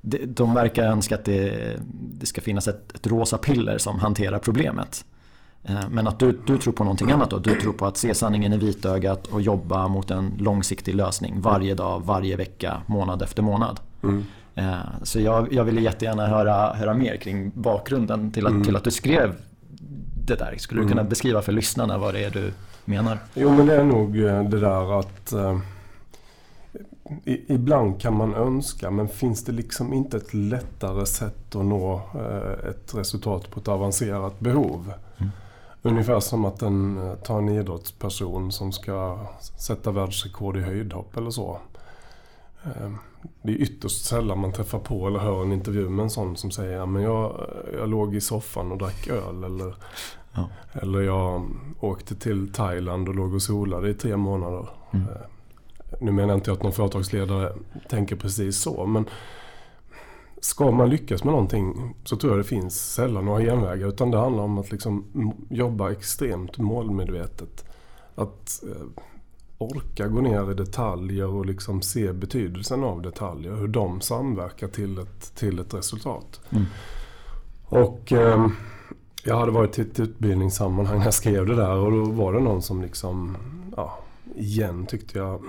de, 0.00 0.54
verkar 0.54 0.84
önska 0.84 1.14
att 1.14 1.24
det, 1.24 1.76
det 1.90 2.26
ska 2.26 2.40
finnas 2.40 2.68
ett, 2.68 2.92
ett, 2.94 3.06
rosa 3.06 3.38
piller 3.38 3.78
som 3.78 3.98
hanterar 3.98 4.38
problemet. 4.38 5.04
Eh, 5.64 5.88
men 5.90 6.06
att 6.06 6.18
du, 6.18 6.38
du 6.46 6.58
tror 6.58 6.72
på 6.72 6.84
någonting 6.84 7.10
annat 7.10 7.30
då? 7.30 7.38
Du 7.38 7.60
tror 7.60 7.72
på 7.72 7.86
att 7.86 7.96
se 7.96 8.14
sanningen 8.14 8.52
i 8.52 8.56
vitögat 8.56 9.26
och 9.26 9.42
jobba 9.42 9.88
mot 9.88 10.10
en 10.10 10.32
långsiktig 10.38 10.94
lösning 10.94 11.40
varje 11.40 11.74
dag, 11.74 12.02
varje 12.04 12.36
vecka, 12.36 12.82
månad 12.86 13.22
efter 13.22 13.42
månad. 13.42 13.80
Mm. 14.02 14.24
Eh, 14.54 14.74
så 15.02 15.20
jag, 15.20 15.52
jag 15.52 15.64
ville 15.64 15.80
jättegärna 15.80 16.26
höra, 16.26 16.74
höra 16.74 16.94
mer 16.94 17.16
kring 17.16 17.52
bakgrunden 17.54 18.30
till 18.32 18.46
att, 18.46 18.52
mm. 18.52 18.64
till 18.64 18.76
att 18.76 18.84
du 18.84 18.90
skrev 18.90 19.34
det 20.26 20.34
där. 20.34 20.54
Skulle 20.58 20.80
du 20.80 20.88
kunna 20.88 21.00
mm. 21.00 21.10
beskriva 21.10 21.42
för 21.42 21.52
lyssnarna 21.52 21.98
vad 21.98 22.14
det 22.14 22.24
är 22.24 22.30
du 22.30 22.52
menar? 22.84 23.18
Jo 23.34 23.50
men 23.50 23.66
det 23.66 23.74
är 23.74 23.84
nog 23.84 24.18
eh, 24.18 24.42
det 24.42 24.60
där 24.60 24.98
att 24.98 25.32
ibland 27.24 28.00
kan 28.00 28.16
man 28.16 28.34
önska 28.34 28.90
men 28.90 29.08
finns 29.08 29.44
det 29.44 29.52
liksom 29.52 29.92
inte 29.92 30.16
ett 30.16 30.34
lättare 30.34 31.06
sätt 31.06 31.56
att 31.56 31.64
nå 31.64 32.02
eh, 32.14 32.68
ett 32.70 32.94
resultat 32.94 33.50
på 33.50 33.60
ett 33.60 33.68
avancerat 33.68 34.40
behov? 34.40 34.92
Mm. 35.18 35.30
Ungefär 35.82 36.20
som 36.20 36.44
att 36.44 36.62
en, 36.62 37.08
eh, 37.08 37.14
tar 37.14 37.38
en 37.38 37.48
idrottsperson 37.48 38.52
som 38.52 38.72
ska 38.72 39.26
sätta 39.58 39.90
världsrekord 39.90 40.56
i 40.56 40.60
höjdhopp 40.60 41.16
eller 41.16 41.30
så. 41.30 41.58
Eh, 42.64 42.90
det 43.42 43.52
är 43.52 43.56
ytterst 43.56 44.04
sällan 44.04 44.38
man 44.38 44.52
träffar 44.52 44.78
på 44.78 45.06
eller 45.06 45.18
hör 45.18 45.42
en 45.42 45.52
intervju 45.52 45.88
med 45.88 46.02
en 46.02 46.10
sån 46.10 46.36
som 46.36 46.50
säger 46.50 46.96
att 46.96 47.02
jag, 47.02 47.46
jag 47.78 47.88
låg 47.88 48.14
i 48.14 48.20
soffan 48.20 48.72
och 48.72 48.78
drack 48.78 49.08
öl. 49.08 49.44
Eller, 49.44 49.74
ja. 50.34 50.48
eller 50.72 51.00
jag 51.00 51.50
åkte 51.80 52.14
till 52.14 52.52
Thailand 52.52 53.08
och 53.08 53.14
låg 53.14 53.34
och 53.34 53.42
solade 53.42 53.90
i 53.90 53.94
tre 53.94 54.16
månader. 54.16 54.68
Mm. 54.92 55.08
Eh, 55.08 55.20
nu 56.00 56.12
menar 56.12 56.28
jag 56.28 56.38
inte 56.38 56.52
att 56.52 56.62
någon 56.62 56.72
företagsledare 56.72 57.52
tänker 57.88 58.16
precis 58.16 58.58
så. 58.58 58.86
Men 58.86 59.04
ska 60.40 60.70
man 60.70 60.90
lyckas 60.90 61.24
med 61.24 61.32
någonting 61.32 61.94
så 62.04 62.16
tror 62.16 62.32
jag 62.32 62.40
det 62.40 62.48
finns 62.48 62.94
sällan 62.94 63.24
några 63.24 63.40
genvägar. 63.40 63.88
Utan 63.88 64.10
det 64.10 64.18
handlar 64.18 64.42
om 64.42 64.58
att 64.58 64.72
liksom 64.72 65.04
jobba 65.48 65.90
extremt 65.90 66.58
målmedvetet. 66.58 67.64
Att 68.14 68.62
eh, 68.62 69.02
orka 69.58 70.08
gå 70.08 70.20
ner 70.20 70.50
i 70.50 70.54
detaljer 70.54 71.26
och 71.26 71.46
liksom 71.46 71.82
se 71.82 72.12
betydelsen 72.12 72.84
av 72.84 73.02
detaljer. 73.02 73.54
Hur 73.54 73.68
de 73.68 74.00
samverkar 74.00 74.68
till 74.68 74.98
ett, 74.98 75.34
till 75.34 75.58
ett 75.58 75.74
resultat. 75.74 76.40
Mm. 76.50 76.64
Och 77.64 78.12
eh, 78.12 78.46
jag 79.24 79.38
hade 79.38 79.52
varit 79.52 79.78
i 79.78 79.82
ett 79.82 80.00
utbildningssammanhang 80.00 80.98
när 80.98 81.04
jag 81.04 81.14
skrev 81.14 81.46
det 81.46 81.56
där 81.56 81.76
och 81.76 81.92
då 81.92 82.04
var 82.04 82.32
det 82.32 82.40
någon 82.40 82.62
som 82.62 82.82
liksom, 82.82 83.36
igen 84.38 84.86
tyckte 84.86 85.18
jag 85.18 85.42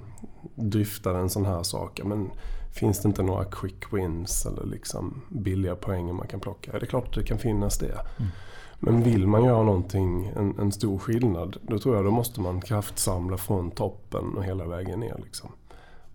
dryftade 0.54 1.18
en 1.18 1.30
sån 1.30 1.46
här 1.46 1.62
sak. 1.62 2.00
Men 2.04 2.30
finns 2.72 3.02
det 3.02 3.08
inte 3.08 3.22
några 3.22 3.44
quick 3.44 3.92
wins 3.92 4.46
eller 4.46 4.66
liksom 4.66 5.22
billiga 5.28 5.76
poänger 5.76 6.12
man 6.12 6.26
kan 6.26 6.40
plocka? 6.40 6.70
Ja, 6.72 6.78
det 6.78 6.84
är 6.84 6.88
klart 6.88 7.08
att 7.08 7.14
det 7.14 7.24
kan 7.24 7.38
finnas 7.38 7.78
det. 7.78 8.00
Mm. 8.18 8.30
Men 8.78 9.02
vill 9.02 9.26
man 9.26 9.44
göra 9.44 9.62
någonting, 9.62 10.32
en, 10.36 10.58
en, 10.58 10.72
stor 10.72 10.98
skillnad, 10.98 11.56
då 11.62 11.78
tror 11.78 11.96
jag 11.96 12.04
då 12.04 12.10
måste 12.10 12.40
man 12.40 12.60
kraftsamla 12.60 13.36
från 13.36 13.70
toppen 13.70 14.36
och 14.36 14.44
hela 14.44 14.66
vägen 14.66 15.00
ner. 15.00 15.20
Liksom. 15.24 15.50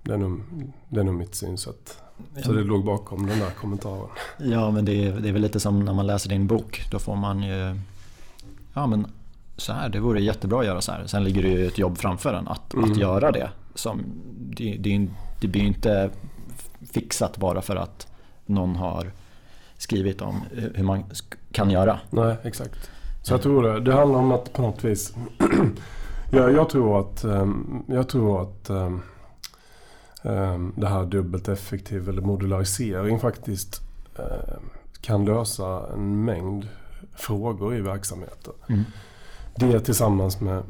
Det, 0.03 0.13
är 0.13 0.17
nog, 0.17 0.41
det 0.89 0.99
är 0.99 1.03
nog 1.03 1.15
mitt 1.15 1.36
synsätt. 1.36 1.97
Så 2.43 2.51
det 2.51 2.63
låg 2.63 2.86
bakom 2.86 3.27
den 3.27 3.39
där 3.39 3.49
kommentaren. 3.49 4.07
Ja, 4.38 4.71
men 4.71 4.86
det 4.86 5.05
är, 5.05 5.19
det 5.19 5.29
är 5.29 5.34
väl 5.34 5.41
lite 5.41 5.60
som 5.60 5.86
när 5.86 5.93
man 5.93 6.07
läser 6.07 6.29
din 6.29 6.47
bok. 6.47 6.81
Då 6.91 6.99
får 6.99 7.15
man 7.15 7.43
ju... 7.43 7.75
Ja, 8.73 8.88
men 8.88 9.07
så 9.62 9.74
här, 9.74 9.89
det 9.89 10.00
vore 10.00 10.21
jättebra 10.21 10.60
att 10.60 10.65
göra 10.65 10.82
så 10.82 10.91
här. 10.91 11.06
Sen 11.06 11.24
ligger 11.24 11.41
det 11.41 11.50
ju 11.50 11.67
ett 11.67 11.78
jobb 11.78 11.97
framför 11.97 12.34
en 12.34 12.47
att, 12.47 12.74
mm. 12.74 12.91
att 12.91 12.97
göra 12.97 13.32
det. 13.32 13.50
Som, 13.76 14.04
det, 14.39 14.78
det, 14.80 15.08
det 15.41 15.47
blir 15.47 15.62
ju 15.62 15.67
inte 15.67 16.10
fixat 16.93 17.38
bara 17.38 17.62
för 17.62 17.76
att 17.76 18.08
någon 18.45 18.76
har 18.76 19.12
skrivit 19.78 20.21
om 20.21 20.41
hur 20.76 20.84
man 20.84 21.04
kan 21.52 21.69
göra. 21.69 22.00
Nej, 22.10 22.36
exakt. 22.43 22.89
Så 23.21 23.34
jag 23.34 23.41
tror 23.41 23.63
det. 23.63 23.80
Det 23.80 23.93
handlar 23.93 24.19
om 24.19 24.32
att 24.32 24.54
på 24.54 24.62
något 24.62 24.84
vis... 24.84 25.15
jag, 26.32 26.54
jag, 26.54 26.69
tror 26.69 27.00
att, 27.00 27.24
ehm, 27.24 27.84
jag 27.88 28.10
tror 28.10 28.41
att 28.41 28.69
um, 28.69 29.02
det 30.76 30.88
här 30.88 31.06
dubbelt 31.06 31.47
effektiv 31.47 32.10
eller 32.10 32.21
modularisering 32.21 33.19
faktiskt 33.19 33.82
kan 35.02 35.26
lösa 35.26 35.93
en 35.93 36.26
mängd 36.26 36.67
frågor 37.15 37.76
i 37.76 37.82
verksamheten. 37.82 38.54
Mm. 38.69 38.84
Det 39.56 39.80
tillsammans 39.80 40.42
med 40.42 40.64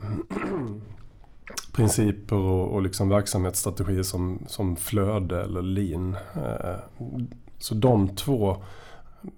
principer 1.74 2.36
och, 2.36 2.74
och 2.74 2.82
liksom 2.82 3.10
verksamhetsstrategier 3.10 4.04
som, 4.04 4.39
som 4.48 4.76
flöde 4.76 5.44
eller 5.44 5.62
lean. 5.62 6.15
Uh, 6.36 6.76
så 7.58 7.76
de 7.76 8.15
två 8.15 8.58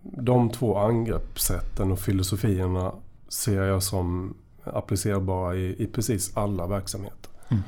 de 0.02 0.50
två 0.50 0.78
angreppssätten 0.78 1.92
och 1.92 2.00
filosofierna 2.00 2.92
ser 3.28 3.64
jag 3.64 3.84
som 3.84 4.34
applicerbara 4.64 5.56
i, 5.56 5.84
i 5.84 5.88
precis 5.88 6.38
alla 6.38 6.68
verksamheter. 6.68 7.30
Mm. 7.50 7.64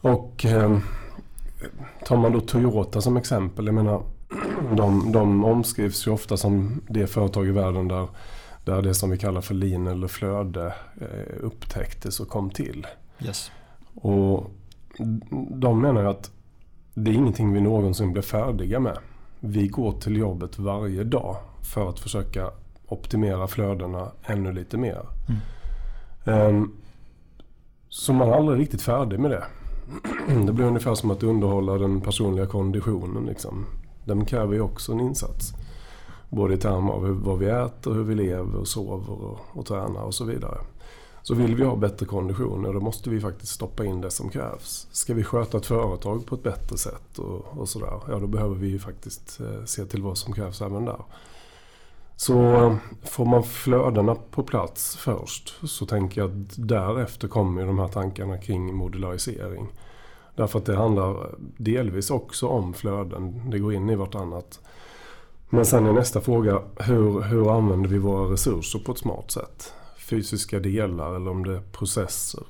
Och 0.00 0.44
eh, 0.44 0.78
tar 2.04 2.16
man 2.16 2.32
då 2.32 2.40
Toyota 2.40 3.00
som 3.00 3.16
exempel, 3.16 3.66
jag 3.66 3.74
menar 3.74 4.02
de, 4.76 5.12
de 5.12 5.44
omskrivs 5.44 6.06
ju 6.06 6.10
ofta 6.10 6.36
som 6.36 6.80
det 6.88 7.06
företag 7.06 7.46
i 7.46 7.50
världen 7.50 7.88
där, 7.88 8.08
där 8.64 8.82
det 8.82 8.94
som 8.94 9.10
vi 9.10 9.18
kallar 9.18 9.40
för 9.40 9.54
lean 9.54 9.86
eller 9.86 10.08
flöde 10.08 10.74
eh, 11.00 11.36
upptäcktes 11.40 12.20
och 12.20 12.28
kom 12.28 12.50
till. 12.50 12.86
Yes. 13.24 13.50
Och 13.94 14.50
de 15.50 15.80
menar 15.80 16.02
ju 16.02 16.08
att 16.08 16.30
det 16.94 17.10
är 17.10 17.14
ingenting 17.14 17.52
vi 17.52 17.60
någonsin 17.60 18.12
blir 18.12 18.22
färdiga 18.22 18.80
med 18.80 18.98
vi 19.40 19.68
går 19.68 19.92
till 19.92 20.16
jobbet 20.16 20.58
varje 20.58 21.04
dag 21.04 21.36
för 21.62 21.88
att 21.88 22.00
försöka 22.00 22.50
optimera 22.86 23.46
flödena 23.46 24.10
ännu 24.22 24.52
lite 24.52 24.76
mer. 24.76 25.02
Mm. 26.24 26.56
Um, 26.56 26.72
så 27.88 28.12
man 28.12 28.28
är 28.28 28.32
aldrig 28.32 28.60
riktigt 28.60 28.82
färdig 28.82 29.20
med 29.20 29.30
det. 29.30 29.44
Det 30.46 30.52
blir 30.52 30.64
ungefär 30.64 30.94
som 30.94 31.10
att 31.10 31.22
underhålla 31.22 31.78
den 31.78 32.00
personliga 32.00 32.46
konditionen. 32.46 33.26
Liksom. 33.26 33.66
Den 34.04 34.24
kräver 34.24 34.54
ju 34.54 34.60
också 34.60 34.92
en 34.92 35.00
insats. 35.00 35.54
Både 36.28 36.54
i 36.54 36.56
termer 36.56 36.92
av 36.92 37.22
vad 37.22 37.38
vi 37.38 37.46
äter, 37.46 37.94
hur 37.94 38.02
vi 38.02 38.14
lever, 38.14 38.58
och 38.58 38.68
sover 38.68 39.10
och, 39.10 39.38
och 39.52 39.66
tränar 39.66 40.02
och 40.02 40.14
så 40.14 40.24
vidare. 40.24 40.58
Så 41.22 41.34
vill 41.34 41.54
vi 41.54 41.64
ha 41.64 41.76
bättre 41.76 42.06
konditioner 42.06 42.72
då 42.72 42.80
måste 42.80 43.10
vi 43.10 43.20
faktiskt 43.20 43.52
stoppa 43.52 43.84
in 43.84 44.00
det 44.00 44.10
som 44.10 44.30
krävs. 44.30 44.88
Ska 44.92 45.14
vi 45.14 45.24
sköta 45.24 45.58
ett 45.58 45.66
företag 45.66 46.26
på 46.26 46.34
ett 46.34 46.42
bättre 46.42 46.78
sätt 46.78 47.18
och, 47.18 47.58
och 47.58 47.68
sådär, 47.68 48.00
ja 48.08 48.18
då 48.18 48.26
behöver 48.26 48.54
vi 48.54 48.68
ju 48.68 48.78
faktiskt 48.78 49.40
eh, 49.40 49.64
se 49.64 49.84
till 49.84 50.02
vad 50.02 50.18
som 50.18 50.32
krävs 50.32 50.62
även 50.62 50.84
där. 50.84 51.02
Så 52.16 52.42
eh, 52.42 52.76
får 53.04 53.24
man 53.24 53.42
flödena 53.42 54.14
på 54.14 54.42
plats 54.42 54.96
först 54.96 55.54
så 55.68 55.86
tänker 55.86 56.20
jag 56.20 56.30
att 56.30 56.68
därefter 56.68 57.28
kommer 57.28 57.66
de 57.66 57.78
här 57.78 57.88
tankarna 57.88 58.38
kring 58.38 58.74
modularisering. 58.74 59.68
Därför 60.36 60.58
att 60.58 60.66
det 60.66 60.76
handlar 60.76 61.10
eh, 61.10 61.30
delvis 61.56 62.10
också 62.10 62.46
om 62.46 62.74
flöden, 62.74 63.50
det 63.50 63.58
går 63.58 63.74
in 63.74 63.90
i 63.90 63.94
vartannat. 63.94 64.60
Men 65.50 65.66
sen 65.66 65.86
är 65.86 65.92
nästa 65.92 66.20
fråga, 66.20 66.62
hur, 66.76 67.22
hur 67.22 67.56
använder 67.56 67.88
vi 67.88 67.98
våra 67.98 68.32
resurser 68.32 68.78
på 68.78 68.92
ett 68.92 68.98
smart 68.98 69.30
sätt? 69.30 69.72
fysiska 70.08 70.58
delar 70.60 71.14
eller 71.14 71.30
om 71.30 71.44
det 71.44 71.56
är 71.56 71.60
processer. 71.60 72.42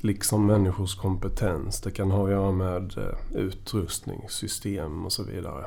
Liksom 0.00 0.46
människors 0.46 0.94
kompetens. 0.94 1.80
Det 1.80 1.90
kan 1.90 2.10
ha 2.10 2.24
att 2.24 2.30
göra 2.30 2.52
med 2.52 2.98
eh, 2.98 3.36
utrustning, 3.36 4.24
system 4.28 5.04
och 5.04 5.12
så 5.12 5.22
vidare. 5.22 5.66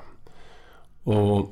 Och 1.03 1.49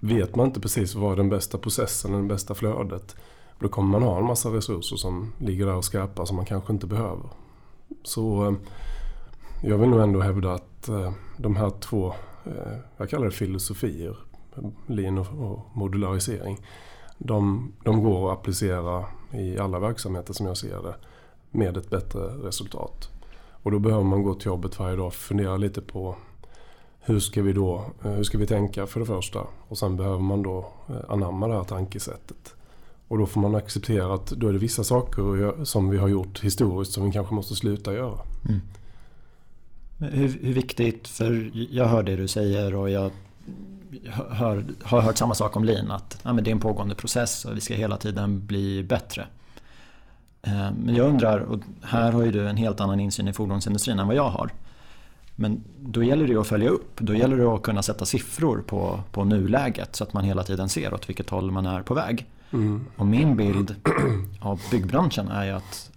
vet 0.00 0.36
man 0.36 0.46
inte 0.46 0.60
precis 0.60 0.94
vad 0.94 1.16
den 1.16 1.28
bästa 1.28 1.58
processen, 1.58 2.12
det 2.12 2.34
bästa 2.34 2.54
flödet. 2.54 3.16
Då 3.58 3.68
kommer 3.68 3.98
man 3.98 4.02
ha 4.02 4.18
en 4.18 4.24
massa 4.24 4.48
resurser 4.48 4.96
som 4.96 5.32
ligger 5.38 5.66
där 5.66 5.74
och 5.74 5.84
skräpar 5.84 6.24
som 6.24 6.36
man 6.36 6.46
kanske 6.46 6.72
inte 6.72 6.86
behöver. 6.86 7.28
Så 8.02 8.46
eh, 8.46 8.54
jag 9.62 9.78
vill 9.78 9.88
nog 9.88 10.00
ändå 10.00 10.20
hävda 10.20 10.52
att 10.52 10.88
eh, 10.88 11.12
de 11.36 11.56
här 11.56 11.70
två, 11.70 12.14
jag 12.96 13.10
kallar 13.10 13.24
det 13.24 13.30
filosofier, 13.30 14.16
lean 14.86 15.18
och 15.18 15.66
modularisering 15.72 16.58
de, 17.24 17.72
de 17.84 18.02
går 18.02 18.32
att 18.32 18.38
applicera 18.38 19.04
i 19.32 19.58
alla 19.58 19.78
verksamheter 19.78 20.32
som 20.32 20.46
jag 20.46 20.56
ser 20.56 20.82
det 20.82 20.94
med 21.50 21.76
ett 21.76 21.90
bättre 21.90 22.20
resultat. 22.20 23.08
Och 23.50 23.70
då 23.70 23.78
behöver 23.78 24.04
man 24.04 24.22
gå 24.22 24.34
till 24.34 24.46
jobbet 24.46 24.78
varje 24.78 24.96
dag 24.96 25.06
och 25.06 25.14
fundera 25.14 25.56
lite 25.56 25.80
på 25.80 26.16
hur 27.00 27.20
ska 27.20 27.42
vi 27.42 27.52
då 27.52 27.84
eh, 28.04 28.10
hur 28.10 28.24
ska 28.24 28.38
vi 28.38 28.46
tänka 28.46 28.86
för 28.86 29.00
det 29.00 29.06
första 29.06 29.40
och 29.68 29.78
sen 29.78 29.96
behöver 29.96 30.18
man 30.18 30.42
då 30.42 30.66
eh, 30.88 30.96
anamma 31.08 31.48
det 31.48 31.54
här 31.54 31.64
tankesättet. 31.64 32.54
Och 33.08 33.18
då 33.18 33.26
får 33.26 33.40
man 33.40 33.54
acceptera 33.54 34.14
att 34.14 34.26
då 34.26 34.48
är 34.48 34.52
det 34.52 34.58
vissa 34.58 34.84
saker 34.84 35.64
som 35.64 35.90
vi 35.90 35.98
har 35.98 36.08
gjort 36.08 36.44
historiskt 36.44 36.92
som 36.92 37.04
vi 37.04 37.12
kanske 37.12 37.34
måste 37.34 37.54
sluta 37.54 37.94
göra. 37.94 38.18
Mm. 38.48 38.60
Hur, 39.98 40.38
hur 40.42 40.52
viktigt, 40.52 41.08
för 41.08 41.50
jag 41.70 41.86
hör 41.86 42.02
det 42.02 42.16
du 42.16 42.28
säger 42.28 42.74
och 42.74 42.90
jag 42.90 43.10
hör, 44.10 44.64
har 44.82 45.00
hört 45.00 45.16
samma 45.16 45.34
sak 45.34 45.56
om 45.56 45.64
lean. 45.64 45.90
Att 45.90 46.20
ja, 46.22 46.32
men 46.32 46.44
det 46.44 46.50
är 46.50 46.52
en 46.52 46.60
pågående 46.60 46.94
process 46.94 47.44
och 47.44 47.56
vi 47.56 47.60
ska 47.60 47.74
hela 47.74 47.96
tiden 47.96 48.46
bli 48.46 48.82
bättre. 48.82 49.26
Eh, 50.42 50.70
men 50.84 50.94
jag 50.94 51.08
undrar, 51.08 51.38
och 51.38 51.60
här 51.82 52.12
har 52.12 52.22
ju 52.22 52.30
du 52.32 52.48
en 52.48 52.56
helt 52.56 52.80
annan 52.80 53.00
insyn 53.00 53.28
i 53.28 53.32
fordonsindustrin 53.32 53.98
än 53.98 54.06
vad 54.06 54.16
jag 54.16 54.28
har. 54.28 54.50
Men 55.36 55.64
då 55.80 56.02
gäller 56.02 56.26
det 56.26 56.36
att 56.36 56.46
följa 56.46 56.68
upp. 56.68 57.00
Då 57.00 57.14
gäller 57.14 57.36
det 57.36 57.46
att 57.46 57.62
kunna 57.62 57.82
sätta 57.82 58.06
siffror 58.06 58.64
på, 58.66 59.00
på 59.12 59.24
nuläget 59.24 59.96
så 59.96 60.04
att 60.04 60.12
man 60.12 60.24
hela 60.24 60.42
tiden 60.42 60.68
ser 60.68 60.94
åt 60.94 61.08
vilket 61.08 61.30
håll 61.30 61.50
man 61.50 61.66
är 61.66 61.82
på 61.82 61.94
väg. 61.94 62.26
Mm. 62.52 62.86
Och 62.96 63.06
min 63.06 63.36
bild 63.36 63.74
av 64.40 64.60
byggbranschen 64.70 65.28
är 65.28 65.44
ju 65.44 65.50
att 65.50 65.90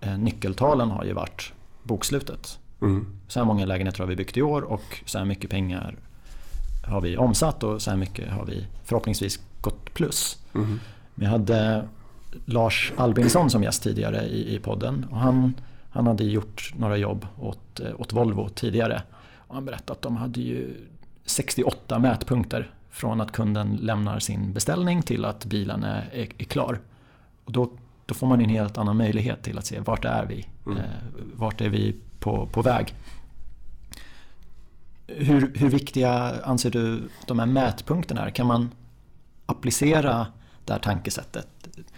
eh, 0.00 0.18
nyckeltalen 0.18 0.90
har 0.90 1.04
ju 1.04 1.12
varit 1.12 1.52
bokslutet. 1.82 2.58
Mm. 2.82 3.06
Så 3.28 3.38
här 3.38 3.46
många 3.46 3.64
lägenheter 3.66 3.98
har 3.98 4.06
vi 4.06 4.16
byggt 4.16 4.36
i 4.36 4.42
år 4.42 4.62
och 4.62 5.02
så 5.04 5.18
här 5.18 5.24
mycket 5.24 5.50
pengar 5.50 5.96
har 6.82 7.00
vi 7.00 7.16
omsatt 7.16 7.62
och 7.62 7.82
så 7.82 7.90
här 7.90 7.96
mycket 7.96 8.30
har 8.32 8.44
vi 8.44 8.66
förhoppningsvis 8.84 9.40
gått 9.60 9.94
plus. 9.94 10.38
Mm. 10.54 10.80
Vi 11.14 11.26
hade 11.26 11.88
Lars 12.44 12.92
Albinsson 12.96 13.50
som 13.50 13.62
gäst 13.62 13.82
tidigare 13.82 14.26
i, 14.26 14.54
i 14.54 14.58
podden. 14.58 15.06
Och 15.10 15.18
han, 15.18 15.54
han 15.90 16.06
hade 16.06 16.24
gjort 16.24 16.74
några 16.76 16.96
jobb 16.96 17.26
åt, 17.38 17.80
eh, 17.80 18.00
åt 18.00 18.12
Volvo 18.12 18.48
tidigare. 18.48 19.02
Och 19.36 19.54
han 19.54 19.64
berättade 19.64 19.92
att 19.92 20.02
de 20.02 20.16
hade 20.16 20.40
ju 20.40 20.74
68 21.24 21.98
mätpunkter 21.98 22.70
från 22.90 23.20
att 23.20 23.32
kunden 23.32 23.76
lämnar 23.76 24.18
sin 24.18 24.52
beställning 24.52 25.02
till 25.02 25.24
att 25.24 25.44
bilen 25.44 25.84
är, 25.84 26.10
är, 26.12 26.28
är 26.38 26.44
klar. 26.44 26.80
Och 27.44 27.52
då, 27.52 27.70
då 28.06 28.14
får 28.14 28.26
man 28.26 28.40
en 28.40 28.48
helt 28.48 28.78
annan 28.78 28.96
möjlighet 28.96 29.42
till 29.42 29.58
att 29.58 29.66
se 29.66 29.80
vart 29.80 30.04
är 30.04 30.26
vi? 30.26 30.46
Mm. 30.66 30.78
Eh, 30.78 30.84
vart 31.34 31.60
är 31.60 31.68
vi 31.68 31.96
på, 32.18 32.46
på 32.46 32.62
väg? 32.62 32.94
Hur, 35.16 35.52
hur 35.54 35.68
viktiga 35.68 36.10
anser 36.44 36.70
du 36.70 37.02
de 37.26 37.38
här 37.38 37.46
mätpunkterna 37.46 38.26
är? 38.26 38.30
Kan 38.30 38.46
man 38.46 38.70
applicera 39.46 40.26
det 40.64 40.72
här 40.72 40.80
tankesättet, 40.80 41.48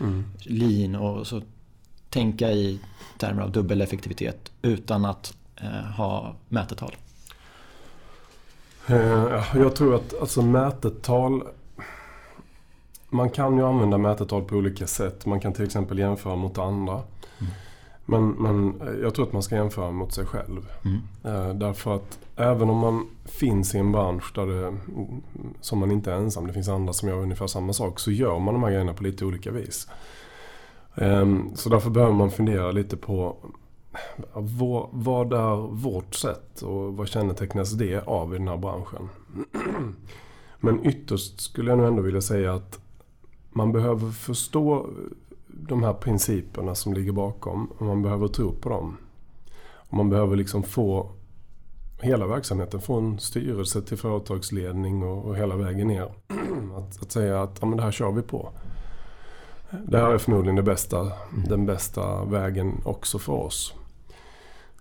mm. 0.00 0.24
lean 0.38 0.94
och 0.94 1.26
så 1.26 1.42
tänka 2.10 2.52
i 2.52 2.80
termer 3.18 3.42
av 3.42 3.52
dubbeleffektivitet 3.52 4.52
utan 4.62 5.04
att 5.04 5.36
eh, 5.56 5.68
ha 5.96 6.34
mätetal? 6.48 6.96
Eh, 8.86 9.44
jag 9.54 9.76
tror 9.76 9.94
att 9.94 10.20
alltså 10.20 10.42
mätetal 10.42 11.42
man 13.12 13.30
kan 13.30 13.56
ju 13.56 13.66
använda 13.66 13.98
mätetal 13.98 14.42
på 14.42 14.56
olika 14.56 14.86
sätt. 14.86 15.26
Man 15.26 15.40
kan 15.40 15.52
till 15.52 15.64
exempel 15.64 15.98
jämföra 15.98 16.36
mot 16.36 16.58
andra. 16.58 17.00
Men, 18.04 18.28
men 18.28 18.82
jag 19.02 19.14
tror 19.14 19.26
att 19.26 19.32
man 19.32 19.42
ska 19.42 19.54
jämföra 19.54 19.90
mot 19.90 20.12
sig 20.12 20.26
själv. 20.26 20.68
Mm. 20.84 21.00
Eh, 21.24 21.54
därför 21.54 21.94
att 21.94 22.18
även 22.36 22.70
om 22.70 22.78
man 22.78 23.06
finns 23.24 23.74
i 23.74 23.78
en 23.78 23.92
bransch 23.92 24.32
där 24.34 24.46
det, 24.46 24.76
som 25.60 25.78
man 25.78 25.90
inte 25.90 26.12
är 26.12 26.16
ensam, 26.16 26.46
det 26.46 26.52
finns 26.52 26.68
andra 26.68 26.92
som 26.92 27.08
gör 27.08 27.16
ungefär 27.16 27.46
samma 27.46 27.72
sak, 27.72 28.00
så 28.00 28.10
gör 28.10 28.38
man 28.38 28.54
de 28.54 28.62
här 28.62 28.70
grejerna 28.70 28.94
på 28.94 29.02
lite 29.02 29.24
olika 29.24 29.50
vis. 29.50 29.88
Eh, 30.94 31.26
så 31.54 31.68
därför 31.68 31.90
behöver 31.90 32.14
man 32.14 32.30
fundera 32.30 32.72
lite 32.72 32.96
på 32.96 33.36
vad, 34.32 34.88
vad 34.92 35.32
är 35.32 35.56
vårt 35.70 36.14
sätt 36.14 36.62
och 36.62 36.96
vad 36.96 37.08
kännetecknas 37.08 37.72
det 37.72 38.06
av 38.06 38.34
i 38.34 38.38
den 38.38 38.48
här 38.48 38.56
branschen? 38.56 39.08
Men 40.60 40.86
ytterst 40.86 41.40
skulle 41.40 41.70
jag 41.70 41.78
nog 41.78 41.86
ändå 41.86 42.02
vilja 42.02 42.20
säga 42.20 42.54
att 42.54 42.80
man 43.50 43.72
behöver 43.72 44.10
förstå 44.10 44.86
de 45.52 45.82
här 45.82 45.92
principerna 45.92 46.74
som 46.74 46.94
ligger 46.94 47.12
bakom 47.12 47.66
och 47.78 47.86
man 47.86 48.02
behöver 48.02 48.28
tro 48.28 48.52
på 48.52 48.68
dem. 48.68 48.96
Och 49.74 49.96
man 49.96 50.10
behöver 50.10 50.36
liksom 50.36 50.62
få 50.62 51.10
hela 52.00 52.26
verksamheten 52.26 52.80
från 52.80 53.18
styrelse 53.18 53.82
till 53.82 53.96
företagsledning 53.96 55.02
och, 55.02 55.24
och 55.24 55.36
hela 55.36 55.56
vägen 55.56 55.86
ner. 55.88 56.12
Att, 56.76 57.02
att, 57.02 57.12
säga 57.12 57.42
att 57.42 57.58
ja, 57.60 57.66
men 57.66 57.76
det 57.76 57.82
här 57.82 57.92
kör 57.92 58.12
vi 58.12 58.22
på. 58.22 58.52
Det 59.86 59.98
här 59.98 60.10
är 60.10 60.18
förmodligen 60.18 60.64
bästa, 60.64 61.12
den 61.48 61.66
bästa 61.66 62.24
vägen 62.24 62.80
också 62.84 63.18
för 63.18 63.32
oss. 63.32 63.74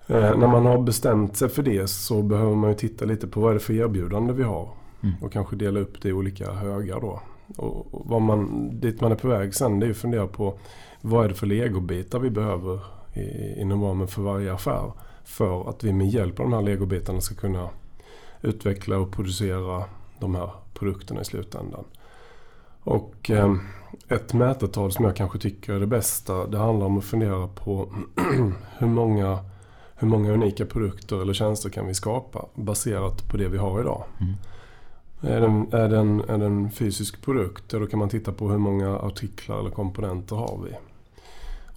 Eh, 0.07 0.37
när 0.37 0.47
man 0.47 0.65
har 0.65 0.81
bestämt 0.81 1.37
sig 1.37 1.49
för 1.49 1.63
det 1.63 1.89
så 1.89 2.21
behöver 2.21 2.55
man 2.55 2.69
ju 2.69 2.75
titta 2.75 3.05
lite 3.05 3.27
på 3.27 3.39
vad 3.41 3.49
är 3.49 3.53
det 3.53 3.59
för 3.59 3.73
erbjudande 3.73 4.33
vi 4.33 4.43
har. 4.43 4.69
Mm. 5.03 5.15
Och 5.21 5.31
kanske 5.31 5.55
dela 5.55 5.79
upp 5.79 6.01
det 6.01 6.09
i 6.09 6.13
olika 6.13 6.51
högar 6.51 7.01
då. 7.01 7.21
Och 7.57 7.87
vad 7.91 8.21
man, 8.21 8.69
dit 8.79 9.01
man 9.01 9.11
är 9.11 9.15
på 9.15 9.27
väg 9.27 9.55
sen 9.55 9.79
det 9.79 9.85
är 9.85 9.91
att 9.91 9.97
fundera 9.97 10.27
på 10.27 10.57
vad 11.01 11.25
är 11.25 11.29
det 11.29 11.35
för 11.35 11.47
legobitar 11.47 12.19
vi 12.19 12.29
behöver 12.29 12.79
i, 13.13 13.61
inom 13.61 13.83
ramen 13.83 14.07
för 14.07 14.21
varje 14.21 14.53
affär. 14.53 14.91
För 15.23 15.69
att 15.69 15.83
vi 15.83 15.93
med 15.93 16.09
hjälp 16.09 16.39
av 16.39 16.45
de 16.45 16.53
här 16.53 16.61
legobitarna 16.61 17.21
ska 17.21 17.35
kunna 17.35 17.69
utveckla 18.41 18.97
och 18.97 19.11
producera 19.11 19.83
de 20.19 20.35
här 20.35 20.49
produkterna 20.73 21.21
i 21.21 21.25
slutändan. 21.25 21.83
Och 22.83 23.31
eh, 23.31 23.55
ett 24.07 24.33
mätetal 24.33 24.91
som 24.91 25.05
jag 25.05 25.15
kanske 25.15 25.39
tycker 25.39 25.73
är 25.73 25.79
det 25.79 25.87
bästa 25.87 26.47
det 26.47 26.57
handlar 26.57 26.85
om 26.85 26.97
att 26.97 27.05
fundera 27.05 27.47
på 27.47 27.93
hur 28.77 28.87
många 28.87 29.39
hur 29.95 30.07
många 30.07 30.31
unika 30.31 30.65
produkter 30.65 31.21
eller 31.21 31.33
tjänster 31.33 31.69
kan 31.69 31.87
vi 31.87 31.93
skapa 31.93 32.45
baserat 32.55 33.29
på 33.29 33.37
det 33.37 33.47
vi 33.47 33.57
har 33.57 33.81
idag. 33.81 34.03
Mm. 34.21 34.33
Är, 35.21 35.41
den, 35.41 35.73
är, 35.73 35.89
den, 35.89 36.21
är 36.27 36.37
den 36.37 36.71
fysisk 36.71 37.21
produkt, 37.21 37.69
då 37.69 37.87
kan 37.87 37.99
man 37.99 38.09
titta 38.09 38.31
på 38.31 38.49
hur 38.49 38.57
många 38.57 38.97
artiklar 38.97 39.59
eller 39.59 39.69
komponenter 39.69 40.35
har 40.35 40.59
vi. 40.65 40.75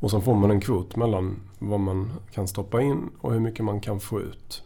Och 0.01 0.11
så 0.11 0.21
får 0.21 0.35
man 0.35 0.51
en 0.51 0.61
kvot 0.61 0.97
mellan 0.97 1.37
vad 1.59 1.81
man 1.81 2.13
kan 2.33 2.49
stoppa 2.49 2.83
in 2.83 3.11
och 3.21 3.33
hur 3.33 3.41
mycket 3.41 3.65
man 3.65 3.81
kan 3.81 4.01
få 4.01 4.21
ut. 4.21 4.63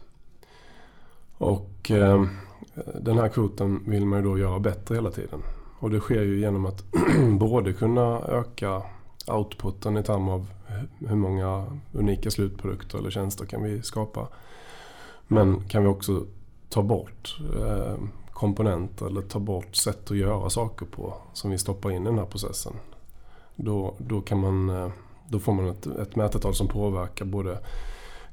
Och 1.37 1.91
eh, 1.91 2.25
den 3.01 3.17
här 3.17 3.29
kvoten 3.29 3.83
vill 3.85 4.05
man 4.05 4.19
ju 4.19 4.25
då 4.25 4.37
göra 4.37 4.59
bättre 4.59 4.95
hela 4.95 5.11
tiden. 5.11 5.41
Och 5.79 5.89
det 5.89 5.99
sker 5.99 6.21
ju 6.21 6.39
genom 6.39 6.65
att 6.65 6.83
både 7.39 7.73
kunna 7.73 8.19
öka 8.19 8.81
outputen 9.27 9.97
i 9.97 10.03
termer 10.03 10.31
av 10.31 10.47
hur 10.99 11.15
många 11.15 11.65
unika 11.91 12.31
slutprodukter 12.31 12.97
eller 12.97 13.09
tjänster 13.09 13.45
kan 13.45 13.63
vi 13.63 13.81
skapa. 13.81 14.27
Men 15.27 15.63
kan 15.67 15.83
vi 15.83 15.89
också 15.89 16.25
ta 16.69 16.83
bort 16.83 17.39
eh, 17.55 17.95
komponenter 18.39 19.05
eller 19.05 19.21
ta 19.21 19.39
bort 19.39 19.75
sätt 19.75 20.11
att 20.11 20.17
göra 20.17 20.49
saker 20.49 20.85
på 20.85 21.13
som 21.33 21.51
vi 21.51 21.57
stoppar 21.57 21.91
in 21.91 22.03
i 22.03 22.05
den 22.05 22.17
här 22.17 22.25
processen. 22.25 22.73
Då, 23.55 23.95
då, 23.97 24.21
kan 24.21 24.39
man, 24.39 24.69
eh, 24.69 24.89
då 25.27 25.39
får 25.39 25.53
man 25.53 25.67
ett, 25.67 25.85
ett 25.85 26.15
mätetal 26.15 26.55
som 26.55 26.67
påverkar 26.67 27.25
både 27.25 27.59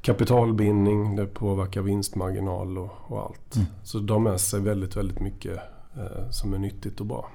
kapitalbindning, 0.01 1.17
det 1.17 1.27
påverkar 1.27 1.81
vinstmarginal 1.81 2.79
och, 2.79 2.91
och 3.07 3.23
allt. 3.23 3.57
Mm. 3.57 3.67
Så 3.85 3.99
har 3.99 4.19
med 4.19 4.41
sig 4.41 4.61
väldigt, 4.61 4.97
väldigt 4.97 5.21
mycket 5.21 5.59
eh, 5.97 6.31
som 6.31 6.55
är 6.55 6.59
nyttigt 6.59 7.01
och 7.01 7.07
bra. 7.07 7.31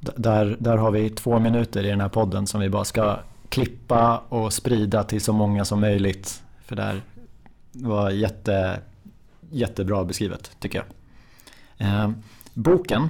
Där, 0.00 0.56
där 0.60 0.76
har 0.76 0.90
vi 0.90 1.10
två 1.10 1.38
minuter 1.38 1.84
i 1.86 1.88
den 1.90 2.00
här 2.00 2.08
podden 2.08 2.46
som 2.46 2.60
vi 2.60 2.70
bara 2.70 2.84
ska 2.84 3.18
klippa 3.48 4.22
och 4.28 4.52
sprida 4.52 5.04
till 5.04 5.20
så 5.20 5.32
många 5.32 5.64
som 5.64 5.80
möjligt. 5.80 6.42
För 6.64 6.76
det 6.76 7.00
var 7.72 8.10
jätte, 8.10 8.80
jättebra 9.50 10.04
beskrivet 10.04 10.56
tycker 10.60 10.78
jag. 10.78 10.86
Eh, 11.78 12.10
boken, 12.54 13.08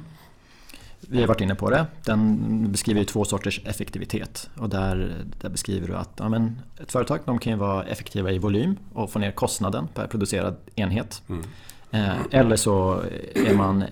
vi 1.01 1.21
har 1.21 1.29
varit 1.29 1.41
inne 1.41 1.55
på 1.55 1.71
det, 1.71 1.87
den 2.05 2.73
beskriver 2.73 3.05
två 3.05 3.25
sorters 3.25 3.61
effektivitet. 3.65 4.51
Och 4.57 4.69
där, 4.69 5.25
där 5.41 5.49
beskriver 5.49 5.89
du 5.89 5.97
att 5.97 6.13
ja, 6.17 6.29
men 6.29 6.61
ett 6.83 6.93
företag 6.93 7.21
de 7.25 7.39
kan 7.39 7.59
vara 7.59 7.85
effektiva 7.85 8.33
i 8.33 8.39
volym 8.39 8.77
och 8.93 9.11
få 9.11 9.19
ner 9.19 9.31
kostnaden 9.31 9.89
per 9.95 10.07
producerad 10.07 10.57
enhet. 10.75 11.23
Mm. 11.29 11.43
Eh, 11.91 12.17
eller 12.31 12.57
så 12.57 13.03
är 13.35 13.55
man 13.55 13.85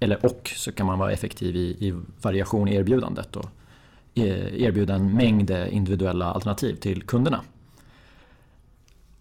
eller 0.00 0.26
och 0.26 0.52
så 0.56 0.72
kan 0.72 0.86
man 0.86 0.98
vara 0.98 1.12
effektiv 1.12 1.56
i, 1.56 1.76
i 1.88 1.94
variation 2.22 2.68
i 2.68 2.74
erbjudandet 2.74 3.36
och 3.36 3.46
e, 4.14 4.48
erbjuda 4.64 4.94
en 4.94 5.12
mängd 5.14 5.50
individuella 5.50 6.32
alternativ 6.32 6.74
till 6.74 7.02
kunderna. 7.02 7.40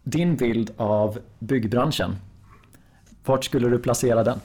Din 0.04 0.36
bild 0.36 0.72
av 0.78 1.20
byggbranschen, 1.40 2.16
vart 3.26 3.46
skulle 3.46 3.70
du 3.70 3.80
placera 3.80 4.24
den? 4.24 4.40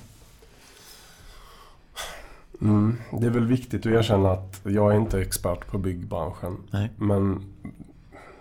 Mm, 2.63 2.97
det 3.21 3.27
är 3.27 3.31
väl 3.31 3.47
viktigt 3.47 3.87
att 3.87 3.93
erkänna 3.93 4.31
att 4.31 4.61
jag 4.65 4.93
är 4.93 4.97
inte 4.97 5.21
expert 5.21 5.67
på 5.67 5.79
byggbranschen. 5.79 6.57
Nej. 6.71 6.91
Men 6.97 7.45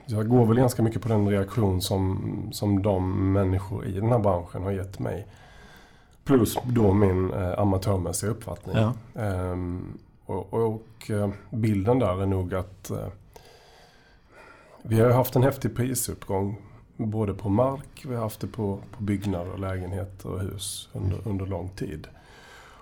jag 0.06 0.30
går 0.30 0.46
väl 0.46 0.58
ganska 0.58 0.84
mycket 0.84 1.02
på 1.02 1.08
den 1.08 1.30
reaktion 1.30 1.82
som, 1.82 2.34
som 2.52 2.82
de 2.82 3.34
människor 3.34 3.86
i 3.86 3.92
den 3.92 4.10
här 4.10 4.20
branschen 4.20 4.64
har 4.64 4.72
gett 4.72 5.00
mig. 5.00 5.28
Plus 6.24 6.58
då 6.64 6.94
min 6.94 7.34
eh, 7.34 7.60
amatörmässiga 7.60 8.32
uppfattning. 8.32 8.76
Ja. 8.76 8.94
Ehm, 9.22 9.98
och, 10.26 10.54
och, 10.54 11.12
eh, 11.12 11.30
bilden 11.50 12.00
där 12.00 12.22
är 12.22 12.26
nog 12.26 12.54
att 12.54 12.90
eh, 12.90 13.08
vi 14.84 15.00
har 15.00 15.12
haft 15.12 15.36
en 15.36 15.44
häftig 15.44 15.76
prisuppgång 15.76 16.58
både 16.98 17.34
på 17.34 17.50
mark, 17.50 18.06
vi 18.08 18.16
har 18.16 18.22
haft 18.22 18.40
det 18.40 18.48
på, 18.48 18.80
på 18.92 19.04
byggnader, 19.04 19.58
lägenheter 19.58 20.30
och 20.30 20.40
hus 20.40 20.90
under, 20.94 21.28
under 21.28 21.46
lång 21.46 21.70
tid. 21.70 22.08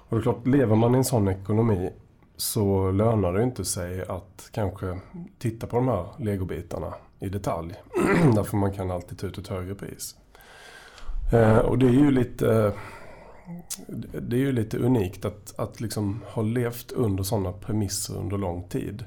Och 0.10 0.16
det 0.16 0.22
är 0.22 0.22
klart, 0.22 0.48
lever 0.48 0.76
man 0.76 0.96
i 0.96 0.98
en 0.98 1.04
sån 1.04 1.28
ekonomi 1.28 1.90
så 2.38 2.92
lönar 2.92 3.34
det 3.34 3.44
inte 3.44 3.66
sig 3.66 4.02
att 4.02 4.50
kanske 4.52 5.00
titta 5.38 5.68
på 5.68 5.76
de 5.76 5.88
här 5.88 6.06
legobitarna 6.18 6.94
i 7.20 7.30
detalj. 7.30 7.74
Därför 8.36 8.58
man 8.58 8.74
kan 8.74 8.92
alltid 8.92 9.20
ta 9.20 9.28
ut 9.28 9.38
ett 9.38 9.48
högre 9.48 9.76
pris. 9.76 10.16
Eh, 11.34 11.58
och 11.58 11.78
det 11.78 11.86
är 11.86 11.92
ju 11.92 12.12
lite 12.12 12.74
det 14.22 14.36
är 14.36 14.40
ju 14.40 14.52
lite 14.52 14.78
unikt 14.78 15.26
att, 15.26 15.60
att 15.60 15.82
liksom 15.82 16.22
ha 16.26 16.42
levt 16.42 16.92
under 16.92 17.24
sådana 17.24 17.52
premisser 17.52 18.18
under 18.18 18.38
lång 18.38 18.64
tid. 18.64 19.06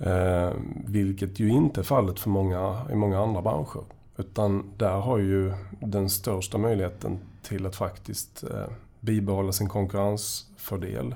Eh, 0.00 0.52
vilket 0.86 1.40
ju 1.40 1.48
inte 1.48 1.80
är 1.80 1.84
fallet 1.84 2.20
för 2.20 2.30
många, 2.30 2.86
i 2.92 2.94
många 2.94 3.20
andra 3.20 3.42
branscher. 3.42 3.84
Utan 4.16 4.72
där 4.76 5.00
har 5.00 5.18
ju 5.18 5.52
den 5.80 6.10
största 6.10 6.58
möjligheten 6.58 7.18
till 7.42 7.66
att 7.66 7.76
faktiskt 7.76 8.44
eh, 8.44 8.66
bibehålla 9.04 9.52
sin 9.52 9.68
konkurrensfördel 9.68 11.14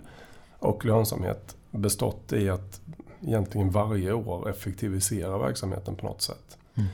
och 0.58 0.84
lönsamhet 0.84 1.56
bestått 1.70 2.32
i 2.32 2.48
att 2.48 2.80
egentligen 3.20 3.70
varje 3.70 4.12
år 4.12 4.50
effektivisera 4.50 5.38
verksamheten 5.38 5.96
på 5.96 6.06
något 6.06 6.22
sätt. 6.22 6.58
Mm. 6.74 6.88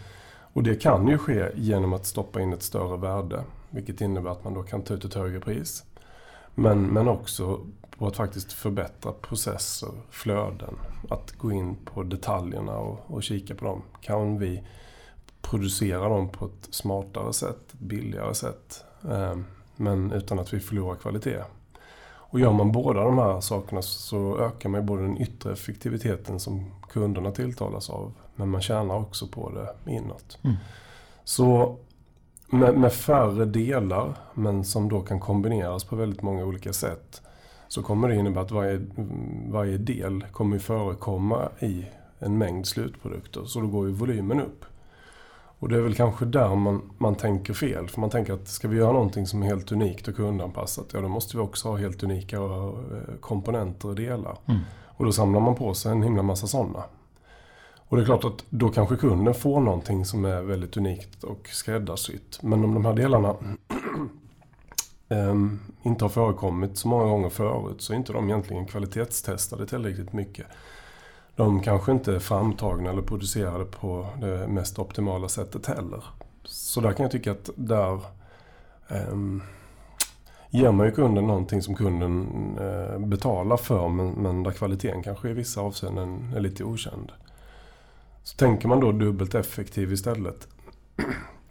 Och 0.55 0.63
det 0.63 0.75
kan 0.75 1.09
ju 1.09 1.19
ske 1.19 1.49
genom 1.55 1.93
att 1.93 2.07
stoppa 2.07 2.41
in 2.41 2.53
ett 2.53 2.63
större 2.63 2.97
värde. 2.97 3.45
Vilket 3.71 4.01
innebär 4.01 4.31
att 4.31 4.45
man 4.45 4.55
då 4.55 4.63
kan 4.63 4.83
ta 4.83 4.95
ut 4.95 5.05
ett 5.05 5.15
högre 5.15 5.41
pris. 5.41 5.85
Men, 6.55 6.83
men 6.87 7.09
också 7.09 7.61
på 7.99 8.07
att 8.07 8.17
faktiskt 8.17 8.53
förbättra 8.53 9.13
processer, 9.13 9.89
flöden. 10.11 10.75
Att 11.11 11.33
gå 11.33 11.53
in 11.53 11.77
på 11.85 12.03
detaljerna 12.03 12.77
och, 12.77 13.01
och 13.07 13.23
kika 13.23 13.55
på 13.55 13.65
dem. 13.65 13.83
Kan 14.01 14.39
vi 14.39 14.63
producera 15.43 16.09
dem 16.09 16.29
på 16.29 16.45
ett 16.45 16.75
smartare 16.75 17.33
sätt, 17.33 17.73
billigare 17.73 18.35
sätt. 18.35 18.85
Eh, 19.11 19.37
men 19.77 20.13
utan 20.13 20.39
att 20.39 20.55
vi 20.55 20.61
förlorar 20.61 20.97
kvalitet. 20.97 21.43
Och 22.35 22.41
gör 22.41 22.53
man 22.53 22.73
båda 22.73 23.05
de 23.05 23.19
här 23.19 23.41
sakerna 23.41 23.83
så 23.83 24.39
ökar 24.39 24.69
man 24.69 24.87
både 24.87 25.03
den 25.03 25.23
yttre 25.23 25.53
effektiviteten 25.53 26.41
som 26.41 26.71
kunderna 26.89 27.31
tilltalas 27.31 27.91
av. 27.91 28.13
Men 28.35 28.49
man 28.49 28.61
tjänar 28.61 28.97
också 28.97 29.27
på 29.27 29.51
det 29.51 29.93
inåt. 29.93 30.39
Mm. 30.43 30.57
Så 31.25 31.77
med, 32.47 32.79
med, 32.79 32.93
färre 32.93 33.45
delar, 33.45 34.15
men 34.35 34.65
som 34.65 34.89
då 34.89 35.01
kan 35.01 35.21
kombineras 35.21 35.85
på 35.85 35.97
väldigt 35.97 36.23
många 36.23 36.45
olika 36.45 36.73
sätt. 36.73 37.23
Så 37.69 37.83
kommer 37.83 38.09
det 38.09 38.17
innebära 38.17 38.45
att 38.45 38.51
varje, 38.51 38.81
varje 39.49 39.79
del 39.79 40.25
kommer 40.33 40.59
förekomma 40.59 41.49
i 41.61 41.87
en 42.19 42.39
mängd 42.39 42.67
slutprodukter. 42.67 43.45
Så 43.45 43.61
då 43.61 43.67
går 43.67 43.87
ju 43.87 43.93
volymen 43.93 44.41
upp. 44.41 44.65
Och 45.65 45.71
det 45.71 45.77
är 45.77 45.81
väl 45.81 45.95
kanske 45.95 46.25
där 46.25 46.55
man, 46.55 46.83
man 46.99 47.15
tänker 47.15 47.55
fel. 47.55 47.89
För 47.89 48.01
man 48.01 48.11
tänker 48.11 48.33
att 48.33 48.49
ska 48.49 48.69
vi 48.69 48.77
göra 48.77 48.93
någonting 48.93 49.27
som 49.27 49.43
är 49.43 49.47
helt 49.47 49.73
unikt 49.73 50.09
och 50.09 50.17
kundanpassat, 50.17 50.87
ja 50.93 51.01
då 51.01 51.09
måste 51.09 51.37
vi 51.37 51.43
också 51.43 51.69
ha 51.69 51.77
helt 51.77 52.03
unika 52.03 52.37
eh, 52.37 53.17
komponenter 53.21 53.89
och 53.89 53.95
delar. 53.95 54.39
Mm. 54.47 54.61
Och 54.87 55.05
då 55.05 55.13
samlar 55.13 55.41
man 55.41 55.55
på 55.55 55.75
sig 55.75 55.93
en 55.93 56.03
himla 56.03 56.23
massa 56.23 56.47
sådana. 56.47 56.85
Och 57.77 57.97
det 57.97 58.03
är 58.03 58.05
klart 58.05 58.25
att 58.25 58.45
då 58.51 58.69
kanske 58.69 58.97
kunden 58.97 59.35
får 59.35 59.61
någonting 59.61 60.05
som 60.05 60.25
är 60.25 60.43
väldigt 60.43 60.77
unikt 60.77 61.25
och 61.25 61.49
skräddarsytt. 61.49 62.43
Men 62.43 62.65
om 62.65 62.75
de 62.75 62.85
här 62.85 62.95
delarna 62.95 63.37
um, 65.09 65.61
inte 65.83 66.05
har 66.05 66.09
förekommit 66.09 66.79
så 66.79 66.89
många 66.89 67.05
gånger 67.05 67.29
förut 67.29 67.83
så 67.83 67.93
är 67.93 67.97
inte 67.97 68.13
de 68.13 68.29
egentligen 68.29 68.67
kvalitetstestade 68.67 69.67
tillräckligt 69.67 70.13
mycket 70.13 70.47
de 71.37 71.61
kanske 71.61 71.93
inte 71.93 72.15
är 72.15 72.19
framtagna 72.19 72.91
eller 72.91 73.03
producerade 73.03 73.65
på 73.65 74.07
det 74.21 74.49
mest 74.49 74.79
optimala 74.79 75.29
sättet 75.29 75.67
heller. 75.67 76.05
Så 76.45 76.81
där 76.81 76.93
kan 76.93 77.05
jag 77.05 77.13
tycka 77.13 77.33
att 77.33 77.51
där 77.55 78.01
um, 78.89 79.43
ger 80.51 80.73
man 80.73 80.87
ju 80.87 80.93
kunden 80.93 81.27
någonting 81.27 81.63
som 81.63 81.75
kunden 81.75 82.29
uh, 82.61 82.99
betalar 82.99 83.57
för 83.57 83.89
men, 83.89 84.11
men 84.11 84.43
där 84.43 84.51
kvaliteten 84.51 85.03
kanske 85.03 85.31
i 85.31 85.33
vissa 85.33 85.61
avseenden 85.61 86.33
är 86.37 86.41
lite 86.41 86.65
okänd. 86.65 87.13
Så 88.23 88.37
tänker 88.37 88.69
man 88.69 88.81
då 88.81 88.93
dubbelt 88.93 89.35
effektiv 89.35 89.93
istället. 89.93 90.49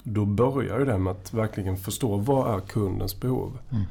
Då 0.05 0.25
börjar 0.25 0.79
ju 0.79 0.85
det 0.85 0.97
med 0.97 1.11
att 1.11 1.33
verkligen 1.33 1.77
förstå 1.77 2.17
vad 2.17 2.55
är 2.55 2.59
kundens 2.59 3.19
behov. 3.19 3.57
Mm. 3.71 3.83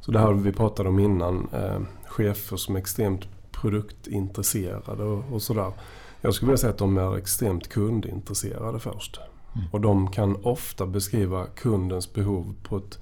Så 0.00 0.12
det 0.12 0.18
här 0.18 0.32
vi 0.32 0.52
pratade 0.52 0.88
om 0.88 0.98
innan. 0.98 1.48
Eh, 1.52 1.80
chefer 2.04 2.56
som 2.56 2.76
är 2.76 2.80
extremt 2.80 3.28
produktintresserade 3.60 5.04
och, 5.04 5.32
och 5.32 5.42
sådär. 5.42 5.72
Jag 6.20 6.34
skulle 6.34 6.48
vilja 6.48 6.58
säga 6.58 6.70
att 6.70 6.78
de 6.78 6.98
är 6.98 7.16
extremt 7.16 7.68
kundintresserade 7.68 8.78
först. 8.78 9.20
Mm. 9.54 9.68
Och 9.72 9.80
de 9.80 10.10
kan 10.10 10.36
ofta 10.42 10.86
beskriva 10.86 11.46
kundens 11.46 12.12
behov 12.12 12.54
på 12.62 12.76
ett 12.76 12.98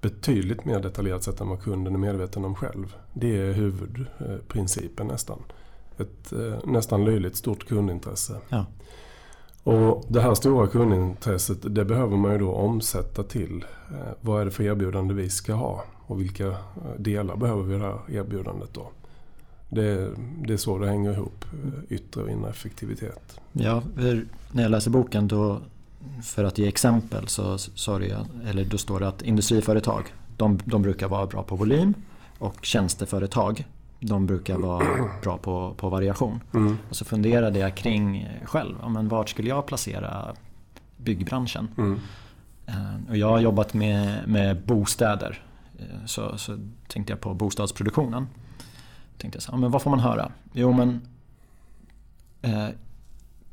betydligt 0.00 0.64
mer 0.64 0.80
detaljerat 0.80 1.22
sätt 1.22 1.40
än 1.40 1.48
vad 1.48 1.62
kunden 1.62 1.94
är 1.94 1.98
medveten 1.98 2.44
om 2.44 2.54
själv. 2.54 2.96
Det 3.12 3.36
är 3.36 3.52
huvudprincipen 3.52 5.06
nästan. 5.06 5.38
Ett 5.98 6.32
eh, 6.32 6.58
nästan 6.64 7.04
löjligt 7.04 7.36
stort 7.36 7.68
kundintresse. 7.68 8.36
Ja. 8.48 8.64
Och 9.62 10.04
Det 10.08 10.20
här 10.20 10.34
stora 10.34 10.66
kundintresset 10.66 11.74
det 11.74 11.84
behöver 11.84 12.16
man 12.16 12.32
ju 12.32 12.38
då 12.38 12.52
omsätta 12.52 13.22
till 13.22 13.64
eh, 13.90 14.12
vad 14.20 14.40
är 14.40 14.44
det 14.44 14.50
för 14.50 14.64
erbjudande 14.64 15.14
vi 15.14 15.30
ska 15.30 15.54
ha 15.54 15.84
och 16.06 16.20
vilka 16.20 16.46
eh, 16.46 16.54
delar 16.98 17.36
behöver 17.36 17.62
vi 17.62 17.74
det 17.74 17.84
här 17.84 17.98
erbjudandet 18.08 18.74
då. 18.74 18.90
Det, 19.74 20.10
det 20.46 20.52
är 20.52 20.56
så 20.56 20.78
det 20.78 20.88
hänger 20.88 21.12
ihop, 21.12 21.44
yttre 21.88 22.22
och 22.22 22.30
inre 22.30 22.50
effektivitet. 22.50 23.40
Ja, 23.52 23.82
när 24.52 24.62
jag 24.62 24.70
läser 24.70 24.90
boken 24.90 25.28
då, 25.28 25.60
för 26.22 26.44
att 26.44 26.58
ge 26.58 26.68
exempel, 26.68 27.28
så, 27.28 27.58
det, 27.98 28.26
eller 28.48 28.64
då 28.64 28.78
står 28.78 29.00
det 29.00 29.08
att 29.08 29.22
industriföretag 29.22 30.04
de, 30.36 30.58
de 30.64 30.82
brukar 30.82 31.08
vara 31.08 31.26
bra 31.26 31.42
på 31.42 31.56
volym 31.56 31.94
och 32.38 32.64
tjänsteföretag 32.64 33.64
de 34.00 34.26
brukar 34.26 34.58
vara 34.58 34.86
bra 35.22 35.38
på, 35.38 35.74
på 35.76 35.88
variation. 35.88 36.40
Mm. 36.54 36.78
Och 36.88 36.96
så 36.96 37.04
funderade 37.04 37.58
jag 37.58 37.76
kring 37.76 38.28
själv, 38.44 38.74
men 38.88 39.08
vart 39.08 39.28
skulle 39.28 39.48
jag 39.48 39.66
placera 39.66 40.34
byggbranschen? 40.96 41.68
Mm. 41.78 42.00
Eh, 42.66 43.10
och 43.10 43.16
jag 43.16 43.28
har 43.28 43.40
jobbat 43.40 43.74
med, 43.74 44.28
med 44.28 44.62
bostäder. 44.62 45.42
Eh, 45.78 46.06
så, 46.06 46.38
så 46.38 46.58
tänkte 46.88 47.12
jag 47.12 47.20
på 47.20 47.34
bostadsproduktionen 47.34 48.26
tänkte 49.18 49.36
jag 49.36 49.42
så, 49.42 49.56
men 49.56 49.70
vad 49.70 49.82
får 49.82 49.90
man 49.90 50.00
höra? 50.00 50.32
Jo 50.52 50.72
men 50.72 51.08
eh, 52.42 52.68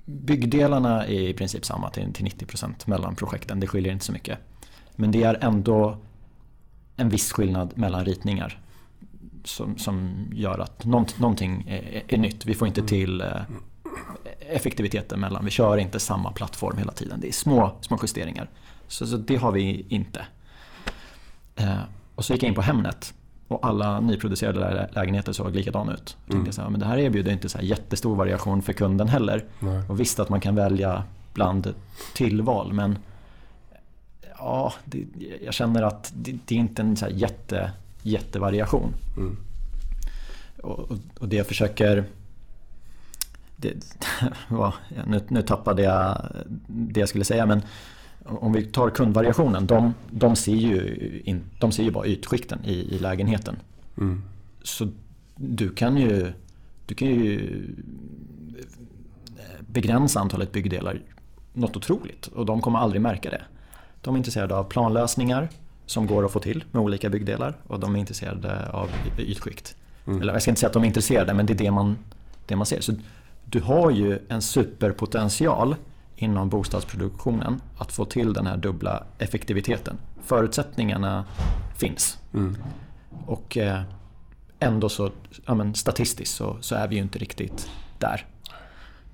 Byggdelarna 0.06 1.06
är 1.06 1.20
i 1.20 1.34
princip 1.34 1.66
samma 1.66 1.90
till, 1.90 2.14
till 2.14 2.26
90% 2.26 2.74
mellan 2.86 3.16
projekten. 3.16 3.60
Det 3.60 3.68
skiljer 3.68 3.94
inte 3.94 4.06
så 4.06 4.12
mycket. 4.12 4.40
Men 4.96 5.12
det 5.12 5.24
är 5.24 5.38
ändå 5.42 5.98
en 6.96 7.10
viss 7.10 7.32
skillnad 7.32 7.78
mellan 7.78 8.06
ritningar. 8.06 8.60
Som, 9.44 9.78
som 9.78 10.26
gör 10.34 10.60
att 10.60 10.86
nånt, 10.86 11.20
någonting 11.20 11.66
är, 11.68 12.04
är, 12.08 12.18
nytt. 12.18 12.46
Vi 12.46 12.54
får 12.54 12.68
inte 12.68 12.82
till 12.82 13.22
eh, 13.22 13.42
effektiviteten 14.40 15.20
mellan. 15.20 15.46
Vi 15.46 15.52
kör 15.52 15.78
inte 15.78 16.00
samma 16.00 16.32
plattform 16.32 16.78
hela 16.78 16.92
tiden. 16.92 17.20
Det 17.20 17.28
är 17.28 17.32
små, 17.32 17.76
små 17.82 18.00
justeringar. 18.02 18.50
Så, 18.88 19.08
så 19.08 19.18
det 19.18 19.36
har 19.36 19.52
vi 19.52 19.86
inte. 19.90 20.26
Eh, 21.56 21.80
och 22.16 22.26
så 22.26 22.34
gick 22.34 22.44
jag 22.44 22.48
in 22.48 22.56
på 22.56 22.62
Hemnet. 22.62 23.14
Och 23.52 23.66
alla 23.66 24.00
nyproducerade 24.00 24.90
lägenheter 24.94 25.34
såg 25.34 25.56
likadana 25.56 25.94
ut. 25.94 26.18
Jag 26.26 26.32
tänkte 26.32 26.38
mm. 26.38 26.52
så 26.52 26.62
här, 26.62 26.70
men 26.70 26.80
det 26.80 26.86
här 26.86 26.98
erbjuder 26.98 27.32
inte 27.32 27.50
så 27.50 27.58
här 27.58 27.66
jättestor 27.66 28.16
variation 28.16 28.62
för 28.62 28.74
kunden 28.74 29.08
heller. 29.08 29.46
Nej. 29.60 29.82
Och 29.90 30.00
visst 30.00 30.20
att 30.20 30.30
man 30.30 30.40
kan 30.40 30.56
välja 30.56 31.04
bland 31.34 31.74
tillval 32.14 32.74
men 32.74 32.98
ja, 34.38 34.74
det, 34.86 35.06
jag 35.46 35.54
känner 35.54 35.82
att 35.82 36.12
det, 36.16 36.38
det, 36.46 36.56
är 36.56 36.60
inte 36.60 36.82
en 36.82 36.98
så 36.98 37.08
jätte, 37.10 37.72
jättevariation. 38.02 38.94
Mm. 39.18 39.38
Och, 40.62 40.92
och, 41.20 41.28
det 41.28 41.36
jag 41.36 41.48
försöker... 41.48 42.04
Det, 43.56 43.74
nu, 45.08 45.22
nu 45.28 45.42
tappade 45.42 45.82
jag 45.82 46.28
det 46.68 47.00
jag 47.00 47.10
skulle 47.10 47.24
säga 47.24 47.46
men 47.46 47.62
om 48.26 48.54
vi 48.54 48.66
tar 48.66 48.90
kundvariationen, 48.90 49.68
de, 49.68 49.94
de, 50.10 50.36
ser, 50.36 50.56
ju 50.56 51.22
in, 51.26 51.44
de 51.60 51.72
ser 51.72 51.84
ju 51.84 51.92
bara 51.92 52.06
ytskikten 52.06 52.60
i, 52.66 52.96
i 52.96 53.00
lägenheten. 53.00 53.56
Mm. 53.98 54.24
Så 54.64 54.88
du 55.36 55.70
kan 55.70 55.98
ju, 55.98 56.34
du 56.86 56.96
kan 56.96 57.08
ju 57.08 57.62
begränsa 59.60 60.20
antalet 60.20 60.52
byggdelar 60.52 61.02
något 61.54 61.78
otroligt 61.78 62.28
och 62.28 62.46
de 62.46 62.62
kommer 62.62 62.80
aldrig 62.80 63.02
märka 63.02 63.30
det. 63.30 63.42
De 64.02 64.16
är 64.16 64.18
intresserade 64.18 64.56
av 64.56 64.64
planlösningar 64.64 65.50
som 65.86 66.08
går 66.08 66.26
att 66.26 66.32
få 66.32 66.40
till 66.40 66.64
med 66.72 66.82
olika 66.82 67.10
byggdelar 67.10 67.58
och 67.68 67.80
de 67.80 67.96
är 67.96 68.00
intresserade 68.00 68.70
av 68.70 68.90
ytskikt. 69.18 69.76
Mm. 70.08 70.22
Eller 70.22 70.34
jag 70.34 70.42
ska 70.42 70.52
inte 70.52 70.60
säga 70.60 70.68
att 70.68 70.74
de 70.74 70.84
är 70.84 70.88
intresserade 70.88 71.34
men 71.34 71.46
det 71.46 71.54
är 71.54 71.58
det 71.58 71.72
man, 71.72 71.98
det 72.46 72.56
man 72.56 72.66
ser. 72.66 72.82
Så 72.82 72.94
du 73.46 73.60
har 73.60 73.92
ju 73.92 74.20
en 74.28 74.42
superpotential 74.42 75.76
inom 76.22 76.50
bostadsproduktionen 76.50 77.62
att 77.78 77.92
få 77.92 78.06
till 78.06 78.34
den 78.34 78.48
här 78.48 78.58
dubbla 78.58 79.04
effektiviteten. 79.18 79.98
Förutsättningarna 80.24 81.26
finns. 81.76 82.18
Mm. 82.34 82.58
Och 83.26 83.58
eh, 83.58 83.82
ändå 84.60 84.90
så, 84.90 85.12
ja, 85.46 85.54
men 85.54 85.76
statistiskt 85.76 86.36
så, 86.36 86.58
så, 86.62 86.76
är 86.76 86.88
vi 86.88 86.96
ju 86.96 87.02
inte 87.02 87.20
riktigt 87.20 87.70
där. 88.00 88.26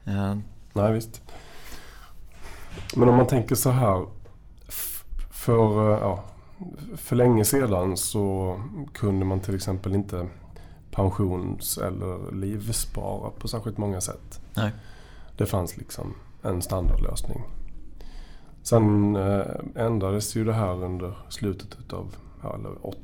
Eh. 0.06 0.36
Nej, 0.74 0.94
visst. 0.94 1.22
Men 2.96 3.10
om 3.10 3.16
man 3.16 3.28
tänker 3.28 3.56
så 3.56 3.70
här. 3.70 4.06
För, 5.32 5.94
eh, 5.94 6.00
ja, 6.00 6.24
för 6.96 7.16
länge 7.16 7.46
sedan 7.46 7.98
så 7.98 8.56
kunde 8.94 9.26
man 9.26 9.40
till 9.40 9.56
exempel 9.56 9.96
inte 9.96 10.28
pensions 10.92 11.78
eller 11.78 12.32
livspara 12.32 13.30
på 13.30 13.48
särskilt 13.48 13.78
många 13.78 14.02
sätt. 14.02 14.42
Nej. 14.54 14.72
Det 15.38 15.46
fanns 15.46 15.78
liksom 15.78 16.14
en 16.48 16.62
standardlösning. 16.62 17.44
Sen 18.64 19.16
eh, 19.16 19.46
ändrades 19.76 20.36
ju 20.36 20.46
det 20.46 20.54
här 20.54 20.84
under 20.84 21.18
slutet 21.30 21.94
av 21.94 22.16
ja, 22.44 22.60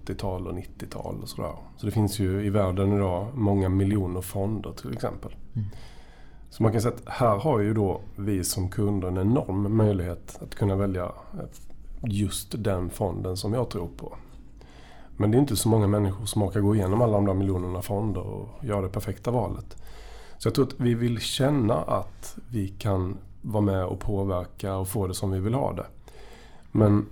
80-tal 0.05 0.47
och 0.47 0.53
90-tal 0.53 1.19
och 1.21 1.29
sådär. 1.29 1.51
Så 1.77 1.85
det 1.85 1.91
finns 1.91 2.19
ju 2.19 2.45
i 2.45 2.49
världen 2.49 2.93
idag 2.93 3.27
många 3.33 3.69
miljoner 3.69 4.21
fonder 4.21 4.71
till 4.71 4.93
exempel. 4.93 5.35
Mm. 5.53 5.67
Så 6.49 6.63
man 6.63 6.71
kan 6.71 6.81
säga 6.81 6.93
att 6.93 7.13
här 7.13 7.37
har 7.37 7.59
ju 7.59 7.73
då 7.73 8.01
vi 8.15 8.43
som 8.43 8.69
kunder 8.69 9.07
en 9.07 9.17
enorm 9.17 9.77
möjlighet 9.77 10.37
att 10.41 10.55
kunna 10.55 10.75
välja 10.75 11.11
just 12.01 12.63
den 12.63 12.89
fonden 12.89 13.37
som 13.37 13.53
jag 13.53 13.69
tror 13.69 13.89
på. 13.97 14.15
Men 15.17 15.31
det 15.31 15.37
är 15.37 15.39
inte 15.39 15.55
så 15.55 15.69
många 15.69 15.87
människor 15.87 16.25
som 16.25 16.43
orkar 16.43 16.59
gå 16.59 16.75
igenom 16.75 17.01
alla 17.01 17.13
de 17.13 17.25
där 17.25 17.33
miljonerna 17.33 17.81
fonder 17.81 18.21
och 18.21 18.65
göra 18.65 18.81
det 18.81 18.89
perfekta 18.89 19.31
valet. 19.31 19.77
Så 20.37 20.47
jag 20.47 20.55
tror 20.55 20.65
att 20.65 20.79
vi 20.79 20.93
vill 20.93 21.19
känna 21.19 21.75
att 21.75 22.37
vi 22.49 22.67
kan 22.67 23.17
vara 23.43 23.61
med 23.61 23.85
och 23.85 23.99
påverka 23.99 24.75
och 24.75 24.87
få 24.87 25.07
det 25.07 25.13
som 25.13 25.31
vi 25.31 25.39
vill 25.39 25.53
ha 25.53 25.73
det. 25.73 25.85
Men, 26.71 27.05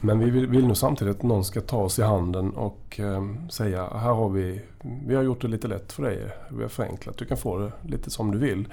men 0.00 0.18
vi 0.18 0.30
vill, 0.30 0.46
vill 0.46 0.66
nog 0.66 0.76
samtidigt 0.76 1.16
att 1.16 1.22
någon 1.22 1.44
ska 1.44 1.60
ta 1.60 1.76
oss 1.76 1.98
i 1.98 2.02
handen 2.02 2.50
och 2.50 3.00
eh, 3.00 3.24
säga 3.50 3.88
här 3.94 4.12
har 4.12 4.28
vi, 4.28 4.60
vi 5.06 5.14
har 5.14 5.22
gjort 5.22 5.42
det 5.42 5.48
lite 5.48 5.68
lätt 5.68 5.92
för 5.92 6.02
dig. 6.02 6.30
Vi 6.50 6.62
har 6.62 6.68
förenklat. 6.68 7.16
Du 7.16 7.24
kan 7.24 7.36
få 7.36 7.58
det 7.58 7.72
lite 7.82 8.10
som 8.10 8.30
du 8.30 8.38
vill. 8.38 8.68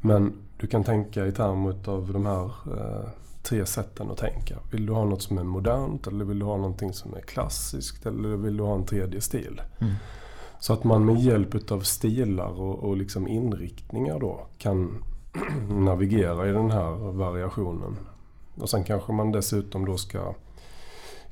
Men 0.00 0.32
du 0.58 0.66
kan 0.66 0.84
tänka 0.84 1.26
i 1.26 1.32
termer 1.32 1.88
av 1.88 2.12
de 2.12 2.26
här 2.26 2.44
eh, 2.44 3.08
tre 3.42 3.66
sätten 3.66 4.10
att 4.10 4.18
tänka. 4.18 4.58
Vill 4.72 4.86
du 4.86 4.92
ha 4.92 5.04
något 5.04 5.22
som 5.22 5.38
är 5.38 5.42
modernt 5.42 6.06
eller 6.06 6.24
vill 6.24 6.38
du 6.38 6.44
ha 6.44 6.56
någonting 6.56 6.92
som 6.92 7.14
är 7.14 7.20
klassiskt 7.20 8.06
eller 8.06 8.28
vill 8.28 8.56
du 8.56 8.62
ha 8.62 8.74
en 8.74 8.86
tredje 8.86 9.20
stil? 9.20 9.62
Mm. 9.78 9.94
Så 10.60 10.72
att 10.72 10.84
man 10.84 11.04
med 11.04 11.20
hjälp 11.20 11.70
av 11.72 11.80
stilar 11.80 12.60
och, 12.60 12.78
och 12.78 12.96
liksom 12.96 13.28
inriktningar 13.28 14.18
då 14.18 14.46
kan 14.58 15.04
navigera 15.68 16.48
i 16.48 16.52
den 16.52 16.70
här 16.70 17.12
variationen. 17.12 17.96
Och 18.54 18.70
sen 18.70 18.84
kanske 18.84 19.12
man 19.12 19.32
dessutom 19.32 19.84
då 19.84 19.96
ska 19.96 20.34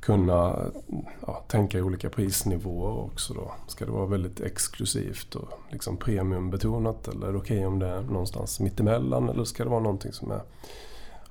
kunna 0.01 0.59
ja, 1.27 1.45
tänka 1.49 1.79
i 1.79 1.83
olika 1.83 2.11
prisnivåer 2.11 3.05
också 3.05 3.35
då. 3.35 3.53
Ska 3.67 3.85
det 3.85 3.91
vara 3.91 4.07
väldigt 4.07 4.41
exklusivt 4.41 5.35
och 5.35 5.49
liksom 5.71 5.97
premiumbetonat 5.97 7.09
eller 7.09 7.27
är 7.27 7.33
det 7.33 7.39
okej 7.39 7.57
okay 7.57 7.67
om 7.67 7.79
det 7.79 7.89
är 7.89 8.01
någonstans 8.01 8.61
mittemellan 8.61 9.29
eller 9.29 9.45
ska 9.45 9.65
det 9.65 9.71
vara 9.71 9.81
någonting 9.81 10.13
som 10.13 10.31
är 10.31 10.41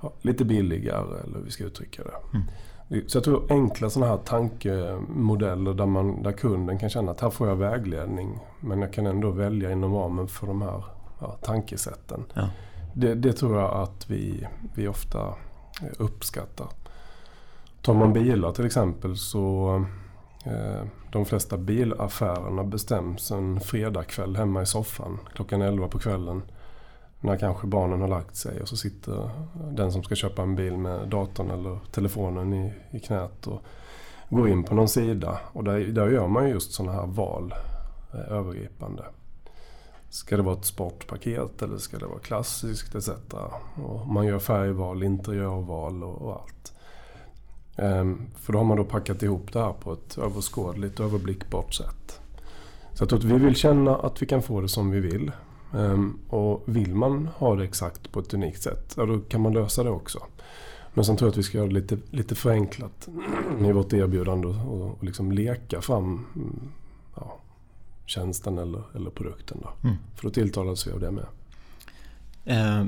ja, 0.02 0.14
lite 0.22 0.46
billigare 0.46 1.20
eller 1.24 1.38
hur 1.38 1.46
vi 1.46 1.52
ska 1.52 1.64
uttrycka 1.64 2.04
det. 2.04 2.38
Mm. 2.38 3.08
Så 3.08 3.18
jag 3.18 3.24
tror 3.24 3.52
enkla 3.52 3.90
sådana 3.90 4.12
här 4.12 4.18
tankemodeller 4.18 5.74
där, 5.74 5.86
man, 5.86 6.24
där 6.24 6.32
kunden 6.32 6.80
kan 6.80 6.90
känna 6.90 7.12
att 7.12 7.22
här 7.22 7.30
får 7.30 7.48
jag 7.48 7.56
vägledning 7.56 8.40
men 8.60 8.82
jag 8.82 8.94
kan 8.94 9.06
ändå 9.06 9.32
välja 9.32 9.72
inom 9.72 9.94
ramen 9.94 10.28
för 10.28 10.48
de 10.48 10.62
här 10.62 10.84
ja, 11.22 11.38
tankesätten. 11.42 12.26
Ja. 12.34 12.50
Det, 12.94 13.16
det, 13.16 13.34
tror 13.34 13.60
jag 13.60 13.72
att 13.74 14.10
vi, 14.10 14.48
vi 14.76 14.88
ofta 14.88 15.36
uppskattar. 15.98 16.68
Tar 17.82 17.94
man 17.94 18.14
bilar 18.14 18.52
till 18.52 18.66
exempel 18.66 19.18
så 19.18 19.76
eh, 20.46 20.84
de 21.12 21.26
flesta 21.26 21.58
bilaffärerna 21.58 22.64
bestäms 22.64 23.32
en 23.32 23.60
fredagkväll 23.60 24.36
hemma 24.36 24.62
i 24.62 24.66
soffan 24.66 25.20
klockan 25.34 25.62
11 25.62 25.88
på 25.88 26.00
kvällen 26.00 26.42
när 27.20 27.38
kanske 27.38 27.68
barnen 27.68 28.02
har 28.02 28.08
lagt 28.08 28.36
sig 28.36 28.62
och 28.62 28.68
så 28.68 28.78
sitter 28.78 29.30
den 29.72 29.92
som 29.92 30.04
ska 30.04 30.16
köpa 30.16 30.42
en 30.42 30.56
bil 30.56 30.78
med 30.78 31.08
datorn 31.08 31.52
eller 31.52 31.80
telefonen 31.92 32.54
i, 32.54 32.74
i 32.92 33.00
knät 33.00 33.48
och 33.48 33.62
går 34.30 34.50
in 34.50 34.64
på 34.64 34.76
någon 34.76 34.90
sida. 34.90 35.40
Och 35.54 35.64
där, 35.64 35.80
där 35.80 36.10
gör 36.10 36.28
man 36.28 36.50
just 36.50 36.74
sådana 36.74 36.94
här 36.94 37.08
val 37.08 37.54
eh, 38.14 38.32
övergripande. 38.32 39.04
Ska 40.12 40.38
det 40.38 40.44
vara 40.44 40.56
ett 40.56 40.66
sportpaket 40.66 41.62
eller 41.62 41.78
ska 41.78 41.98
det 41.98 42.06
vara 42.06 42.20
klassiskt 42.20 42.96
etc. 42.96 43.10
Och 43.84 44.08
man 44.08 44.26
gör 44.26 44.40
färgval, 44.40 45.04
interiörval 45.04 46.04
och, 46.04 46.22
och 46.22 46.34
allt. 46.34 46.74
Ehm, 47.76 48.28
för 48.36 48.54
då 48.54 48.60
har 48.60 48.66
man 48.66 48.78
då 48.78 48.84
packat 48.84 49.24
ihop 49.24 49.54
det 49.54 49.60
här 49.60 49.74
på 49.74 49.94
ett 49.94 50.18
överskådligt, 50.18 51.00
överblickbart 51.00 51.74
sätt. 51.74 52.22
Så 52.94 53.02
jag 53.02 53.10
tror 53.10 53.20
att 53.20 53.26
vi 53.26 53.38
vill 53.38 53.56
känna 53.56 53.96
att 53.96 54.22
vi 54.22 54.26
kan 54.26 54.42
få 54.42 54.62
det 54.62 54.70
som 54.70 54.92
vi 54.92 55.00
vill. 55.00 55.32
Ehm, 55.74 56.20
och 56.30 56.64
vill 56.66 56.96
man 56.96 57.30
ha 57.38 57.56
det 57.56 57.64
exakt 57.64 58.12
på 58.12 58.20
ett 58.20 58.34
unikt 58.34 58.62
sätt, 58.62 58.94
ja, 58.98 59.06
då 59.06 59.20
kan 59.20 59.42
man 59.42 59.54
lösa 59.54 59.84
det 59.84 59.90
också. 59.90 60.20
Men 60.94 61.06
sen 61.06 61.18
tror 61.18 61.28
jag 61.28 61.32
att 61.32 61.38
vi 61.38 61.44
ska 61.44 61.58
göra 61.58 61.68
det 61.68 61.74
lite, 61.74 61.98
lite 62.10 62.36
förenklat 62.36 63.10
i 63.60 63.72
vårt 63.72 63.94
erbjudande 63.94 64.48
och, 64.48 64.82
och 64.82 65.04
liksom 65.04 65.32
leka 65.32 65.82
fram 65.82 66.26
mm, 66.36 66.72
ja, 67.16 67.38
tjänsten 68.12 68.58
eller, 68.58 68.84
eller 68.96 69.10
produkten. 69.10 69.58
Då. 69.62 69.70
Mm. 69.84 69.98
För 70.16 70.24
då 70.24 70.30
tilltalas 70.30 70.88
vi 70.88 70.92
av 70.92 71.00
det 71.00 71.12
med. 71.12 71.26
Uh, 72.48 72.86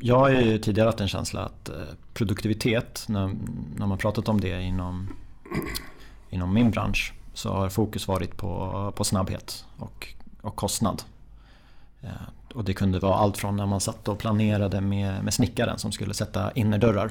jag 0.00 0.18
har 0.18 0.30
ju 0.30 0.58
tidigare 0.58 0.88
haft 0.88 1.00
en 1.00 1.08
känsla 1.08 1.40
att 1.40 1.68
eh, 1.68 1.74
produktivitet, 2.14 3.04
när, 3.08 3.36
när 3.76 3.86
man 3.86 3.98
pratat 3.98 4.28
om 4.28 4.40
det 4.40 4.62
inom, 4.62 5.08
inom 6.30 6.54
min 6.54 6.70
bransch, 6.70 7.14
så 7.34 7.52
har 7.52 7.68
fokus 7.68 8.08
varit 8.08 8.36
på, 8.36 8.92
på 8.96 9.04
snabbhet 9.04 9.64
och, 9.78 10.14
och 10.40 10.56
kostnad. 10.56 11.02
Eh, 12.02 12.10
och 12.54 12.64
det 12.64 12.74
kunde 12.74 12.98
vara 12.98 13.14
allt 13.14 13.38
från 13.38 13.56
när 13.56 13.66
man 13.66 13.80
satt 13.80 14.08
och 14.08 14.18
planerade 14.18 14.80
med, 14.80 15.24
med 15.24 15.34
snickaren 15.34 15.78
som 15.78 15.92
skulle 15.92 16.14
sätta 16.14 16.52
innerdörrar. 16.52 17.10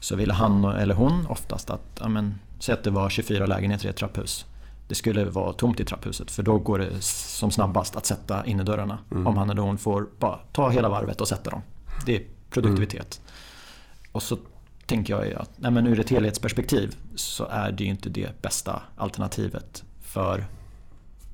Så 0.00 0.16
ville 0.16 0.32
han 0.32 0.64
eller 0.64 0.94
hon 0.94 1.26
oftast 1.26 1.70
att, 1.70 2.00
ja 2.00 2.08
men, 2.08 2.38
säg 2.58 2.72
att 2.72 2.84
det 2.84 2.90
var 2.90 3.10
24 3.10 3.46
lägenheter 3.46 3.86
i 3.86 3.88
ett 3.88 3.96
trapphus. 3.96 4.46
Det 4.92 4.96
skulle 4.96 5.24
vara 5.24 5.52
tomt 5.52 5.80
i 5.80 5.84
trapphuset 5.84 6.30
för 6.30 6.42
då 6.42 6.58
går 6.58 6.78
det 6.78 7.02
som 7.02 7.50
snabbast 7.50 7.96
att 7.96 8.06
sätta 8.06 8.46
innerdörrarna. 8.46 8.98
Mm. 9.10 9.26
Om 9.26 9.36
han 9.36 9.50
eller 9.50 9.62
hon 9.62 9.78
får 9.78 10.08
bara 10.18 10.38
ta 10.52 10.70
hela 10.70 10.88
varvet 10.88 11.20
och 11.20 11.28
sätta 11.28 11.50
dem. 11.50 11.62
Det 12.06 12.16
är 12.16 12.22
produktivitet. 12.50 13.20
Mm. 13.24 14.08
Och 14.12 14.22
så 14.22 14.38
tänker 14.86 15.24
jag 15.24 15.32
att 15.32 15.50
nej 15.56 15.70
men 15.70 15.86
ur 15.86 16.00
ett 16.00 16.10
helhetsperspektiv 16.10 16.96
så 17.14 17.44
är 17.44 17.72
det 17.72 17.84
ju 17.84 17.90
inte 17.90 18.08
det 18.08 18.42
bästa 18.42 18.82
alternativet 18.96 19.84
för, 20.02 20.44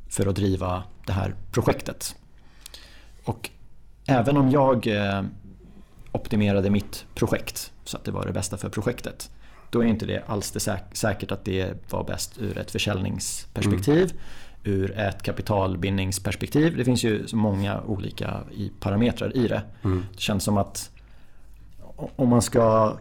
för 0.09 0.27
att 0.27 0.37
driva 0.37 0.83
det 1.07 1.13
här 1.13 1.35
projektet. 1.53 2.17
Och 3.25 3.51
även 4.07 4.37
om 4.37 4.51
jag 4.51 4.87
eh, 4.87 5.23
optimerade 6.13 6.71
mitt 6.71 7.07
projekt 7.15 7.73
så 7.85 7.97
att 7.97 8.05
det 8.05 8.11
var 8.11 8.27
det 8.27 8.33
bästa 8.33 8.57
för 8.57 8.69
projektet. 8.69 9.31
Då 9.71 9.85
är 9.85 9.87
inte 9.87 10.07
det 10.07 10.23
alls 10.27 10.51
det 10.51 10.61
säk 10.61 10.83
säkert 10.93 11.33
att 11.33 11.45
det 11.45 11.91
var 11.91 12.05
bäst 12.05 12.39
ur 12.39 12.59
ett 12.59 12.71
försäljningsperspektiv. 12.71 14.03
Mm. 14.03 14.17
Ur 14.65 14.99
ett 14.99 15.23
kapitalbindningsperspektiv. 15.23 16.77
Det 16.77 16.85
finns 16.85 17.05
ju 17.05 17.27
så 17.27 17.37
många 17.37 17.81
olika 17.81 18.41
i 18.53 18.73
parametrar 18.81 19.37
i 19.37 19.49
det. 19.49 19.63
Mm. 19.83 20.07
Det 20.13 20.21
känns 20.21 20.45
som 20.45 20.57
att 20.59 20.91
om 22.17 22.29
man 22.29 22.43
ska 22.43 22.97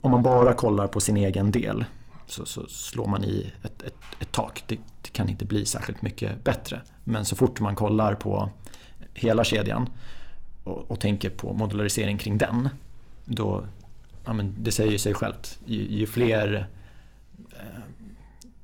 om 0.00 0.10
man 0.10 0.22
bara 0.22 0.52
kollar 0.52 0.86
på 0.86 1.00
sin 1.00 1.16
egen 1.16 1.50
del 1.50 1.84
så, 2.26 2.46
så 2.46 2.66
slår 2.66 3.06
man 3.06 3.24
i 3.24 3.52
ett, 3.62 3.82
ett, 3.82 3.96
ett 4.20 4.32
tak. 4.32 4.62
Det, 4.66 4.78
det, 5.02 5.10
kan 5.12 5.28
inte 5.28 5.44
bli 5.44 5.66
särskilt 5.66 6.02
mycket 6.02 6.44
bättre. 6.44 6.80
Men 7.04 7.24
så 7.24 7.36
fort 7.36 7.60
man 7.60 7.74
kollar 7.74 8.14
på 8.14 8.50
hela 9.14 9.44
kedjan 9.44 9.88
och, 10.64 10.90
och 10.90 11.00
tänker 11.00 11.30
på 11.30 11.52
modularisering 11.52 12.18
kring 12.18 12.38
den. 12.38 12.68
Då, 13.24 13.64
ja, 14.30 14.34
men 14.34 14.54
det 14.58 14.72
säger 14.72 14.98
sig 14.98 15.14
självt. 15.14 15.58
Ju, 15.64 15.82
ju 15.82 16.06
fler... 16.06 16.68
Eh, 17.52 17.80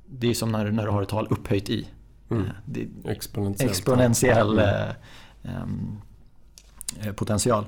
det 0.05 0.27
är 0.27 0.33
som 0.33 0.51
när, 0.51 0.71
när 0.71 0.85
du 0.85 0.91
har 0.91 1.01
ett 1.01 1.09
tal 1.09 1.27
upphöjt 1.29 1.69
i. 1.69 1.87
Mm. 2.29 2.45
Eh, 2.45 3.11
exponentiell, 3.11 3.69
exponentiell 3.69 4.59
mm. 4.59 5.97
eh, 7.01 7.13
potential. 7.13 7.65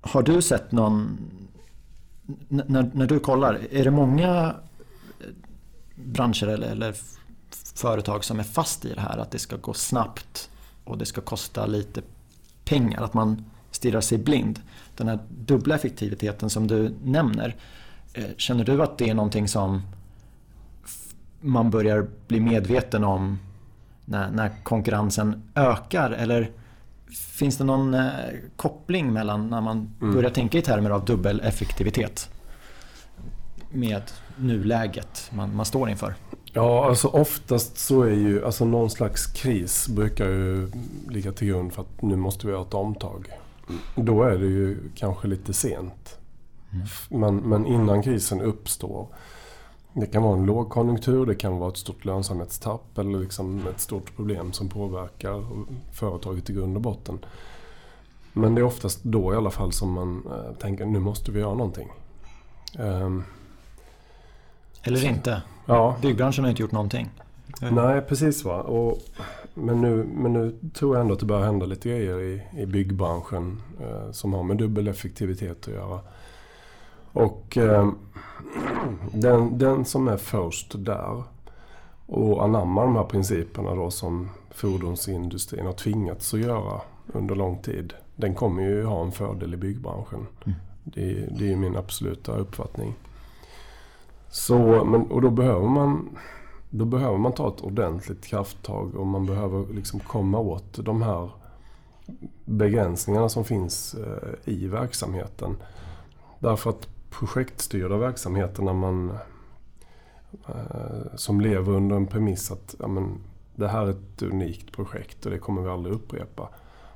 Har 0.00 0.22
du 0.22 0.42
sett 0.42 0.72
någon... 0.72 1.18
När, 2.48 2.90
när 2.94 3.06
du 3.06 3.18
kollar, 3.18 3.60
är 3.70 3.84
det 3.84 3.90
många 3.90 4.54
branscher 5.94 6.46
eller, 6.46 6.68
eller 6.68 6.94
företag 7.74 8.24
som 8.24 8.40
är 8.40 8.44
fast 8.44 8.84
i 8.84 8.94
det 8.94 9.00
här 9.00 9.18
att 9.18 9.30
det 9.30 9.38
ska 9.38 9.56
gå 9.56 9.74
snabbt 9.74 10.50
och 10.84 10.98
det 10.98 11.06
ska 11.06 11.20
kosta 11.20 11.66
lite 11.66 12.02
pengar. 12.64 13.02
Att 13.02 13.14
man 13.14 13.44
stirrar 13.76 14.00
sig 14.00 14.18
blind. 14.18 14.60
Den 14.96 15.08
här 15.08 15.18
dubbla 15.28 15.74
effektiviteten 15.74 16.50
som 16.50 16.66
du 16.66 16.94
nämner. 17.04 17.56
Eh, 18.14 18.24
känner 18.36 18.64
du 18.64 18.82
att 18.82 18.98
det 18.98 19.10
är 19.10 19.14
någonting 19.14 19.48
som 19.48 19.82
man 21.40 21.70
börjar 21.70 22.06
bli 22.28 22.40
medveten 22.40 23.04
om 23.04 23.38
när, 24.04 24.30
när 24.30 24.50
konkurrensen 24.62 25.42
ökar? 25.54 26.10
Eller 26.10 26.50
finns 27.10 27.56
det 27.56 27.64
någon 27.64 27.94
eh, 27.94 28.10
koppling 28.56 29.12
mellan 29.12 29.48
när 29.48 29.60
man 29.60 29.94
mm. 30.00 30.14
börjar 30.14 30.30
tänka 30.30 30.58
i 30.58 30.62
termer 30.62 30.90
av 30.90 31.04
dubbel 31.04 31.40
effektivitet 31.40 32.30
med 33.70 34.02
nuläget 34.36 35.30
man, 35.34 35.56
man 35.56 35.66
står 35.66 35.90
inför? 35.90 36.14
Ja, 36.52 36.88
alltså 36.88 37.08
oftast 37.08 37.78
så 37.78 38.02
är 38.02 38.10
ju 38.10 38.44
alltså 38.44 38.64
någon 38.64 38.90
slags 38.90 39.26
kris 39.26 39.88
brukar 39.88 40.28
ju 40.28 40.70
ligga 41.08 41.32
till 41.32 41.48
grund 41.48 41.72
för 41.72 41.82
att 41.82 42.02
nu 42.02 42.16
måste 42.16 42.46
vi 42.46 42.52
göra 42.52 42.62
ett 42.62 42.74
omtag. 42.74 43.28
Då 43.94 44.22
är 44.22 44.38
det 44.38 44.46
ju 44.46 44.90
kanske 44.94 45.28
lite 45.28 45.52
sent. 45.52 46.18
Mm. 46.72 46.86
Men, 47.08 47.36
men 47.36 47.66
innan 47.66 48.02
krisen 48.02 48.40
uppstår. 48.40 49.06
Det 49.92 50.06
kan 50.06 50.22
vara 50.22 50.36
en 50.36 50.46
lågkonjunktur, 50.46 51.26
det 51.26 51.34
kan 51.34 51.58
vara 51.58 51.70
ett 51.70 51.76
stort 51.76 52.04
lönsamhetstapp 52.04 52.98
eller 52.98 53.18
liksom 53.18 53.66
ett 53.66 53.80
stort 53.80 54.16
problem 54.16 54.52
som 54.52 54.68
påverkar 54.68 55.44
företaget 55.92 56.50
i 56.50 56.52
grund 56.52 56.76
och 56.76 56.82
botten. 56.82 57.18
Men 58.32 58.54
det 58.54 58.60
är 58.60 58.64
oftast 58.64 59.02
då 59.02 59.32
i 59.32 59.36
alla 59.36 59.50
fall 59.50 59.72
som 59.72 59.92
man 59.92 60.22
äh, 60.26 60.54
tänker 60.58 60.86
nu 60.86 60.98
måste 60.98 61.32
vi 61.32 61.40
göra 61.40 61.54
någonting. 61.54 61.88
Um, 62.78 63.24
Eller 64.82 64.98
så, 64.98 65.06
inte. 65.06 65.42
Ja. 65.66 65.96
Byggbranschen 66.02 66.44
har 66.44 66.50
inte 66.50 66.62
gjort 66.62 66.72
någonting. 66.72 67.10
Nej, 67.60 68.00
precis. 68.00 68.44
va. 68.44 68.60
Och, 68.60 68.98
men, 69.54 69.80
nu, 69.80 70.04
men 70.14 70.32
nu 70.32 70.54
tror 70.74 70.96
jag 70.96 71.00
ändå 71.00 71.14
att 71.14 71.20
det 71.20 71.26
börjar 71.26 71.44
hända 71.44 71.66
lite 71.66 71.88
grejer 71.88 72.20
i, 72.20 72.42
i 72.56 72.66
byggbranschen 72.66 73.62
eh, 73.80 74.10
som 74.12 74.32
har 74.32 74.42
med 74.42 74.56
dubbel 74.56 74.88
effektivitet 74.88 75.68
att 75.68 75.74
göra. 75.74 76.00
Och 77.12 77.56
eh, 77.56 77.88
den, 79.12 79.58
den 79.58 79.84
som 79.84 80.08
är 80.08 80.16
först 80.16 80.74
där 80.84 81.22
och 82.06 82.44
anammar 82.44 82.82
de 82.82 82.96
här 82.96 83.04
principerna 83.04 83.74
då 83.74 83.90
som 83.90 84.30
fordonsindustrin 84.50 85.66
har 85.66 85.72
tvingats 85.72 86.34
att 86.34 86.40
göra 86.40 86.80
under 87.06 87.34
lång 87.34 87.58
tid. 87.58 87.94
Den 88.16 88.34
kommer 88.34 88.62
ju 88.62 88.84
ha 88.84 89.02
en 89.02 89.12
fördel 89.12 89.54
i 89.54 89.56
byggbranschen. 89.56 90.26
Mm. 90.44 90.58
Det, 90.84 91.28
det 91.38 91.52
är 91.52 91.56
min 91.56 91.76
absoluta 91.76 92.36
uppfattning. 92.36 92.94
Så, 94.30 94.84
men, 94.84 95.02
och 95.02 95.22
då 95.22 95.30
behöver 95.30 95.68
man 95.68 96.08
då 96.70 96.84
behöver 96.84 97.18
man 97.18 97.32
ta 97.32 97.48
ett 97.48 97.60
ordentligt 97.60 98.24
krafttag 98.24 98.94
och 98.94 99.06
man 99.06 99.26
behöver 99.26 99.74
liksom 99.74 100.00
komma 100.00 100.38
åt 100.38 100.84
de 100.84 101.02
här 101.02 101.30
begränsningarna 102.44 103.28
som 103.28 103.44
finns 103.44 103.94
eh, 103.94 104.52
i 104.54 104.66
verksamheten. 104.66 105.56
Därför 106.38 106.70
att 106.70 106.88
projektstyrda 107.10 107.96
verksamheter 107.96 108.62
när 108.62 108.72
man 108.72 109.18
eh, 110.48 111.16
som 111.16 111.40
lever 111.40 111.72
under 111.72 111.96
en 111.96 112.06
premiss 112.06 112.50
att 112.50 112.74
ja, 112.78 112.88
men, 112.88 113.18
det 113.54 113.68
här 113.68 113.86
är 113.86 113.90
ett 113.90 114.22
unikt 114.22 114.72
projekt 114.72 115.26
och 115.26 115.32
det 115.32 115.38
kommer 115.38 115.62
vi 115.62 115.68
aldrig 115.68 115.94
upprepa. 115.94 116.48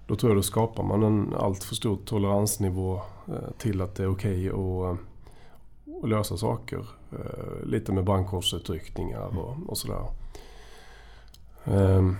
Då 0.06 0.16
tror 0.16 0.30
jag 0.30 0.38
då 0.38 0.42
skapar 0.42 0.82
man 0.82 1.02
en 1.02 1.34
alltför 1.34 1.74
stor 1.74 1.98
toleransnivå 2.04 3.00
eh, 3.28 3.50
till 3.58 3.80
att 3.80 3.94
det 3.94 4.02
är 4.02 4.10
okej 4.10 4.52
okay 4.52 4.90
att, 4.90 4.98
att 6.02 6.08
lösa 6.08 6.36
saker. 6.36 6.86
Lite 7.64 7.92
med 7.92 8.04
brandkårsutryckningar 8.04 9.38
och, 9.38 9.56
och 9.66 9.78
sådär. 9.78 10.06
Um, 11.64 12.16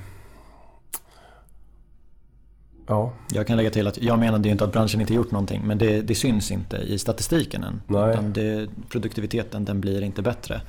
Ja. 2.91 3.13
Jag 3.33 3.47
kan 3.47 3.57
lägga 3.57 3.71
till 3.71 3.87
att 3.87 4.03
jag 4.03 4.19
menade 4.19 4.49
inte 4.49 4.65
att 4.65 4.73
branschen 4.73 5.01
inte 5.01 5.15
gjort 5.15 5.31
någonting 5.31 5.63
men 5.65 5.79
det, 5.79 6.03
det 6.03 6.15
syns 6.15 6.51
inte 6.51 6.77
i 6.77 6.99
statistiken 6.99 7.65
än. 7.65 7.83
Nej. 7.87 8.11
Utan 8.11 8.33
det, 8.33 8.69
produktiviteten 8.89 9.65
den 9.65 9.81
blir 9.81 10.03
inte 10.03 10.23
bättre. 10.23 10.61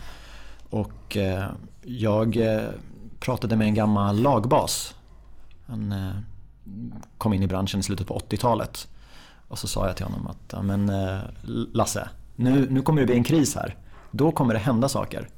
Och 0.69 1.17
eh, 1.17 1.45
jag 1.81 2.37
eh, 2.37 2.61
pratade 3.19 3.55
med 3.55 3.67
en 3.67 3.73
gammal 3.73 4.19
lagbas. 4.21 4.95
Han 5.65 5.91
eh, 5.91 6.11
kom 7.17 7.33
in 7.33 7.43
i 7.43 7.47
branschen 7.47 7.79
i 7.79 7.83
slutet 7.83 8.07
på 8.07 8.19
80-talet. 8.19 8.87
Och 9.47 9.59
så 9.59 9.67
sa 9.67 9.87
jag 9.87 9.95
till 9.95 10.05
honom 10.05 10.27
att 10.27 10.65
men, 10.65 10.89
eh, 10.89 11.19
Lasse, 11.73 12.09
nu, 12.35 12.67
nu 12.69 12.81
kommer 12.81 13.01
det 13.01 13.05
bli 13.05 13.15
en 13.15 13.23
kris 13.23 13.55
här. 13.55 13.75
Då 14.11 14.31
kommer 14.31 14.53
det 14.53 14.59
hända 14.59 14.89
saker. 14.89 15.29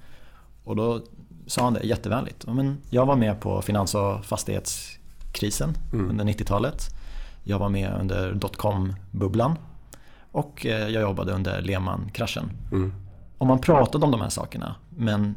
Och 0.63 0.75
då 0.75 1.01
sa 1.47 1.63
han 1.63 1.73
det 1.73 1.83
jättevänligt. 1.83 2.45
Men 2.47 2.77
jag 2.89 3.05
var 3.05 3.15
med 3.15 3.39
på 3.39 3.61
finans 3.61 3.95
och 3.95 4.25
fastighets 4.25 4.97
krisen 5.31 5.77
mm. 5.93 6.09
under 6.09 6.25
90-talet. 6.25 6.89
Jag 7.43 7.59
var 7.59 7.69
med 7.69 7.93
under 7.99 8.33
dotcom-bubblan 8.33 9.55
och 10.31 10.65
eh, 10.65 10.87
jag 10.89 11.01
jobbade 11.01 11.31
under 11.31 11.61
Lehman-kraschen. 11.61 12.51
Mm. 12.71 12.93
Och 13.37 13.47
man 13.47 13.59
pratade 13.59 14.05
om 14.05 14.11
de 14.11 14.21
här 14.21 14.29
sakerna 14.29 14.75
men 14.89 15.35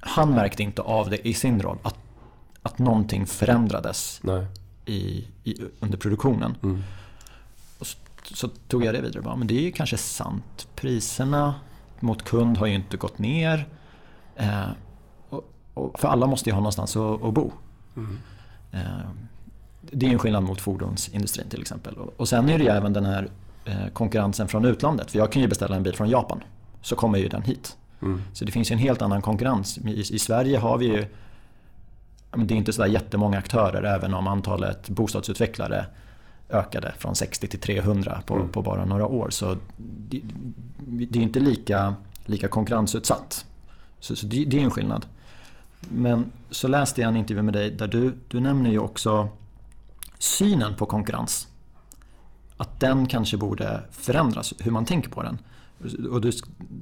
han 0.00 0.30
märkte 0.30 0.62
inte 0.62 0.82
av 0.82 1.10
det 1.10 1.28
i 1.28 1.34
sin 1.34 1.62
roll 1.62 1.78
att, 1.82 1.96
att 2.62 2.78
någonting 2.78 3.26
förändrades 3.26 4.20
i, 4.84 5.26
i, 5.44 5.56
under 5.80 5.98
produktionen. 5.98 6.56
Mm. 6.62 6.82
Och 7.78 7.86
så, 7.86 7.96
så, 8.34 8.48
tog 8.48 8.84
jag 8.84 8.94
det 8.94 9.00
vidare. 9.00 9.22
Bara, 9.22 9.36
men 9.36 9.46
det 9.46 9.58
är 9.58 9.62
ju 9.62 9.72
kanske 9.72 9.96
sant. 9.96 10.68
Priserna 10.74 11.54
mot 12.04 12.22
kund 12.22 12.56
har 12.56 12.66
ju 12.66 12.74
inte 12.74 12.96
gått 12.96 13.18
ner. 13.18 13.68
Eh, 14.36 14.68
och, 15.28 15.52
och 15.74 16.00
för 16.00 16.08
alla 16.08 16.26
måste 16.26 16.50
ju 16.50 16.54
ha 16.54 16.60
någonstans 16.60 16.96
att, 16.96 17.22
att 17.22 17.34
bo. 17.34 17.52
Mm. 17.96 18.18
Eh, 18.72 18.80
det 19.80 20.06
är 20.06 20.10
en 20.10 20.18
skillnad 20.18 20.42
mot 20.42 20.60
fordonsindustrin 20.60 21.48
till 21.48 21.60
exempel. 21.60 21.96
Och 22.16 22.28
sen 22.28 22.48
är 22.48 22.58
det 22.58 22.64
ju 22.64 22.70
även 22.70 22.92
den 22.92 23.04
här 23.04 23.28
eh, 23.64 23.88
konkurrensen 23.92 24.48
från 24.48 24.64
utlandet. 24.64 25.10
För 25.10 25.18
jag 25.18 25.32
kan 25.32 25.42
ju 25.42 25.48
beställa 25.48 25.76
en 25.76 25.82
bil 25.82 25.94
från 25.94 26.08
Japan. 26.08 26.40
Så 26.82 26.96
kommer 26.96 27.18
ju 27.18 27.28
den 27.28 27.42
hit. 27.42 27.76
Mm. 28.02 28.22
Så 28.32 28.44
det 28.44 28.52
finns 28.52 28.70
ju 28.70 28.72
en 28.72 28.78
helt 28.78 29.02
annan 29.02 29.22
konkurrens. 29.22 29.78
I, 29.78 30.00
i 30.00 30.18
Sverige 30.18 30.58
har 30.58 30.78
vi 30.78 30.86
ju 30.86 31.06
det 32.36 32.54
är 32.54 32.58
inte 32.58 32.72
sådär 32.72 32.88
jättemånga 32.88 33.38
aktörer 33.38 33.82
även 33.82 34.14
om 34.14 34.26
antalet 34.26 34.88
bostadsutvecklare 34.88 35.86
ökade 36.50 36.94
från 36.98 37.14
60 37.14 37.48
till 37.48 37.60
300 37.60 38.22
på, 38.26 38.34
mm. 38.34 38.48
på 38.48 38.62
bara 38.62 38.84
några 38.84 39.06
år. 39.06 39.30
Så 39.30 39.56
det, 39.76 40.20
det 40.86 41.18
är 41.18 41.22
inte 41.22 41.40
lika, 41.40 41.94
lika 42.24 42.48
konkurrensutsatt. 42.48 43.44
Så, 44.00 44.16
så 44.16 44.26
det, 44.26 44.44
det, 44.44 44.58
är 44.58 44.64
en 44.64 44.70
skillnad. 44.70 45.06
Men 45.80 46.32
så 46.50 46.68
läste 46.68 47.00
jag 47.00 47.08
en 47.08 47.16
intervju 47.16 47.42
med 47.42 47.54
dig 47.54 47.70
där 47.70 47.88
du, 47.88 48.14
du 48.28 48.40
nämner 48.40 48.70
ju 48.70 48.78
också 48.78 49.28
synen 50.18 50.74
på 50.74 50.86
konkurrens. 50.86 51.48
Att 52.56 52.80
den 52.80 53.06
kanske 53.06 53.36
borde 53.36 53.82
förändras, 53.90 54.54
hur 54.58 54.70
man 54.70 54.84
tänker 54.84 55.10
på 55.10 55.22
den. 55.22 55.38
Och 56.10 56.20
du, 56.20 56.32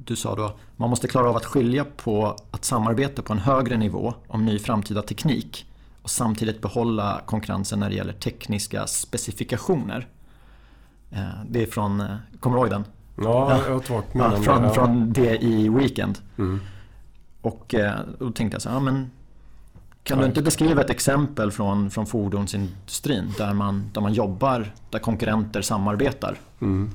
du 0.04 0.16
sa 0.16 0.34
då 0.34 0.56
man 0.76 0.90
måste 0.90 1.08
klara 1.08 1.28
av 1.28 1.36
att 1.36 1.44
skilja 1.44 1.84
på 1.84 2.36
att 2.50 2.64
samarbeta 2.64 3.22
på 3.22 3.32
en 3.32 3.38
högre 3.38 3.76
nivå 3.76 4.14
om 4.28 4.44
ny 4.44 4.58
framtida 4.58 5.02
teknik 5.02 5.66
och 6.02 6.10
samtidigt 6.10 6.62
behålla 6.62 7.20
konkurrensen 7.26 7.80
när 7.80 7.88
det 7.88 7.94
gäller 7.94 8.12
tekniska 8.12 8.86
specifikationer. 8.86 10.08
Eh, 11.10 11.44
det 11.48 11.62
är 11.62 11.66
från, 11.66 12.00
eh, 12.00 12.16
kommer 12.40 12.56
du 12.56 12.62
ihåg 12.62 12.70
den? 12.70 12.84
Ja, 13.16 13.60
jag 13.68 13.80
har 13.80 14.04
ja, 14.12 14.30
från, 14.30 14.74
från 14.74 15.12
det 15.12 15.42
i 15.42 15.68
Weekend. 15.68 16.18
Mm. 16.38 16.60
Och 17.40 17.74
eh, 17.74 18.00
då 18.18 18.30
tänkte 18.30 18.54
jag 18.54 18.62
så 18.62 18.68
här, 18.68 18.76
ja, 18.76 18.80
men 18.80 19.10
kan 20.04 20.18
du 20.18 20.24
inte 20.24 20.42
beskriva 20.42 20.80
ett 20.80 20.90
exempel 20.90 21.50
från, 21.50 21.90
från 21.90 22.06
fordonsindustrin 22.06 23.34
där 23.38 23.52
man, 23.52 23.90
där 23.92 24.00
man 24.00 24.12
jobbar, 24.12 24.72
där 24.90 24.98
konkurrenter 24.98 25.62
samarbetar? 25.62 26.38
Mm. 26.60 26.90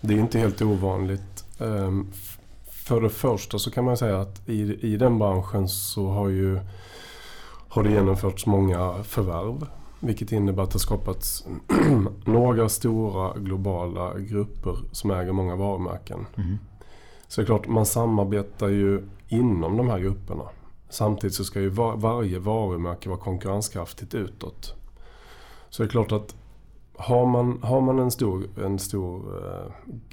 Det 0.00 0.14
är 0.14 0.18
inte 0.18 0.38
helt 0.38 0.62
ovanligt. 0.62 1.44
Ehm, 1.60 2.12
för 2.70 3.00
det 3.00 3.10
första 3.10 3.58
så 3.58 3.70
kan 3.70 3.84
man 3.84 3.96
säga 3.96 4.20
att 4.20 4.48
i, 4.48 4.88
i 4.92 4.96
den 4.96 5.18
branschen 5.18 5.68
så 5.68 6.08
har, 6.08 6.28
ju, 6.28 6.60
har 7.74 7.82
det 7.82 7.90
genomförts 7.90 8.46
många 8.46 9.02
förvärv. 9.02 9.66
Vilket 10.00 10.32
innebär 10.32 10.62
att 10.62 10.70
det 10.70 10.78
skapats 10.78 11.46
några 12.24 12.68
stora 12.68 13.38
globala 13.38 14.18
grupper 14.18 14.76
som 14.92 15.10
äger 15.10 15.32
många 15.32 15.56
varumärken. 15.56 16.26
Mm. 16.36 16.58
Så 17.28 17.40
det 17.40 17.44
är 17.44 17.46
klart, 17.46 17.68
man 17.68 17.86
samarbetar 17.86 18.68
ju 18.68 19.02
inom 19.28 19.76
de 19.76 19.88
här 19.88 19.98
grupperna. 19.98 20.44
Samtidigt 20.88 21.34
så 21.34 21.44
ska 21.44 21.60
ju 21.60 21.68
var, 21.68 21.96
varje 21.96 22.38
varumärke 22.38 23.08
vara 23.08 23.18
konkurrenskraftigt 23.18 24.14
utåt. 24.14 24.74
Så 25.70 25.82
det 25.82 25.86
är 25.86 25.90
klart 25.90 26.12
att 26.12 26.36
har 26.96 27.26
man, 27.26 27.62
har 27.62 27.80
man 27.80 27.98
en, 27.98 28.10
stor, 28.10 28.44
en, 28.64 28.78
stor, 28.78 29.22
eh, 29.36 29.72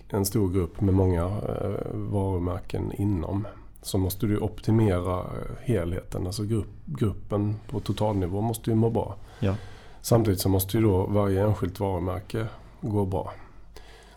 en 0.10 0.26
stor 0.26 0.50
grupp 0.50 0.82
med 0.82 0.94
många 0.94 1.24
eh, 1.24 1.94
varumärken 1.94 2.92
inom 2.92 3.48
så 3.82 3.98
måste 3.98 4.26
du 4.26 4.38
optimera 4.38 5.20
eh, 5.20 5.58
helheten. 5.62 6.28
Alltså 6.28 6.44
grupp, 6.44 6.70
gruppen 6.86 7.56
på 7.70 7.80
totalnivå 7.80 8.42
måste 8.42 8.70
ju 8.70 8.76
må 8.76 8.90
bra. 8.90 9.16
Ja. 9.40 9.56
Samtidigt 10.02 10.40
så 10.40 10.50
måste 10.50 10.78
ju 10.78 10.84
då 10.84 11.06
varje 11.06 11.44
enskilt 11.44 11.80
varumärke 11.80 12.48
gå 12.82 13.06
bra. 13.06 13.34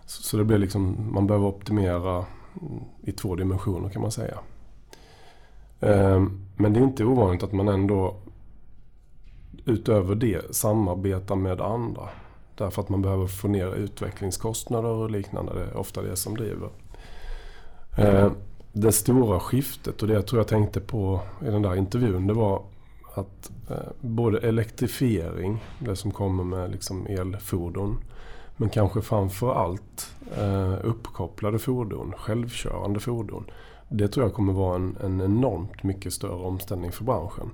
Så, 0.07 0.23
så 0.23 0.37
det 0.37 0.45
blir 0.45 0.59
liksom, 0.59 1.09
man 1.13 1.27
behöver 1.27 1.47
optimera 1.47 2.25
i 3.03 3.13
två 3.13 3.35
dimensioner 3.35 3.89
kan 3.89 4.03
man 4.03 4.11
säga. 4.11 4.39
Ehm, 5.81 6.41
men 6.57 6.73
det 6.73 6.81
är 6.81 6.85
inte 6.85 7.05
ovanligt 7.05 7.43
att 7.43 7.53
man 7.53 7.69
ändå 7.69 8.17
utöver 9.65 10.15
det 10.15 10.57
samarbetar 10.57 11.37
med 11.37 11.61
andra. 11.61 12.09
Därför 12.55 12.83
att 12.83 12.89
man 12.89 13.03
behöver 13.03 13.27
få 13.27 13.49
ner 13.49 13.75
utvecklingskostnader 13.75 14.89
och 14.89 15.11
liknande. 15.11 15.55
Det 15.55 15.65
är 15.65 15.77
ofta 15.77 16.03
det 16.03 16.17
som 16.17 16.37
driver. 16.37 16.69
Mm. 17.97 18.33
Det 18.77 18.93
stora 18.93 19.41
skiftet 19.41 20.03
och 20.03 20.09
det 20.09 20.15
jag 20.15 20.27
tror 20.27 20.41
jag 20.41 20.49
tänkte 20.49 20.81
på 20.81 21.21
i 21.43 21.45
den 21.45 21.63
där 21.63 21.77
intervjun 21.77 22.27
det 22.27 22.35
var 22.35 22.63
att 23.15 23.51
eh, 23.71 23.77
både 24.01 24.39
elektrifiering, 24.39 25.65
det 25.79 25.97
som 25.97 26.11
kommer 26.11 26.45
med 26.45 26.71
liksom 26.71 27.07
elfordon, 27.07 27.97
men 28.57 28.69
kanske 28.69 29.03
framför 29.03 29.55
allt 29.55 30.15
eh, 30.37 30.75
uppkopplade 30.83 31.59
fordon, 31.59 32.13
självkörande 32.17 33.01
fordon. 33.01 33.45
Det 33.89 34.09
tror 34.09 34.27
jag 34.27 34.35
kommer 34.35 34.53
vara 34.53 34.77
en, 34.77 34.97
en 35.05 35.21
enormt 35.21 35.83
mycket 35.83 36.13
större 36.13 36.45
omställning 36.45 36.93
för 36.93 37.05
branschen. 37.05 37.51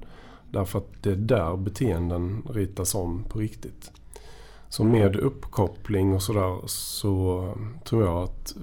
Därför 0.51 0.79
att 0.79 1.03
det 1.03 1.11
är 1.11 1.17
där 1.17 1.57
beteenden 1.57 2.43
ritas 2.51 2.95
om 2.95 3.25
på 3.29 3.39
riktigt. 3.39 3.93
Så 4.71 4.85
med 4.85 5.17
uppkoppling 5.17 6.15
och 6.15 6.23
sådär 6.23 6.61
så 6.67 7.49
tror 7.85 8.05
jag 8.05 8.23
att 8.23 8.55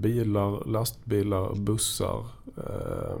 bilar, 0.00 0.68
lastbilar, 0.68 1.54
bussar 1.54 2.26
eh, 2.56 3.16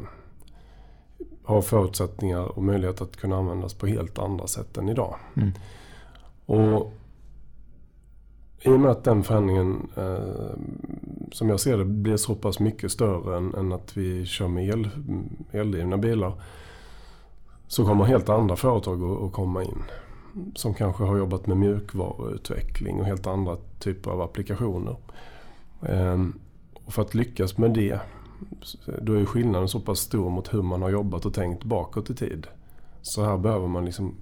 har 1.44 1.62
förutsättningar 1.62 2.58
och 2.58 2.62
möjlighet 2.62 3.00
att 3.00 3.16
kunna 3.16 3.36
användas 3.36 3.74
på 3.74 3.86
helt 3.86 4.18
andra 4.18 4.46
sätt 4.46 4.76
än 4.76 4.88
idag. 4.88 5.16
Mm. 5.34 5.52
Och 6.46 6.92
i 8.60 8.68
och 8.68 8.80
med 8.80 8.90
att 8.90 9.04
den 9.04 9.22
förändringen 9.22 9.88
eh, 9.96 10.58
som 11.32 11.48
jag 11.48 11.60
ser 11.60 11.78
det, 11.78 11.84
blir 11.84 12.16
så 12.16 12.34
pass 12.34 12.60
mycket 12.60 12.92
större 12.92 13.36
än, 13.36 13.54
än 13.54 13.72
att 13.72 13.96
vi 13.96 14.26
kör 14.26 14.48
med 14.48 14.68
el, 14.68 14.88
eldrivna 15.50 15.96
bilar. 15.96 16.32
Så 17.66 17.86
kommer 17.86 18.04
helt 18.04 18.28
andra 18.28 18.56
företag 18.56 19.02
att, 19.02 19.22
att 19.22 19.32
komma 19.32 19.64
in. 19.64 19.82
Som 20.54 20.74
kanske 20.74 21.04
har 21.04 21.16
jobbat 21.16 21.46
med 21.46 21.56
mjukvaruutveckling 21.56 23.00
och 23.00 23.06
helt 23.06 23.26
andra 23.26 23.56
typer 23.78 24.10
av 24.10 24.20
applikationer. 24.20 24.96
Ehm, 25.82 26.38
och 26.84 26.92
för 26.92 27.02
att 27.02 27.14
lyckas 27.14 27.58
med 27.58 27.70
det, 27.70 28.00
då 29.02 29.12
är 29.12 29.24
skillnaden 29.24 29.68
så 29.68 29.80
pass 29.80 29.98
stor 29.98 30.30
mot 30.30 30.54
hur 30.54 30.62
man 30.62 30.82
har 30.82 30.90
jobbat 30.90 31.26
och 31.26 31.34
tänkt 31.34 31.64
bakåt 31.64 32.10
i 32.10 32.14
tid. 32.14 32.46
Så 33.02 33.24
här 33.24 33.38
behöver 33.38 33.68
man 33.68 33.84
liksom 33.84 34.14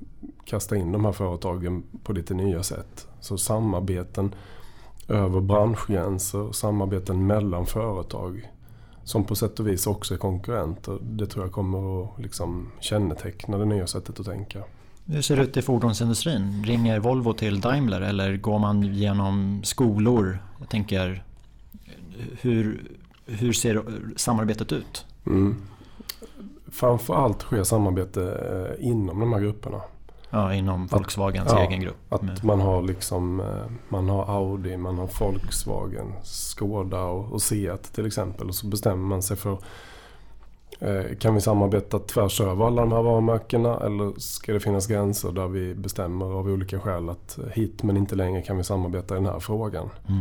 kasta 0.44 0.76
in 0.76 0.92
de 0.92 1.04
här 1.04 1.12
företagen 1.12 1.82
på 2.04 2.12
lite 2.12 2.34
nya 2.34 2.62
sätt. 2.62 3.08
Så 3.20 3.38
samarbeten 3.38 4.34
över 5.08 5.40
branschgränser, 5.40 6.52
samarbeten 6.52 7.26
mellan 7.26 7.66
företag 7.66 8.50
som 9.04 9.24
på 9.24 9.34
sätt 9.34 9.60
och 9.60 9.68
vis 9.68 9.86
också 9.86 10.14
är 10.14 10.18
konkurrenter. 10.18 10.98
Det 11.02 11.26
tror 11.26 11.44
jag 11.44 11.52
kommer 11.52 12.04
att 12.04 12.20
liksom 12.20 12.70
känneteckna 12.80 13.58
det 13.58 13.64
nya 13.64 13.86
sättet 13.86 14.20
att 14.20 14.26
tänka. 14.26 14.62
Hur 15.06 15.22
ser 15.22 15.36
det 15.36 15.42
ut 15.42 15.56
i 15.56 15.62
fordonsindustrin? 15.62 16.64
Ringer 16.66 16.98
Volvo 16.98 17.32
till 17.32 17.60
Daimler 17.60 18.00
eller 18.00 18.36
går 18.36 18.58
man 18.58 18.82
genom 18.82 19.60
skolor? 19.64 20.38
Jag 20.58 20.68
tänker, 20.68 21.24
hur, 22.40 22.82
hur 23.26 23.52
ser 23.52 23.82
samarbetet 24.16 24.72
ut? 24.72 25.06
Mm. 25.26 25.56
Framförallt 26.66 27.42
sker 27.42 27.64
samarbete 27.64 28.22
eh, 28.78 28.86
inom 28.88 29.20
de 29.20 29.32
här 29.32 29.40
grupperna. 29.40 29.80
Ja, 30.30 30.54
inom 30.54 30.86
Volkswagens 30.86 31.52
att, 31.52 31.68
egen 31.68 31.80
grupp. 31.80 31.96
Att 32.12 32.42
man 32.42 32.60
har 32.60 32.82
liksom 32.82 33.40
eh, 33.40 33.46
man 33.88 34.08
har 34.08 34.24
Audi, 34.24 34.76
man 34.76 34.98
har 34.98 35.10
Volkswagen, 35.20 36.12
Skoda 36.22 37.02
och, 37.02 37.32
och 37.32 37.42
Seat 37.42 37.82
till 37.82 38.06
exempel. 38.06 38.48
Och 38.48 38.54
så 38.54 38.66
bestämmer 38.66 39.04
man 39.04 39.22
sig 39.22 39.36
för 39.36 39.58
kan 41.20 41.34
vi 41.34 41.40
samarbeta 41.40 41.98
tvärs 41.98 42.40
över 42.40 42.66
alla 42.66 42.82
de 42.82 42.92
här 42.92 43.02
varumärkena 43.02 43.80
eller 43.80 44.20
ska 44.20 44.52
det 44.52 44.60
finnas 44.60 44.86
gränser 44.86 45.32
där 45.32 45.48
vi 45.48 45.74
bestämmer 45.74 46.26
av 46.26 46.46
olika 46.46 46.80
skäl 46.80 47.08
att 47.08 47.38
hit 47.52 47.82
men 47.82 47.96
inte 47.96 48.14
längre 48.14 48.42
kan 48.42 48.56
vi 48.56 48.64
samarbeta 48.64 49.14
i 49.14 49.18
den 49.18 49.26
här 49.26 49.40
frågan. 49.40 49.88
Mm. 50.08 50.20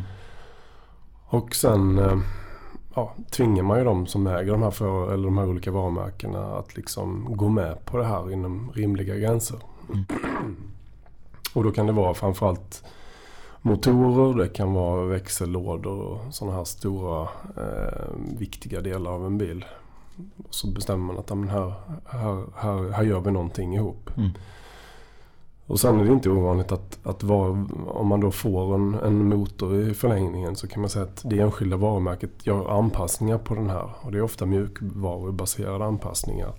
Och 1.25 1.55
sen 1.55 2.01
ja, 2.95 3.13
tvingar 3.31 3.63
man 3.63 3.77
ju 3.77 3.83
de 3.83 4.07
som 4.07 4.27
äger 4.27 4.51
de 4.51 4.63
här, 4.63 4.71
för, 4.71 5.13
eller 5.13 5.23
de 5.23 5.37
här 5.37 5.49
olika 5.49 5.71
varumärkena 5.71 6.45
att 6.45 6.75
liksom 6.75 7.27
gå 7.29 7.49
med 7.49 7.85
på 7.85 7.97
det 7.97 8.05
här 8.05 8.31
inom 8.31 8.71
rimliga 8.73 9.15
gränser. 9.15 9.59
Mm. 9.89 10.05
Och 11.53 11.63
då 11.63 11.71
kan 11.71 11.87
det 11.87 11.93
vara 11.93 12.13
framförallt 12.13 12.83
motorer, 13.61 14.43
det 14.43 14.49
kan 14.49 14.73
vara 14.73 15.05
växellådor 15.05 15.99
och 15.99 16.33
sådana 16.33 16.57
här 16.57 16.63
stora 16.63 17.21
eh, 17.57 18.13
viktiga 18.37 18.81
delar 18.81 19.11
av 19.11 19.25
en 19.25 19.37
bil. 19.37 19.65
Och 20.47 20.55
så 20.55 20.67
bestämmer 20.67 21.05
man 21.05 21.17
att 21.17 21.29
men 21.29 21.49
här, 21.49 21.73
här, 22.05 22.45
här, 22.55 22.91
här 22.91 23.03
gör 23.03 23.19
vi 23.19 23.31
någonting 23.31 23.75
ihop. 23.75 24.09
Mm. 24.17 24.31
Och 25.67 25.79
sen 25.79 25.99
är 25.99 26.05
det 26.05 26.11
inte 26.11 26.29
ovanligt 26.29 26.71
att, 26.71 26.99
att 27.03 27.23
var, 27.23 27.49
om 27.87 28.07
man 28.07 28.19
då 28.19 28.31
får 28.31 28.75
en, 28.75 28.93
en, 28.93 29.29
motor 29.29 29.75
i 29.79 29.93
förlängningen 29.93 30.55
så 30.55 30.67
kan 30.67 30.81
man 30.81 30.89
säga 30.89 31.05
att 31.05 31.21
det 31.25 31.39
enskilda 31.39 31.77
varumärket 31.77 32.47
gör 32.47 32.77
anpassningar 32.77 33.37
på 33.37 33.55
den 33.55 33.69
här. 33.69 33.89
Och 34.01 34.11
det 34.11 34.17
är 34.17 34.21
ofta 34.21 34.45
mjukvarubaserade 34.45 35.85
anpassningar. 35.85 36.53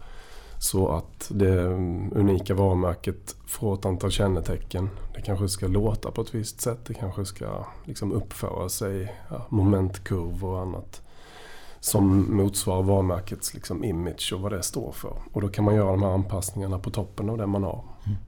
Så 0.59 0.89
att 0.89 1.31
det 1.35 1.65
unika 2.13 2.55
varumärket 2.55 3.37
får 3.47 3.75
ett 3.75 3.87
antal 3.87 4.11
kännetecken. 4.11 4.91
Det 5.15 5.21
kanske 5.21 5.49
ska 5.49 5.67
låta 5.67 6.11
på 6.11 6.21
ett 6.23 6.35
visst 6.35 6.61
sätt. 6.61 6.79
Det 6.87 6.95
kanske 6.95 7.25
ska 7.25 7.65
liksom 7.85 8.13
uppföra 8.13 8.69
sig, 8.69 9.15
ja, 9.31 9.47
momentkurvor 9.49 10.51
och 10.51 10.61
annat. 10.61 11.04
Som 11.85 12.37
motsvarar 12.37 12.83
varumärkets 12.83 13.55
liksom 13.55 13.85
image 13.85 14.33
och 14.35 14.41
vad 14.41 14.53
det 14.53 14.63
står 14.63 14.93
för. 14.93 15.17
Och 15.33 15.41
då 15.41 15.49
kan 15.49 15.65
man 15.65 15.75
göra 15.75 15.91
de 15.91 16.03
här 16.03 16.11
anpassningarna 16.11 16.79
på 16.79 16.91
toppen 16.91 17.31
av 17.31 17.39
det 17.39 17.47
man 17.47 17.63
har. 17.63 17.85
Mm. 18.07 18.19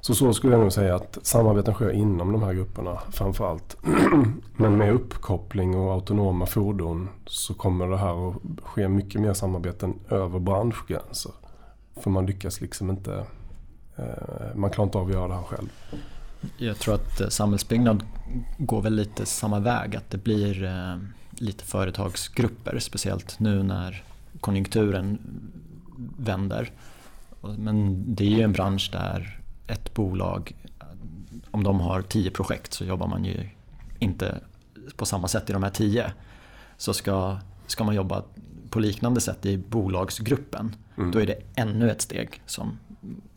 Så 0.00 0.14
så 0.14 0.32
skulle 0.32 0.52
jag 0.52 0.60
nog 0.60 0.72
säga 0.72 0.94
att 0.94 1.18
samarbeten 1.22 1.74
sker 1.74 1.90
inom 1.90 2.32
de 2.32 2.42
här 2.42 2.52
grupperna 2.52 2.98
framförallt. 3.10 3.76
Men 4.56 4.76
med 4.76 4.92
uppkoppling 4.92 5.76
och 5.76 5.92
autonoma 5.92 6.46
fordon 6.46 7.08
så 7.26 7.54
kommer 7.54 7.86
det 7.86 7.96
här 7.96 8.28
att 8.28 8.36
ske 8.62 8.88
mycket 8.88 9.20
mer 9.20 9.32
samarbeten 9.32 9.94
över 10.08 10.38
branschgränser. 10.38 11.32
För 12.00 12.10
man 12.10 12.26
lyckas 12.26 12.60
liksom 12.60 12.90
inte, 12.90 13.26
eh, 13.96 14.54
man 14.54 14.70
klarar 14.70 14.86
inte 14.86 14.98
av 14.98 15.06
att 15.06 15.12
göra 15.12 15.28
det 15.28 15.34
här 15.34 15.42
själv. 15.42 15.68
Jag 16.56 16.78
tror 16.78 16.94
att 16.94 17.20
eh, 17.20 17.28
samhällsbyggnad 17.28 18.02
går 18.58 18.82
väl 18.82 18.94
lite 18.94 19.26
samma 19.26 19.60
väg. 19.60 19.96
Att 19.96 20.10
det 20.10 20.18
blir 20.18 20.64
eh, 20.64 20.96
lite 21.40 21.64
företagsgrupper. 21.64 22.78
Speciellt 22.78 23.38
nu 23.38 23.62
när 23.62 24.04
konjunkturen 24.40 25.18
vänder. 26.18 26.70
Men 27.58 28.04
det 28.14 28.24
är 28.24 28.28
ju 28.28 28.42
en 28.42 28.52
bransch 28.52 28.88
där 28.92 29.40
ett 29.66 29.94
bolag, 29.94 30.52
om 31.50 31.64
de 31.64 31.80
har 31.80 32.02
tio 32.02 32.30
projekt 32.30 32.72
så 32.72 32.84
jobbar 32.84 33.06
man 33.06 33.24
ju 33.24 33.48
inte 33.98 34.40
på 34.96 35.06
samma 35.06 35.28
sätt 35.28 35.50
i 35.50 35.52
de 35.52 35.62
här 35.62 35.70
tio. 35.70 36.12
Så 36.76 36.94
ska, 36.94 37.38
ska 37.66 37.84
man 37.84 37.94
jobba 37.94 38.22
på 38.70 38.80
liknande 38.80 39.20
sätt 39.20 39.46
i 39.46 39.58
bolagsgruppen, 39.58 40.76
mm. 40.96 41.10
då 41.10 41.18
är 41.18 41.26
det 41.26 41.38
ännu 41.54 41.90
ett 41.90 42.00
steg 42.00 42.42
som 42.46 42.78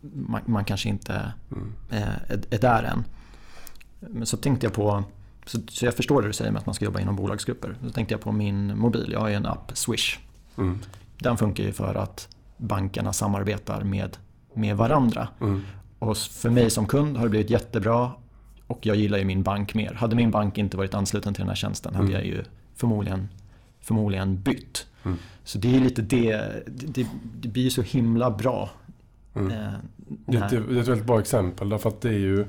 man, 0.01 0.41
man 0.45 0.65
kanske 0.65 0.89
inte 0.89 1.33
mm. 1.51 1.73
är, 1.89 2.39
är, 2.49 2.59
där 2.59 2.83
än. 2.83 3.03
Men 3.99 4.25
så 4.25 4.37
tänkte 4.37 4.65
jag 4.65 4.73
på, 4.73 5.03
så, 5.45 5.59
så, 5.67 5.85
jag 5.85 5.93
förstår 5.93 6.21
det 6.21 6.27
du 6.27 6.33
säger 6.33 6.51
med 6.51 6.59
att 6.59 6.65
man 6.65 6.75
ska 6.75 6.85
jobba 6.85 6.99
inom 6.99 7.15
bolagsgrupper. 7.15 7.75
Så 7.81 7.89
tänkte 7.89 8.13
jag 8.13 8.21
på 8.21 8.31
min 8.31 8.77
mobil, 8.77 9.09
jag 9.11 9.19
har 9.19 9.27
ju 9.27 9.35
en 9.35 9.45
app, 9.45 9.71
Swish. 9.73 10.19
Mm. 10.57 10.79
Den 11.17 11.37
funkar 11.37 11.63
ju 11.63 11.71
för 11.71 11.95
att 11.95 12.35
bankerna 12.57 13.13
samarbetar 13.13 13.83
med, 13.83 14.17
med 14.53 14.77
varandra. 14.77 15.27
Mm. 15.41 15.61
Och 15.99 16.17
för 16.17 16.49
mig 16.49 16.69
som 16.69 16.87
kund 16.87 17.17
har 17.17 17.23
det 17.23 17.29
blivit 17.29 17.49
jättebra 17.49 18.11
och 18.67 18.85
jag 18.85 18.95
gillar 18.95 19.17
ju 19.17 19.25
min 19.25 19.43
bank 19.43 19.73
mer. 19.73 19.93
Hade 19.93 20.15
min 20.15 20.31
bank 20.31 20.57
inte 20.57 20.77
varit 20.77 20.93
ansluten 20.93 21.33
till 21.33 21.41
den 21.41 21.49
här 21.49 21.55
tjänsten 21.55 21.95
hade 21.95 22.07
mm. 22.07 22.19
jag 22.19 22.25
ju 22.25 22.43
förmodligen, 22.75 23.29
förmodligen 23.79 24.41
bytt. 24.41 24.85
Mm. 25.03 25.17
Så 25.43 25.57
det 25.57 25.75
är 25.75 25.79
lite 25.79 26.01
det, 26.01 26.63
det, 26.67 27.07
det 27.35 27.47
blir 27.47 27.63
ju 27.63 27.69
så 27.69 27.81
himla 27.81 28.31
bra. 28.31 28.69
Mm. 29.35 29.51
Eh, 29.51 29.73
det, 30.07 30.37
är 30.37 30.43
ett, 30.43 30.49
det 30.49 30.55
är 30.55 30.81
ett 30.81 30.87
väldigt 30.87 31.05
bra 31.07 31.19
exempel 31.19 31.69
därför 31.69 31.89
att 31.89 32.01
det 32.01 32.09
är 32.09 32.19
ju, 32.19 32.45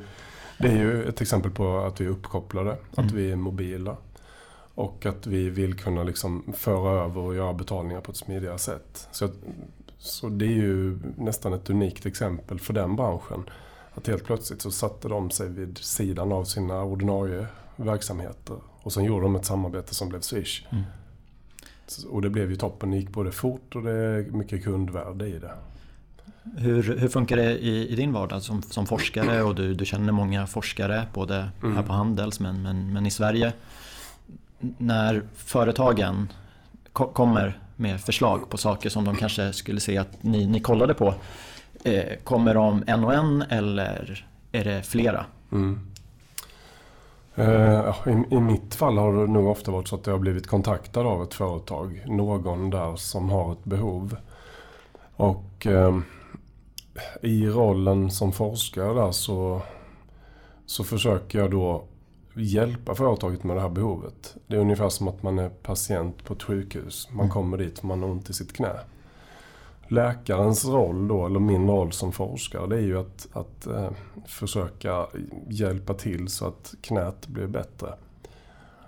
det 0.59 0.69
är 0.69 0.77
ju 0.77 1.09
ett 1.09 1.21
exempel 1.21 1.51
på 1.51 1.79
att 1.79 2.01
vi 2.01 2.05
är 2.05 2.09
uppkopplade, 2.09 2.77
att 2.91 2.99
mm. 2.99 3.17
vi 3.17 3.33
är 3.33 3.37
mobila. 3.37 3.97
Och 4.75 5.07
att 5.07 5.27
vi 5.27 5.51
vill 5.51 5.75
kunna 5.75 6.03
liksom 6.03 6.53
föra 6.57 7.05
över 7.05 7.21
och 7.21 7.35
göra 7.35 7.53
betalningar 7.53 8.01
på 8.01 8.11
ett 8.11 8.17
smidigare 8.17 8.59
sätt. 8.59 9.09
Så 9.13 9.29
så 10.05 10.29
det 10.29 10.45
är 10.45 10.57
ju 10.57 10.99
nästan 11.17 11.53
ett 11.53 11.71
unikt 11.71 12.07
exempel 12.07 12.59
för 12.59 12.73
den 12.73 12.97
branschen. 12.97 13.51
Att 13.95 14.07
helt 14.07 14.25
plötsligt 14.25 14.63
så 14.63 14.71
satte 14.71 15.09
de 15.09 15.31
sig 15.31 15.49
vid 15.49 15.79
sidan 15.79 16.33
av 16.33 16.45
sina 16.45 16.83
ordinarie 16.83 17.47
verksamheter. 17.77 18.57
Och 18.83 18.93
sen 18.93 19.05
gjorde 19.05 19.23
de 19.23 19.37
ett 19.37 19.45
samarbete 19.45 19.95
som 19.95 20.09
blev 20.09 20.21
Swish. 20.21 20.67
Mm. 20.71 20.85
Och 22.11 22.23
det 22.23 22.31
blev 22.31 22.51
ju 22.51 22.57
toppen. 22.57 22.91
Det 22.91 22.97
gick 22.97 23.11
både 23.11 23.33
fort 23.33 23.77
och 23.77 23.83
det 23.83 23.93
är 23.93 24.23
mycket 24.23 24.65
kundvärde 24.65 25.27
i 25.27 25.39
det. 25.39 25.55
Hur, 26.57 26.99
hur 26.99 27.09
funkar 27.09 27.37
det 27.37 27.53
i, 27.53 27.93
i 27.93 27.97
din 27.97 28.13
vardag 28.13 28.43
som, 28.43 28.63
som 28.63 28.87
forskare? 28.87 29.43
Och 29.43 29.55
du, 29.55 29.75
du 29.75 29.85
känner 29.85 30.13
många 30.13 30.47
forskare 30.47 31.07
både 31.15 31.51
mm. 31.63 31.77
här 31.77 31.83
på 31.83 31.93
Handels 31.93 32.41
men, 32.41 32.63
men, 32.63 32.93
men 32.93 33.07
i 33.07 33.11
Sverige. 33.11 33.53
När 34.59 35.23
företagen 35.35 36.29
kommer 36.93 37.59
med 37.77 38.01
förslag 38.01 38.51
på 38.51 38.57
saker 38.57 38.91
som 38.91 39.05
de 39.05 39.17
kanske 39.17 39.53
skulle 39.53 39.81
se 39.81 39.99
att 39.99 40.23
ni, 40.23 40.47
ni 40.47 40.61
kollade 40.61 40.95
på. 40.95 41.15
Eh, 41.85 42.17
kommer 42.25 42.55
de 42.55 42.85
en 42.87 43.05
och 43.05 43.15
en 43.15 43.43
eller 43.43 44.27
är 44.53 44.65
det 44.65 44.83
flera? 44.83 45.27
Mm. 45.53 45.81
Eh, 47.35 47.95
i, 48.07 48.35
I 48.35 48.41
mitt 48.41 48.75
fall 48.75 48.99
har 48.99 49.13
det 49.13 49.33
nog 49.33 49.47
ofta 49.47 49.71
varit 49.71 49.89
så 49.89 49.97
att 49.97 50.07
jag 50.07 50.15
har 50.15 50.19
blivit 50.19 50.47
kontaktad 50.47 51.07
av 51.07 51.23
ett 51.23 51.35
företag. 51.35 52.03
Någon 52.07 52.71
där 52.71 52.97
som 52.97 53.31
har 53.31 53.53
ett 53.53 53.65
behov. 53.65 54.17
Och 55.17 55.67
eh, 55.67 55.99
i 57.23 57.47
rollen 57.47 58.11
som 58.11 58.33
forskare 58.33 58.95
där 58.95 59.13
så, 59.13 59.63
så 60.67 60.85
försöker 60.85 61.39
jag 61.39 61.51
då 61.51 61.85
hjälpa 62.35 62.95
företaget 62.95 63.45
med 63.45 63.57
det 63.57 63.61
här 63.61 63.69
behovet. 63.69 64.37
Det 64.47 64.57
är 64.57 64.61
ungefär 64.61 64.89
som 64.89 65.09
att 65.09 65.23
man 65.23 65.39
är 65.39 65.49
patient 65.49 66.25
på 66.25 66.35
ett 66.35 66.43
sjukhus. 66.43 67.09
Man 67.11 67.21
mm. 67.21 67.31
kommer 67.31 67.57
dit 67.57 67.79
för 67.79 67.87
man 67.87 68.03
har 68.03 68.11
ont 68.11 68.31
i 68.31 68.33
sitt 68.33 68.53
knä. 68.53 68.77
Läkarens 69.89 70.65
roll 70.65 71.09
då, 71.09 71.27
eller 71.27 71.41
min 71.41 71.69
roll 71.69 71.93
som 71.93 72.13
forskare, 72.13 72.67
det 72.67 72.77
är 72.77 72.81
ju 72.81 72.99
att, 72.99 73.29
att 73.33 73.67
eh, 73.67 73.91
försöka 74.27 75.07
hjälpa 75.49 75.95
till 75.95 76.29
så 76.29 76.47
att 76.47 76.75
knät 76.81 77.27
blir 77.27 77.47
bättre. 77.47 77.95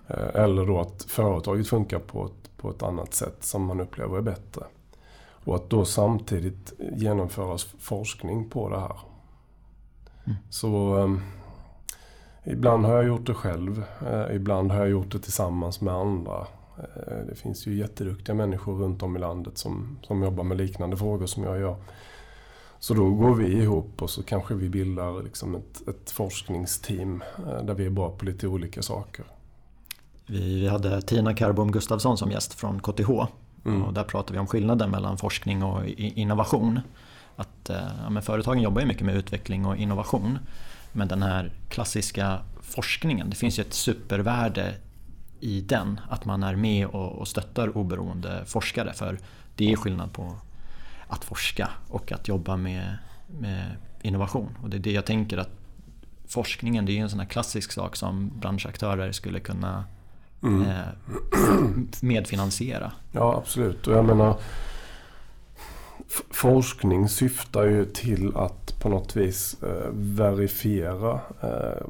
Eh, 0.08 0.42
eller 0.42 0.66
då 0.66 0.80
att 0.80 1.02
företaget 1.02 1.68
funkar 1.68 1.98
på 1.98 2.26
ett, 2.26 2.56
på 2.56 2.70
ett 2.70 2.82
annat 2.82 3.14
sätt 3.14 3.36
som 3.40 3.64
man 3.64 3.80
upplever 3.80 4.18
är 4.18 4.22
bättre. 4.22 4.64
Och 5.46 5.54
att 5.54 5.70
då 5.70 5.84
samtidigt 5.84 6.72
genomföras 6.96 7.64
forskning 7.64 8.50
på 8.50 8.68
det 8.68 8.80
här. 8.80 8.96
Mm. 10.24 10.36
Så 10.50 10.98
eh, 10.98 11.16
Ibland 12.48 12.84
har 12.84 12.94
jag 12.94 13.06
gjort 13.06 13.26
det 13.26 13.34
själv. 13.34 13.84
Eh, 14.06 14.36
ibland 14.36 14.72
har 14.72 14.78
jag 14.78 14.88
gjort 14.88 15.12
det 15.12 15.18
tillsammans 15.18 15.80
med 15.80 15.94
andra. 15.94 16.46
Eh, 16.78 17.26
det 17.28 17.34
finns 17.34 17.66
ju 17.66 17.74
jätteduktiga 17.74 18.34
människor 18.34 18.74
runt 18.74 19.02
om 19.02 19.16
i 19.16 19.18
landet 19.18 19.58
som, 19.58 19.98
som 20.02 20.22
jobbar 20.22 20.44
med 20.44 20.56
liknande 20.56 20.96
frågor 20.96 21.26
som 21.26 21.42
jag 21.42 21.60
gör. 21.60 21.76
Så 22.78 22.94
då 22.94 23.10
går 23.10 23.34
vi 23.34 23.62
ihop 23.62 24.02
och 24.02 24.10
så 24.10 24.22
kanske 24.22 24.54
vi 24.54 24.68
bildar 24.68 25.22
liksom 25.22 25.54
ett, 25.54 25.88
ett 25.88 26.10
forskningsteam 26.10 27.22
eh, 27.38 27.64
där 27.64 27.74
vi 27.74 27.86
är 27.86 27.90
bra 27.90 28.10
på 28.10 28.24
lite 28.24 28.48
olika 28.48 28.82
saker. 28.82 29.24
Vi, 30.26 30.60
vi 30.60 30.68
hade 30.68 31.02
Tina 31.02 31.34
Karbom 31.34 31.72
Gustafsson 31.72 32.18
som 32.18 32.30
gäst 32.30 32.54
från 32.54 32.80
KTH. 32.80 33.10
Mm. 33.66 33.82
Och 33.82 33.92
där 33.92 34.04
pratar 34.04 34.32
vi 34.32 34.40
om 34.40 34.46
skillnaden 34.46 34.90
mellan 34.90 35.18
forskning 35.18 35.62
och 35.62 35.86
innovation. 35.96 36.80
Att 37.36 37.70
eh, 37.70 37.76
ja, 38.04 38.10
men 38.10 38.22
företagen 38.22 38.62
jobbar 38.62 38.80
ju 38.80 38.86
mycket 38.86 39.06
med 39.06 39.16
utveckling 39.16 39.66
och 39.66 39.76
innovation. 39.76 40.38
Men 40.92 41.08
den 41.08 41.22
här 41.22 41.52
klassiska 41.68 42.38
forskningen, 42.60 43.30
det 43.30 43.36
finns 43.36 43.58
ju 43.58 43.60
ett 43.60 43.74
supervärde 43.74 44.74
i 45.40 45.60
den. 45.60 46.00
Att 46.10 46.24
man 46.24 46.42
är 46.42 46.56
med 46.56 46.86
och 46.86 47.28
stöttar 47.28 47.76
oberoende 47.76 48.44
forskare. 48.46 48.92
För 48.92 49.18
det 49.56 49.72
är 49.72 49.76
skillnad 49.76 50.12
på 50.12 50.36
att 51.08 51.24
forska 51.24 51.70
och 51.88 52.12
att 52.12 52.28
jobba 52.28 52.56
med, 52.56 52.98
med 53.26 53.76
innovation. 54.02 54.58
Och 54.62 54.70
det 54.70 54.76
är 54.76 54.80
det 54.80 54.92
jag 54.92 55.06
tänker 55.06 55.38
att 55.38 55.50
forskningen 56.28 56.86
det 56.86 56.98
är 56.98 57.02
en 57.02 57.10
sån 57.10 57.20
här 57.20 57.26
klassisk 57.26 57.72
sak 57.72 57.96
som 57.96 58.32
branschaktörer 58.40 59.12
skulle 59.12 59.40
kunna 59.40 59.84
mm. 60.42 60.62
eh, 60.62 62.00
medfinansiera. 62.00 62.92
Ja 63.12 63.36
absolut. 63.36 63.86
Och 63.86 63.94
jag 63.94 64.04
menar 64.04 64.36
forskning 66.30 67.08
syftar 67.08 67.64
ju 67.64 67.84
till 67.84 68.36
att 68.36 68.80
på 68.80 68.88
något 68.88 69.16
vis 69.16 69.62
eh, 69.62 69.90
verifiera 69.92 71.20
eh, 71.42 71.86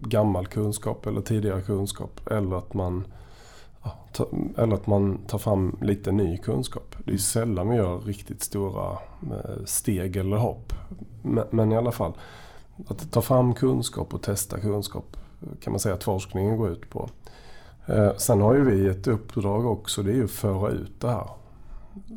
gammal 0.00 0.46
kunskap 0.46 1.06
eller 1.06 1.20
tidigare 1.20 1.62
kunskap. 1.62 2.30
Eller 2.30 2.56
att, 2.56 2.74
man, 2.74 3.04
eller 4.56 4.74
att 4.74 4.86
man 4.86 5.18
tar 5.26 5.38
fram 5.38 5.76
lite 5.80 6.12
ny 6.12 6.38
kunskap. 6.38 6.96
Det 7.04 7.12
är 7.12 7.16
sällan 7.16 7.68
vi 7.68 7.76
gör 7.76 7.98
riktigt 7.98 8.42
stora 8.42 8.98
steg 9.64 10.16
eller 10.16 10.36
hopp. 10.36 10.72
Men, 11.22 11.44
men, 11.50 11.72
i 11.72 11.76
alla 11.76 11.92
fall, 11.92 12.12
att 12.86 13.12
ta 13.12 13.22
fram 13.22 13.54
kunskap 13.54 14.14
och 14.14 14.22
testa 14.22 14.60
kunskap 14.60 15.16
kan 15.60 15.72
man 15.72 15.80
säga 15.80 15.94
att 15.94 16.04
forskningen 16.04 16.56
går 16.56 16.70
ut 16.70 16.90
på. 16.90 17.10
Eh, 17.88 18.16
sen 18.16 18.40
har 18.40 18.54
ju 18.54 18.64
vi 18.64 18.88
ett 18.88 19.06
uppdrag 19.06 19.66
också, 19.66 20.02
det 20.02 20.10
är 20.10 20.14
ju 20.14 20.24
att 20.24 20.30
föra 20.30 20.70
ut 20.70 21.00
det 21.00 21.10
här. 21.10 21.28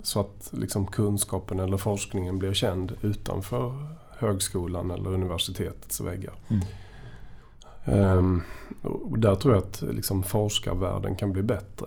Så 0.03 0.19
att 0.19 0.49
liksom 0.51 0.87
kunskapen 0.87 1.59
eller 1.59 1.77
forskningen 1.77 2.39
blir 2.39 2.53
känd 2.53 2.93
utanför 3.01 3.87
högskolan 4.17 4.91
eller 4.91 5.09
universitetets 5.09 6.01
väggar. 6.01 6.33
Mm. 6.47 8.17
Um, 8.17 8.41
och 8.81 9.19
där 9.19 9.35
tror 9.35 9.53
jag 9.53 9.63
att 9.63 9.81
liksom 9.81 10.23
forskarvärlden 10.23 11.15
kan 11.15 11.31
bli 11.31 11.43
bättre. 11.43 11.85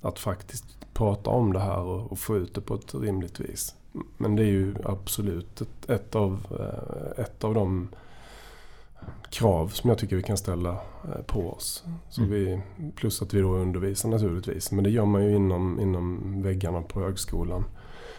Att 0.00 0.18
faktiskt 0.18 0.64
prata 0.94 1.30
om 1.30 1.52
det 1.52 1.60
här 1.60 1.80
och, 1.80 2.12
och 2.12 2.18
få 2.18 2.36
ut 2.36 2.54
det 2.54 2.60
på 2.60 2.74
ett 2.74 2.94
rimligt 2.94 3.40
vis. 3.40 3.74
Men 4.16 4.36
det 4.36 4.42
är 4.42 4.46
ju 4.46 4.74
absolut 4.84 5.60
ett, 5.60 5.90
ett 5.90 6.14
av, 6.14 6.46
eh, 6.60 7.24
ett 7.24 7.44
av 7.44 7.54
de 7.54 7.88
krav 9.34 9.68
som 9.68 9.90
jag 9.90 9.98
tycker 9.98 10.16
vi 10.16 10.22
kan 10.22 10.36
ställa 10.36 10.70
eh, 10.70 11.22
på 11.26 11.50
oss. 11.50 11.84
Så 12.08 12.22
mm. 12.22 12.32
vi, 12.32 12.60
plus 12.96 13.22
att 13.22 13.34
vi 13.34 13.40
då 13.40 13.54
undervisar 13.54 14.08
naturligtvis. 14.08 14.72
Men 14.72 14.84
det 14.84 14.90
gör 14.90 15.04
man 15.04 15.24
ju 15.24 15.36
inom, 15.36 15.80
inom 15.80 16.42
väggarna 16.42 16.82
på 16.82 17.00
högskolan. 17.00 17.64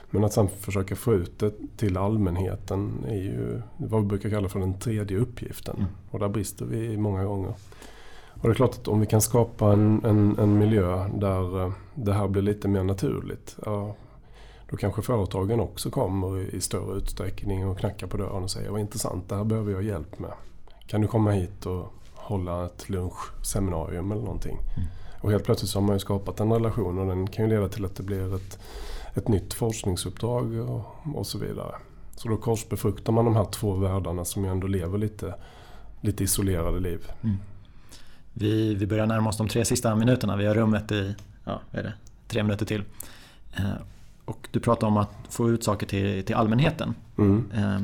Men 0.09 0.23
att 0.23 0.33
sen 0.33 0.47
försöka 0.47 0.95
få 0.95 1.13
ut 1.13 1.39
det 1.39 1.51
till 1.77 1.97
allmänheten 1.97 3.05
är 3.07 3.15
ju 3.15 3.61
vad 3.77 4.01
vi 4.01 4.07
brukar 4.07 4.29
kalla 4.29 4.49
för 4.49 4.59
den 4.59 4.79
tredje 4.79 5.17
uppgiften. 5.17 5.75
Mm. 5.75 5.89
Och 6.11 6.19
där 6.19 6.29
brister 6.29 6.65
vi 6.65 6.97
många 6.97 7.25
gånger. 7.25 7.53
Och 8.33 8.49
det 8.49 8.49
är 8.49 8.53
klart 8.53 8.73
att 8.73 8.87
om 8.87 8.99
vi 8.99 9.05
kan 9.05 9.21
skapa 9.21 9.73
en, 9.73 10.05
en, 10.05 10.39
en 10.39 10.57
miljö 10.57 11.07
där 11.07 11.63
eh, 11.63 11.71
det 11.95 12.13
här 12.13 12.27
blir 12.27 12.41
lite 12.41 12.67
mer 12.67 12.83
naturligt. 12.83 13.57
Ja, 13.65 13.95
då 14.69 14.77
kanske 14.77 15.01
företagen 15.01 15.59
också 15.59 15.89
kommer 15.89 16.55
i 16.55 16.61
större 16.61 16.97
utsträckning 16.97 17.67
och 17.67 17.79
knackar 17.79 18.07
på 18.07 18.17
dörren 18.17 18.43
och 18.43 18.51
säger 18.51 18.69
vad 18.69 18.79
intressant, 18.79 19.29
det 19.29 19.35
här 19.35 19.43
behöver 19.43 19.71
jag 19.71 19.83
hjälp 19.83 20.19
med. 20.19 20.31
Kan 20.87 21.01
du 21.01 21.07
komma 21.07 21.31
hit 21.31 21.65
och 21.65 21.93
hålla 22.13 22.65
ett 22.65 22.89
lunchseminarium 22.89 24.11
eller 24.11 24.21
någonting? 24.21 24.57
Mm. 24.77 24.87
Och 25.21 25.31
helt 25.31 25.43
plötsligt 25.43 25.71
så 25.71 25.79
har 25.79 25.85
man 25.87 25.95
ju 25.95 25.99
skapat 25.99 26.39
en 26.39 26.51
relation 26.51 26.99
och 26.99 27.07
den 27.07 27.27
kan 27.27 27.45
ju 27.45 27.51
leda 27.51 27.67
till 27.67 27.85
att 27.85 27.95
det 27.95 28.03
blir 28.03 28.35
ett, 28.35 28.59
ett 29.13 29.27
nytt 29.27 29.53
forskningsuppdrag 29.53 30.53
och, 30.53 30.95
och 31.15 31.27
så 31.27 31.37
vidare. 31.37 31.75
Så 32.15 32.29
då 32.29 32.37
korsbefruktar 32.37 33.13
man 33.13 33.25
de 33.25 33.35
här 33.35 33.45
två 33.45 33.73
världarna 33.73 34.25
som 34.25 34.43
ju 34.43 34.51
ändå 34.51 34.67
lever 34.67 34.97
lite, 34.97 35.35
lite 36.01 36.23
isolerade 36.23 36.79
liv. 36.79 37.11
Mm. 37.21 37.37
Vi, 38.33 38.75
vi 38.75 38.87
börjar 38.87 39.05
närma 39.05 39.29
oss 39.29 39.37
de 39.37 39.47
tre 39.47 39.65
sista 39.65 39.95
minuterna. 39.95 40.35
Vi 40.35 40.45
har 40.45 40.55
rummet 40.55 40.91
i 40.91 41.15
ja, 41.43 41.61
är 41.71 41.83
det, 41.83 41.93
tre 42.27 42.43
minuter 42.43 42.65
till. 42.65 42.83
Eh, 43.57 43.81
och 44.25 44.47
du 44.51 44.59
pratar 44.59 44.87
om 44.87 44.97
att 44.97 45.11
få 45.29 45.49
ut 45.49 45.63
saker 45.63 45.87
till, 45.87 46.25
till 46.25 46.35
allmänheten. 46.35 46.95
Mm. 47.17 47.51
Eh, 47.55 47.81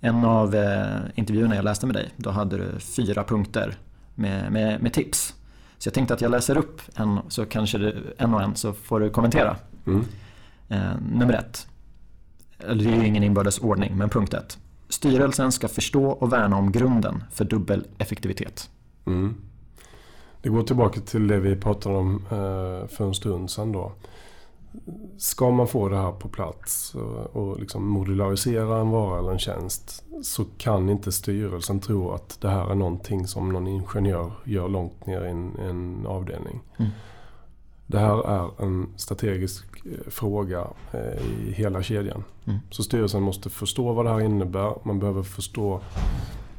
en 0.00 0.24
av 0.24 0.54
eh, 0.54 0.98
intervjuerna 1.14 1.54
jag 1.56 1.64
läste 1.64 1.86
med 1.86 1.94
dig, 1.96 2.10
då 2.16 2.30
hade 2.30 2.56
du 2.56 2.80
fyra 2.80 3.24
punkter 3.24 3.78
med, 4.14 4.52
med, 4.52 4.82
med, 4.82 4.92
tips. 4.92 5.34
Så 5.78 5.86
jag 5.86 5.94
tänkte 5.94 6.14
att 6.14 6.20
jag 6.20 6.30
läser 6.30 6.58
upp 6.58 6.80
en, 6.94 7.20
så 7.28 7.46
kanske 7.46 7.78
du, 7.78 8.14
en 8.18 8.34
och 8.34 8.42
en 8.42 8.56
så 8.56 8.72
får 8.72 9.00
du 9.00 9.10
kommentera. 9.10 9.56
Mm. 9.86 10.04
Eh, 10.68 11.00
nummer 11.12 11.34
ett. 11.34 11.66
Eller 12.58 12.84
det 12.84 12.90
är 12.90 13.00
ju 13.00 13.06
ingen 13.06 13.22
inbördes 13.22 13.58
ordning, 13.58 13.96
men 13.96 14.08
punkt 14.08 14.34
ett. 14.34 14.58
Styrelsen 14.88 15.52
ska 15.52 15.68
förstå 15.68 16.06
och 16.06 16.32
värna 16.32 16.56
om 16.56 16.72
grunden 16.72 17.24
för 17.32 17.44
dubbel 17.44 17.86
effektivitet. 17.98 18.70
Mm. 19.06 19.34
Det 20.42 20.48
går 20.48 20.62
tillbaka 20.62 21.00
till 21.00 21.28
det 21.28 21.40
vi 21.40 21.56
pratade 21.56 21.96
om 21.96 22.14
eh, 22.16 22.88
för 22.88 23.04
en 23.06 23.14
stund 23.14 23.50
sedan 23.50 23.72
då 23.72 23.92
ska 25.16 25.50
man 25.50 25.68
få 25.68 25.88
det 25.88 25.96
här 25.96 26.12
på 26.12 26.28
plats 26.28 26.94
och 27.32 27.60
liksom 27.60 27.88
modularisera 27.88 28.80
en 28.80 28.90
vara 28.90 29.18
eller 29.18 29.30
en 29.30 29.38
tjänst 29.38 30.04
så 30.22 30.44
kan 30.58 30.88
inte 30.88 31.12
styrelsen 31.12 31.80
tro 31.80 32.10
att 32.10 32.40
det 32.40 32.48
här 32.48 32.70
är 32.70 32.74
någonting 32.74 33.26
som 33.26 33.52
någon 33.52 33.66
ingenjör 33.66 34.32
gör 34.44 34.68
långt 34.68 35.06
ner 35.06 35.24
i 35.24 35.30
en, 35.30 35.56
en 35.58 36.06
avdelning. 36.06 36.60
Mm. 36.76 36.90
Det 37.86 37.98
här 37.98 38.28
är 38.28 38.64
en 38.64 38.88
strategisk 38.96 39.66
eh, 39.84 40.10
fråga 40.10 40.66
eh, 40.92 41.26
i 41.48 41.52
hela 41.52 41.82
kedjan. 41.82 42.24
Mm. 42.44 42.58
Så 42.70 42.82
styrelsen 42.82 43.22
måste 43.22 43.50
förstå 43.50 43.92
vad 43.92 44.04
det 44.04 44.10
här 44.10 44.20
innebär. 44.20 44.74
Man 44.84 44.98
behöver 44.98 45.22
förstå 45.22 45.80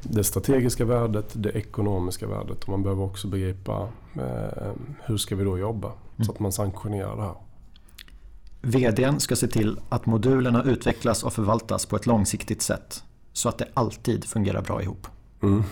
det 0.02 0.24
strategiska 0.24 0.84
värdet, 0.84 1.32
det 1.34 1.50
ekonomiska 1.50 2.26
värdet 2.26 2.62
och 2.62 2.68
man 2.68 2.82
behöver 2.82 3.04
också 3.04 3.28
begripa 3.28 3.88
eh, 4.14 4.72
hur 5.02 5.16
ska 5.16 5.36
vi 5.36 5.44
då 5.44 5.58
jobba 5.58 5.88
mm. 5.88 6.24
så 6.24 6.32
att 6.32 6.40
man 6.40 6.52
sanktionerar 6.52 7.16
det 7.16 7.22
här. 7.22 7.34
VDn 8.62 9.20
ska 9.20 9.36
se 9.36 9.46
till 9.46 9.80
att 9.88 10.06
modulerna 10.06 10.62
utvecklas 10.62 11.22
och 11.22 11.32
förvaltas 11.32 11.86
på 11.86 11.96
ett 11.96 12.06
långsiktigt 12.06 12.62
sätt 12.62 13.02
så 13.32 13.48
att 13.48 13.58
det 13.58 13.68
alltid 13.74 14.24
fungerar 14.24 14.62
bra 14.62 14.82
ihop. 14.82 15.06
Mm. 15.42 15.62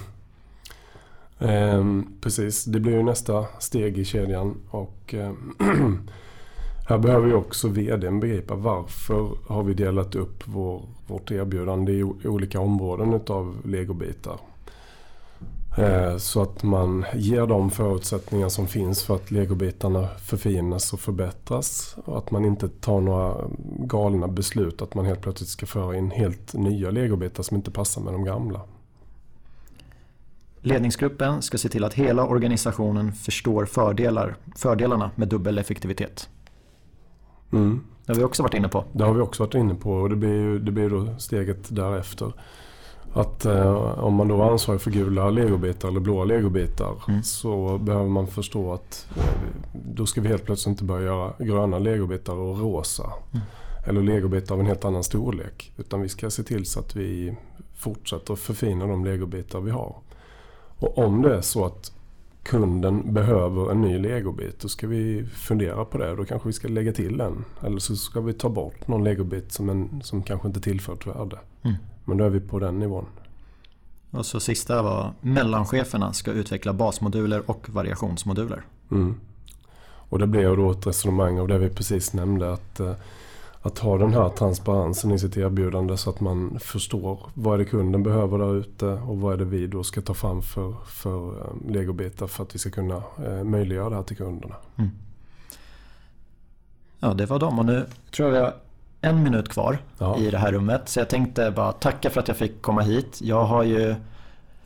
Eh, 1.39 2.09
precis, 2.20 2.64
det 2.64 2.80
blir 2.80 2.93
ju 2.93 3.03
nästa 3.03 3.47
steg 3.59 3.99
i 3.99 4.05
kedjan 4.05 4.55
och 4.70 5.14
eh, 5.14 5.32
här 6.89 6.99
behöver 6.99 7.26
ju 7.26 7.34
också 7.34 7.68
VDn 7.68 8.20
begripa 8.20 8.55
varför 8.55 9.30
har 9.47 9.62
vi 9.62 9.74
delat 9.74 10.14
upp 10.14 10.43
vår, 10.47 10.89
vårt 11.07 11.30
erbjudande 11.30 11.93
i 11.93 12.03
olika 12.05 12.61
områden 12.61 13.14
utav 13.14 13.57
legobitar. 13.64 14.39
Eh, 15.76 16.16
så 16.16 16.42
att 16.42 16.62
man 16.62 17.04
ger 17.14 17.46
de 17.46 17.70
förutsättningar 17.70 18.48
som 18.48 18.66
finns 18.66 19.02
för 19.04 19.14
att 19.14 19.30
legobitarna 19.30 20.08
förfinas 20.08 20.92
och 20.92 21.00
förbättras. 21.00 21.96
Och 22.04 22.18
att 22.18 22.30
man 22.30 22.44
inte 22.44 22.68
tar 22.68 23.00
några 23.00 23.50
galna 23.78 24.28
beslut 24.28 24.82
att 24.82 24.94
man 24.94 25.04
helt 25.04 25.20
plötsligt 25.20 25.48
ska 25.48 25.66
föra 25.66 25.96
in 25.96 26.10
helt 26.10 26.54
nya 26.54 26.90
legobitar 26.90 27.42
som 27.42 27.56
inte 27.56 27.70
passar 27.70 28.02
med 28.02 28.12
de 28.12 28.24
gamla. 28.24 28.60
Ledningsgruppen 30.60 31.42
ska 31.42 31.58
se 31.58 31.68
till 31.68 31.84
att 31.84 31.94
hela 31.94 32.26
organisationen 32.26 33.12
förstår 33.12 33.64
fördelar, 33.64 34.36
fördelarna 34.56 35.10
med 35.14 35.28
dubbel 35.28 35.58
effektivitet. 35.58 36.28
Mm. 37.52 37.80
Det 38.06 38.12
har 38.12 38.18
vi 38.18 38.24
också 38.24 38.42
varit 38.42 38.54
inne 38.54 38.68
på. 38.68 38.84
Det 38.92 39.04
har 39.04 39.14
vi 39.14 39.20
också 39.20 39.42
varit 39.42 39.54
inne 39.54 39.74
på 39.74 39.92
och 39.92 40.10
det 40.10 40.16
blir 40.16 40.34
ju 40.34 40.58
det 40.58 40.72
blir 40.72 40.90
då 40.90 41.18
steget 41.18 41.76
därefter. 41.76 42.32
Att 43.16 43.44
eh, 43.44 43.98
om 43.98 44.14
man 44.14 44.28
då 44.28 44.42
är 44.42 44.50
ansvarig 44.50 44.80
för 44.80 44.90
gula 44.90 45.30
legobitar 45.30 45.88
eller 45.88 46.00
blåa 46.00 46.24
legobitar 46.24 46.94
mm. 47.08 47.22
så 47.22 47.78
behöver 47.78 48.08
man 48.08 48.26
förstå 48.26 48.72
att 48.72 49.08
eh, 49.16 49.22
då 49.72 50.06
ska 50.06 50.20
vi 50.20 50.28
helt 50.28 50.44
plötsligt 50.44 50.70
inte 50.70 50.84
börja 50.84 51.06
göra 51.06 51.32
gröna 51.38 51.78
legobitar 51.78 52.34
och 52.34 52.58
rosa. 52.58 53.12
Mm. 53.32 53.46
Eller 53.86 54.02
legobitar 54.02 54.54
av 54.54 54.60
en 54.60 54.66
helt 54.66 54.84
annan 54.84 55.04
storlek. 55.04 55.72
Utan 55.76 56.00
vi 56.00 56.08
ska 56.08 56.30
se 56.30 56.42
till 56.42 56.66
så 56.66 56.80
att 56.80 56.96
vi 56.96 57.36
fortsätter 57.74 58.32
att 58.32 58.38
förfina 58.38 58.86
de 58.86 59.04
legobitar 59.04 59.60
vi 59.60 59.70
har. 59.70 59.96
Och 60.78 60.98
om 60.98 61.22
det 61.22 61.36
är 61.36 61.40
så 61.40 61.64
att 61.64 61.92
kunden 62.42 63.14
behöver 63.14 63.70
en 63.70 63.80
ny 63.80 63.98
legobit 63.98 64.60
då 64.60 64.68
ska 64.68 64.86
vi 64.86 65.24
fundera 65.24 65.84
på 65.84 65.98
det. 65.98 66.16
Då 66.16 66.24
kanske 66.24 66.48
vi 66.48 66.52
ska 66.52 66.68
lägga 66.68 66.92
till 66.92 67.20
en. 67.20 67.44
Eller 67.62 67.78
så 67.78 67.96
ska 67.96 68.20
vi 68.20 68.32
ta 68.32 68.48
bort 68.48 68.88
någon 68.88 69.04
legobit 69.04 69.52
som, 69.52 69.68
en, 69.68 70.02
som 70.02 70.22
kanske 70.22 70.48
inte 70.48 70.60
tillfört 70.60 71.06
värde. 71.06 71.38
Mm. 71.62 71.76
Men 72.07 72.16
då 72.16 72.24
är 72.24 72.30
vi 72.30 72.40
på 72.40 72.59
den 72.59 72.78
nivån. 72.78 73.07
Och 74.11 74.26
så 74.26 74.40
sista 74.40 74.82
var 74.82 75.12
mellancheferna 75.20 76.12
ska 76.12 76.30
utveckla 76.30 76.72
basmoduler 76.72 77.50
och 77.50 77.68
variationsmoduler. 77.70 78.62
Mm. 78.90 79.20
Och 80.09 80.18
det 80.18 80.26
blev 80.26 80.57
då 80.57 80.70
ett 80.70 80.86
resonemang 80.86 81.38
av 81.38 81.48
det 81.48 81.59
vi 81.59 81.68
precis 81.68 82.12
nämnde. 82.12 82.52
Att, 82.52 82.80
eh, 82.80 82.92
att 83.62 83.78
ha 83.78 83.98
den 83.98 84.12
här 84.12 84.28
transparensen 84.28 85.11
i 85.11 85.18
sitt 85.18 85.36
erbjudande 85.36 85.96
så 85.96 86.11
att 86.11 86.20
man 86.20 86.59
förstår 86.61 87.20
vad 87.34 87.54
är 87.54 87.59
det 87.59 87.64
kunden 87.64 88.02
behöver 88.02 88.38
där 88.38 88.57
ute 88.57 88.86
och 88.86 89.18
vad 89.18 89.32
är 89.32 89.36
det 89.36 89.44
vi 89.44 89.66
då 89.66 89.84
ska 89.84 90.00
ta 90.00 90.14
fram 90.14 90.42
för, 90.42 90.74
för 90.86 91.40
eh, 91.40 91.72
legobitar 91.72 92.26
för 92.26 92.42
att 92.42 92.54
vi 92.54 92.59
ska 92.59 92.70
kunna 92.70 93.02
eh, 93.26 93.44
möjliggöra 93.44 93.90
det 93.90 93.96
här 93.96 94.02
till 94.02 94.16
kunderna. 94.16 94.54
Mm. 94.76 94.90
Ja, 96.98 97.14
det 97.14 97.26
var 97.26 97.38
dem 97.38 97.59
och 97.59 97.64
nu 97.64 97.86
tror 98.11 98.28
jag 98.28 98.34
vi 98.34 98.40
har 98.40 98.54
en 99.01 99.22
minut 99.22 99.49
kvar 99.49 99.78
ja. 99.99 100.18
i 100.18 100.30
det 100.30 100.38
här 100.38 100.53
rummet. 100.53 100.88
Så 100.88 101.01
jag 101.01 101.09
tänkte 101.09 101.51
bara 101.51 101.72
tacka 101.72 102.11
för 102.11 102.20
att 102.20 102.28
jag 102.28 102.36
fick 102.36 102.62
komma 102.62 102.80
hit. 102.80 103.18
Jag 103.22 103.44
har 103.44 103.62
ju, 103.62 103.94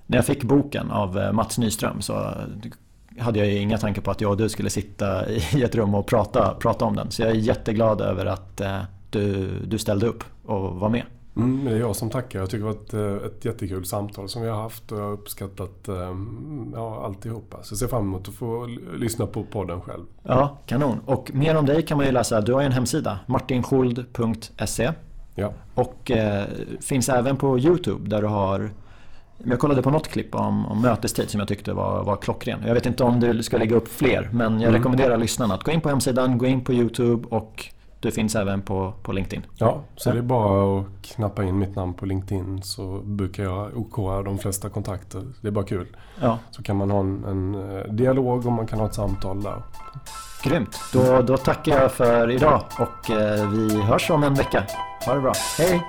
när 0.07 0.19
jag 0.19 0.25
fick 0.25 0.43
boken 0.43 0.91
av 0.91 1.31
Mats 1.33 1.59
Nyström 1.59 2.03
så 2.03 2.35
hade 3.19 3.39
jag 3.39 3.49
ju 3.49 3.59
inga 3.59 3.79
tankar 3.79 4.03
på 4.03 4.11
att 4.11 4.21
jag 4.21 4.31
och 4.31 4.37
du 4.37 4.49
skulle 4.49 4.71
sitta 4.71 5.31
i 5.31 5.63
ett 5.63 5.75
rum 5.75 5.95
och 5.95 6.07
prata, 6.07 6.55
prata 6.55 6.85
om 6.85 6.97
den. 6.97 7.11
Så 7.11 7.23
jag 7.23 7.31
är 7.31 7.35
jätteglad 7.35 8.01
över 8.01 8.27
att 8.27 8.61
eh, 8.61 8.81
du, 9.11 9.51
du 9.67 9.79
ställde 9.79 10.07
upp 10.07 10.25
och 10.45 10.75
var 10.75 10.89
med. 10.89 11.03
Mm, 11.37 11.65
det 11.65 11.71
är 11.71 11.79
jag 11.79 11.97
som 11.97 12.11
tackar. 12.11 12.39
Jag 12.39 12.51
tycker 12.51 12.65
det 12.65 12.73
var 12.73 13.11
ett, 13.17 13.23
eh, 13.23 13.27
ett 13.27 13.45
jättekul 13.45 13.85
samtal 13.85 14.29
som 14.29 14.43
vi 14.43 14.49
har 14.49 14.63
haft 14.63 14.93
och 14.93 14.99
jag 14.99 15.05
har 15.05 15.13
uppskattat 15.13 15.89
eh, 15.89 16.15
ja, 16.75 17.05
alltihopa. 17.05 17.63
Så 17.63 17.73
jag 17.73 17.79
ser 17.79 17.87
fram 17.87 18.03
emot 18.03 18.29
att 18.29 18.35
få 18.35 18.67
lyssna 18.95 19.27
på 19.27 19.45
podden 19.45 19.81
själv. 19.81 20.05
Ja, 20.23 20.59
kanon. 20.67 21.01
Och 21.07 21.31
mer 21.35 21.57
om 21.57 21.67
dig 21.67 21.83
kan 21.83 21.97
man 21.97 22.07
ju 22.07 22.13
läsa. 22.13 22.41
Du 22.41 22.53
har 22.53 22.61
ju 22.61 22.67
en 22.67 22.73
hemsida, 22.73 23.19
martinskjold.se. 23.27 24.93
Ja. 25.35 25.53
Och 25.75 26.11
eh, 26.11 26.45
finns 26.81 27.09
även 27.09 27.37
på 27.37 27.59
Youtube 27.59 28.09
där 28.09 28.23
du 28.23 28.29
har 28.29 28.71
jag 29.45 29.59
kollade 29.59 29.83
på 29.83 29.91
något 29.91 30.09
klipp 30.09 30.35
om, 30.35 30.67
om 30.67 30.83
mötestid 30.83 31.31
som 31.31 31.41
jag 31.41 31.49
tyckte 31.49 31.73
var, 31.73 32.05
var 32.05 32.17
klockren. 32.17 32.63
Jag 32.67 32.75
vet 32.75 32.87
inte 32.87 33.05
om 33.05 33.21
du 33.21 33.43
ska 33.43 33.59
lägga 33.59 33.77
upp 33.77 33.89
fler 33.89 34.29
men 34.33 34.53
jag 34.53 34.69
mm. 34.69 34.75
rekommenderar 34.75 35.17
lyssnarna 35.17 35.55
att 35.55 35.63
gå 35.63 35.71
in 35.71 35.81
på 35.81 35.89
hemsidan, 35.89 36.39
gå 36.39 36.47
in 36.47 36.65
på 36.65 36.73
Youtube 36.73 37.29
och 37.31 37.67
du 38.01 38.11
finns 38.11 38.35
även 38.35 38.63
på, 38.63 38.93
på 39.03 39.13
LinkedIn. 39.13 39.47
Ja, 39.55 39.81
så 39.97 40.09
ja. 40.09 40.13
det 40.13 40.19
är 40.19 40.23
bara 40.23 40.81
att 40.81 40.87
knappa 41.03 41.45
in 41.45 41.59
mitt 41.59 41.77
namn 41.77 41.95
på 41.95 42.07
LinkedIn 42.07 42.63
så 42.63 43.01
brukar 43.05 43.43
jag 43.43 43.77
OK 43.77 44.25
de 44.25 44.39
flesta 44.39 44.69
kontakter. 44.69 45.23
Det 45.41 45.49
är 45.49 45.53
bara 45.53 45.65
kul. 45.65 45.87
Ja. 46.21 46.39
Så 46.51 46.63
kan 46.63 46.77
man 46.77 46.91
ha 46.91 47.01
en, 47.01 47.25
en 47.25 47.55
eh, 47.55 47.85
dialog 47.93 48.47
och 48.47 48.53
man 48.53 48.67
kan 48.67 48.79
ha 48.79 48.87
ett 48.87 48.95
samtal 48.95 49.43
där. 49.43 49.63
Grymt. 50.43 50.81
Då, 50.93 51.23
då 51.23 51.37
tackar 51.37 51.83
jag 51.83 51.93
för 51.93 52.31
idag 52.31 52.63
och 52.79 53.11
eh, 53.11 53.51
vi 53.51 53.83
hörs 53.83 54.11
om 54.11 54.23
en 54.23 54.35
vecka. 54.35 54.65
Ha 55.07 55.15
det 55.15 55.21
bra. 55.21 55.33
Hej! 55.59 55.83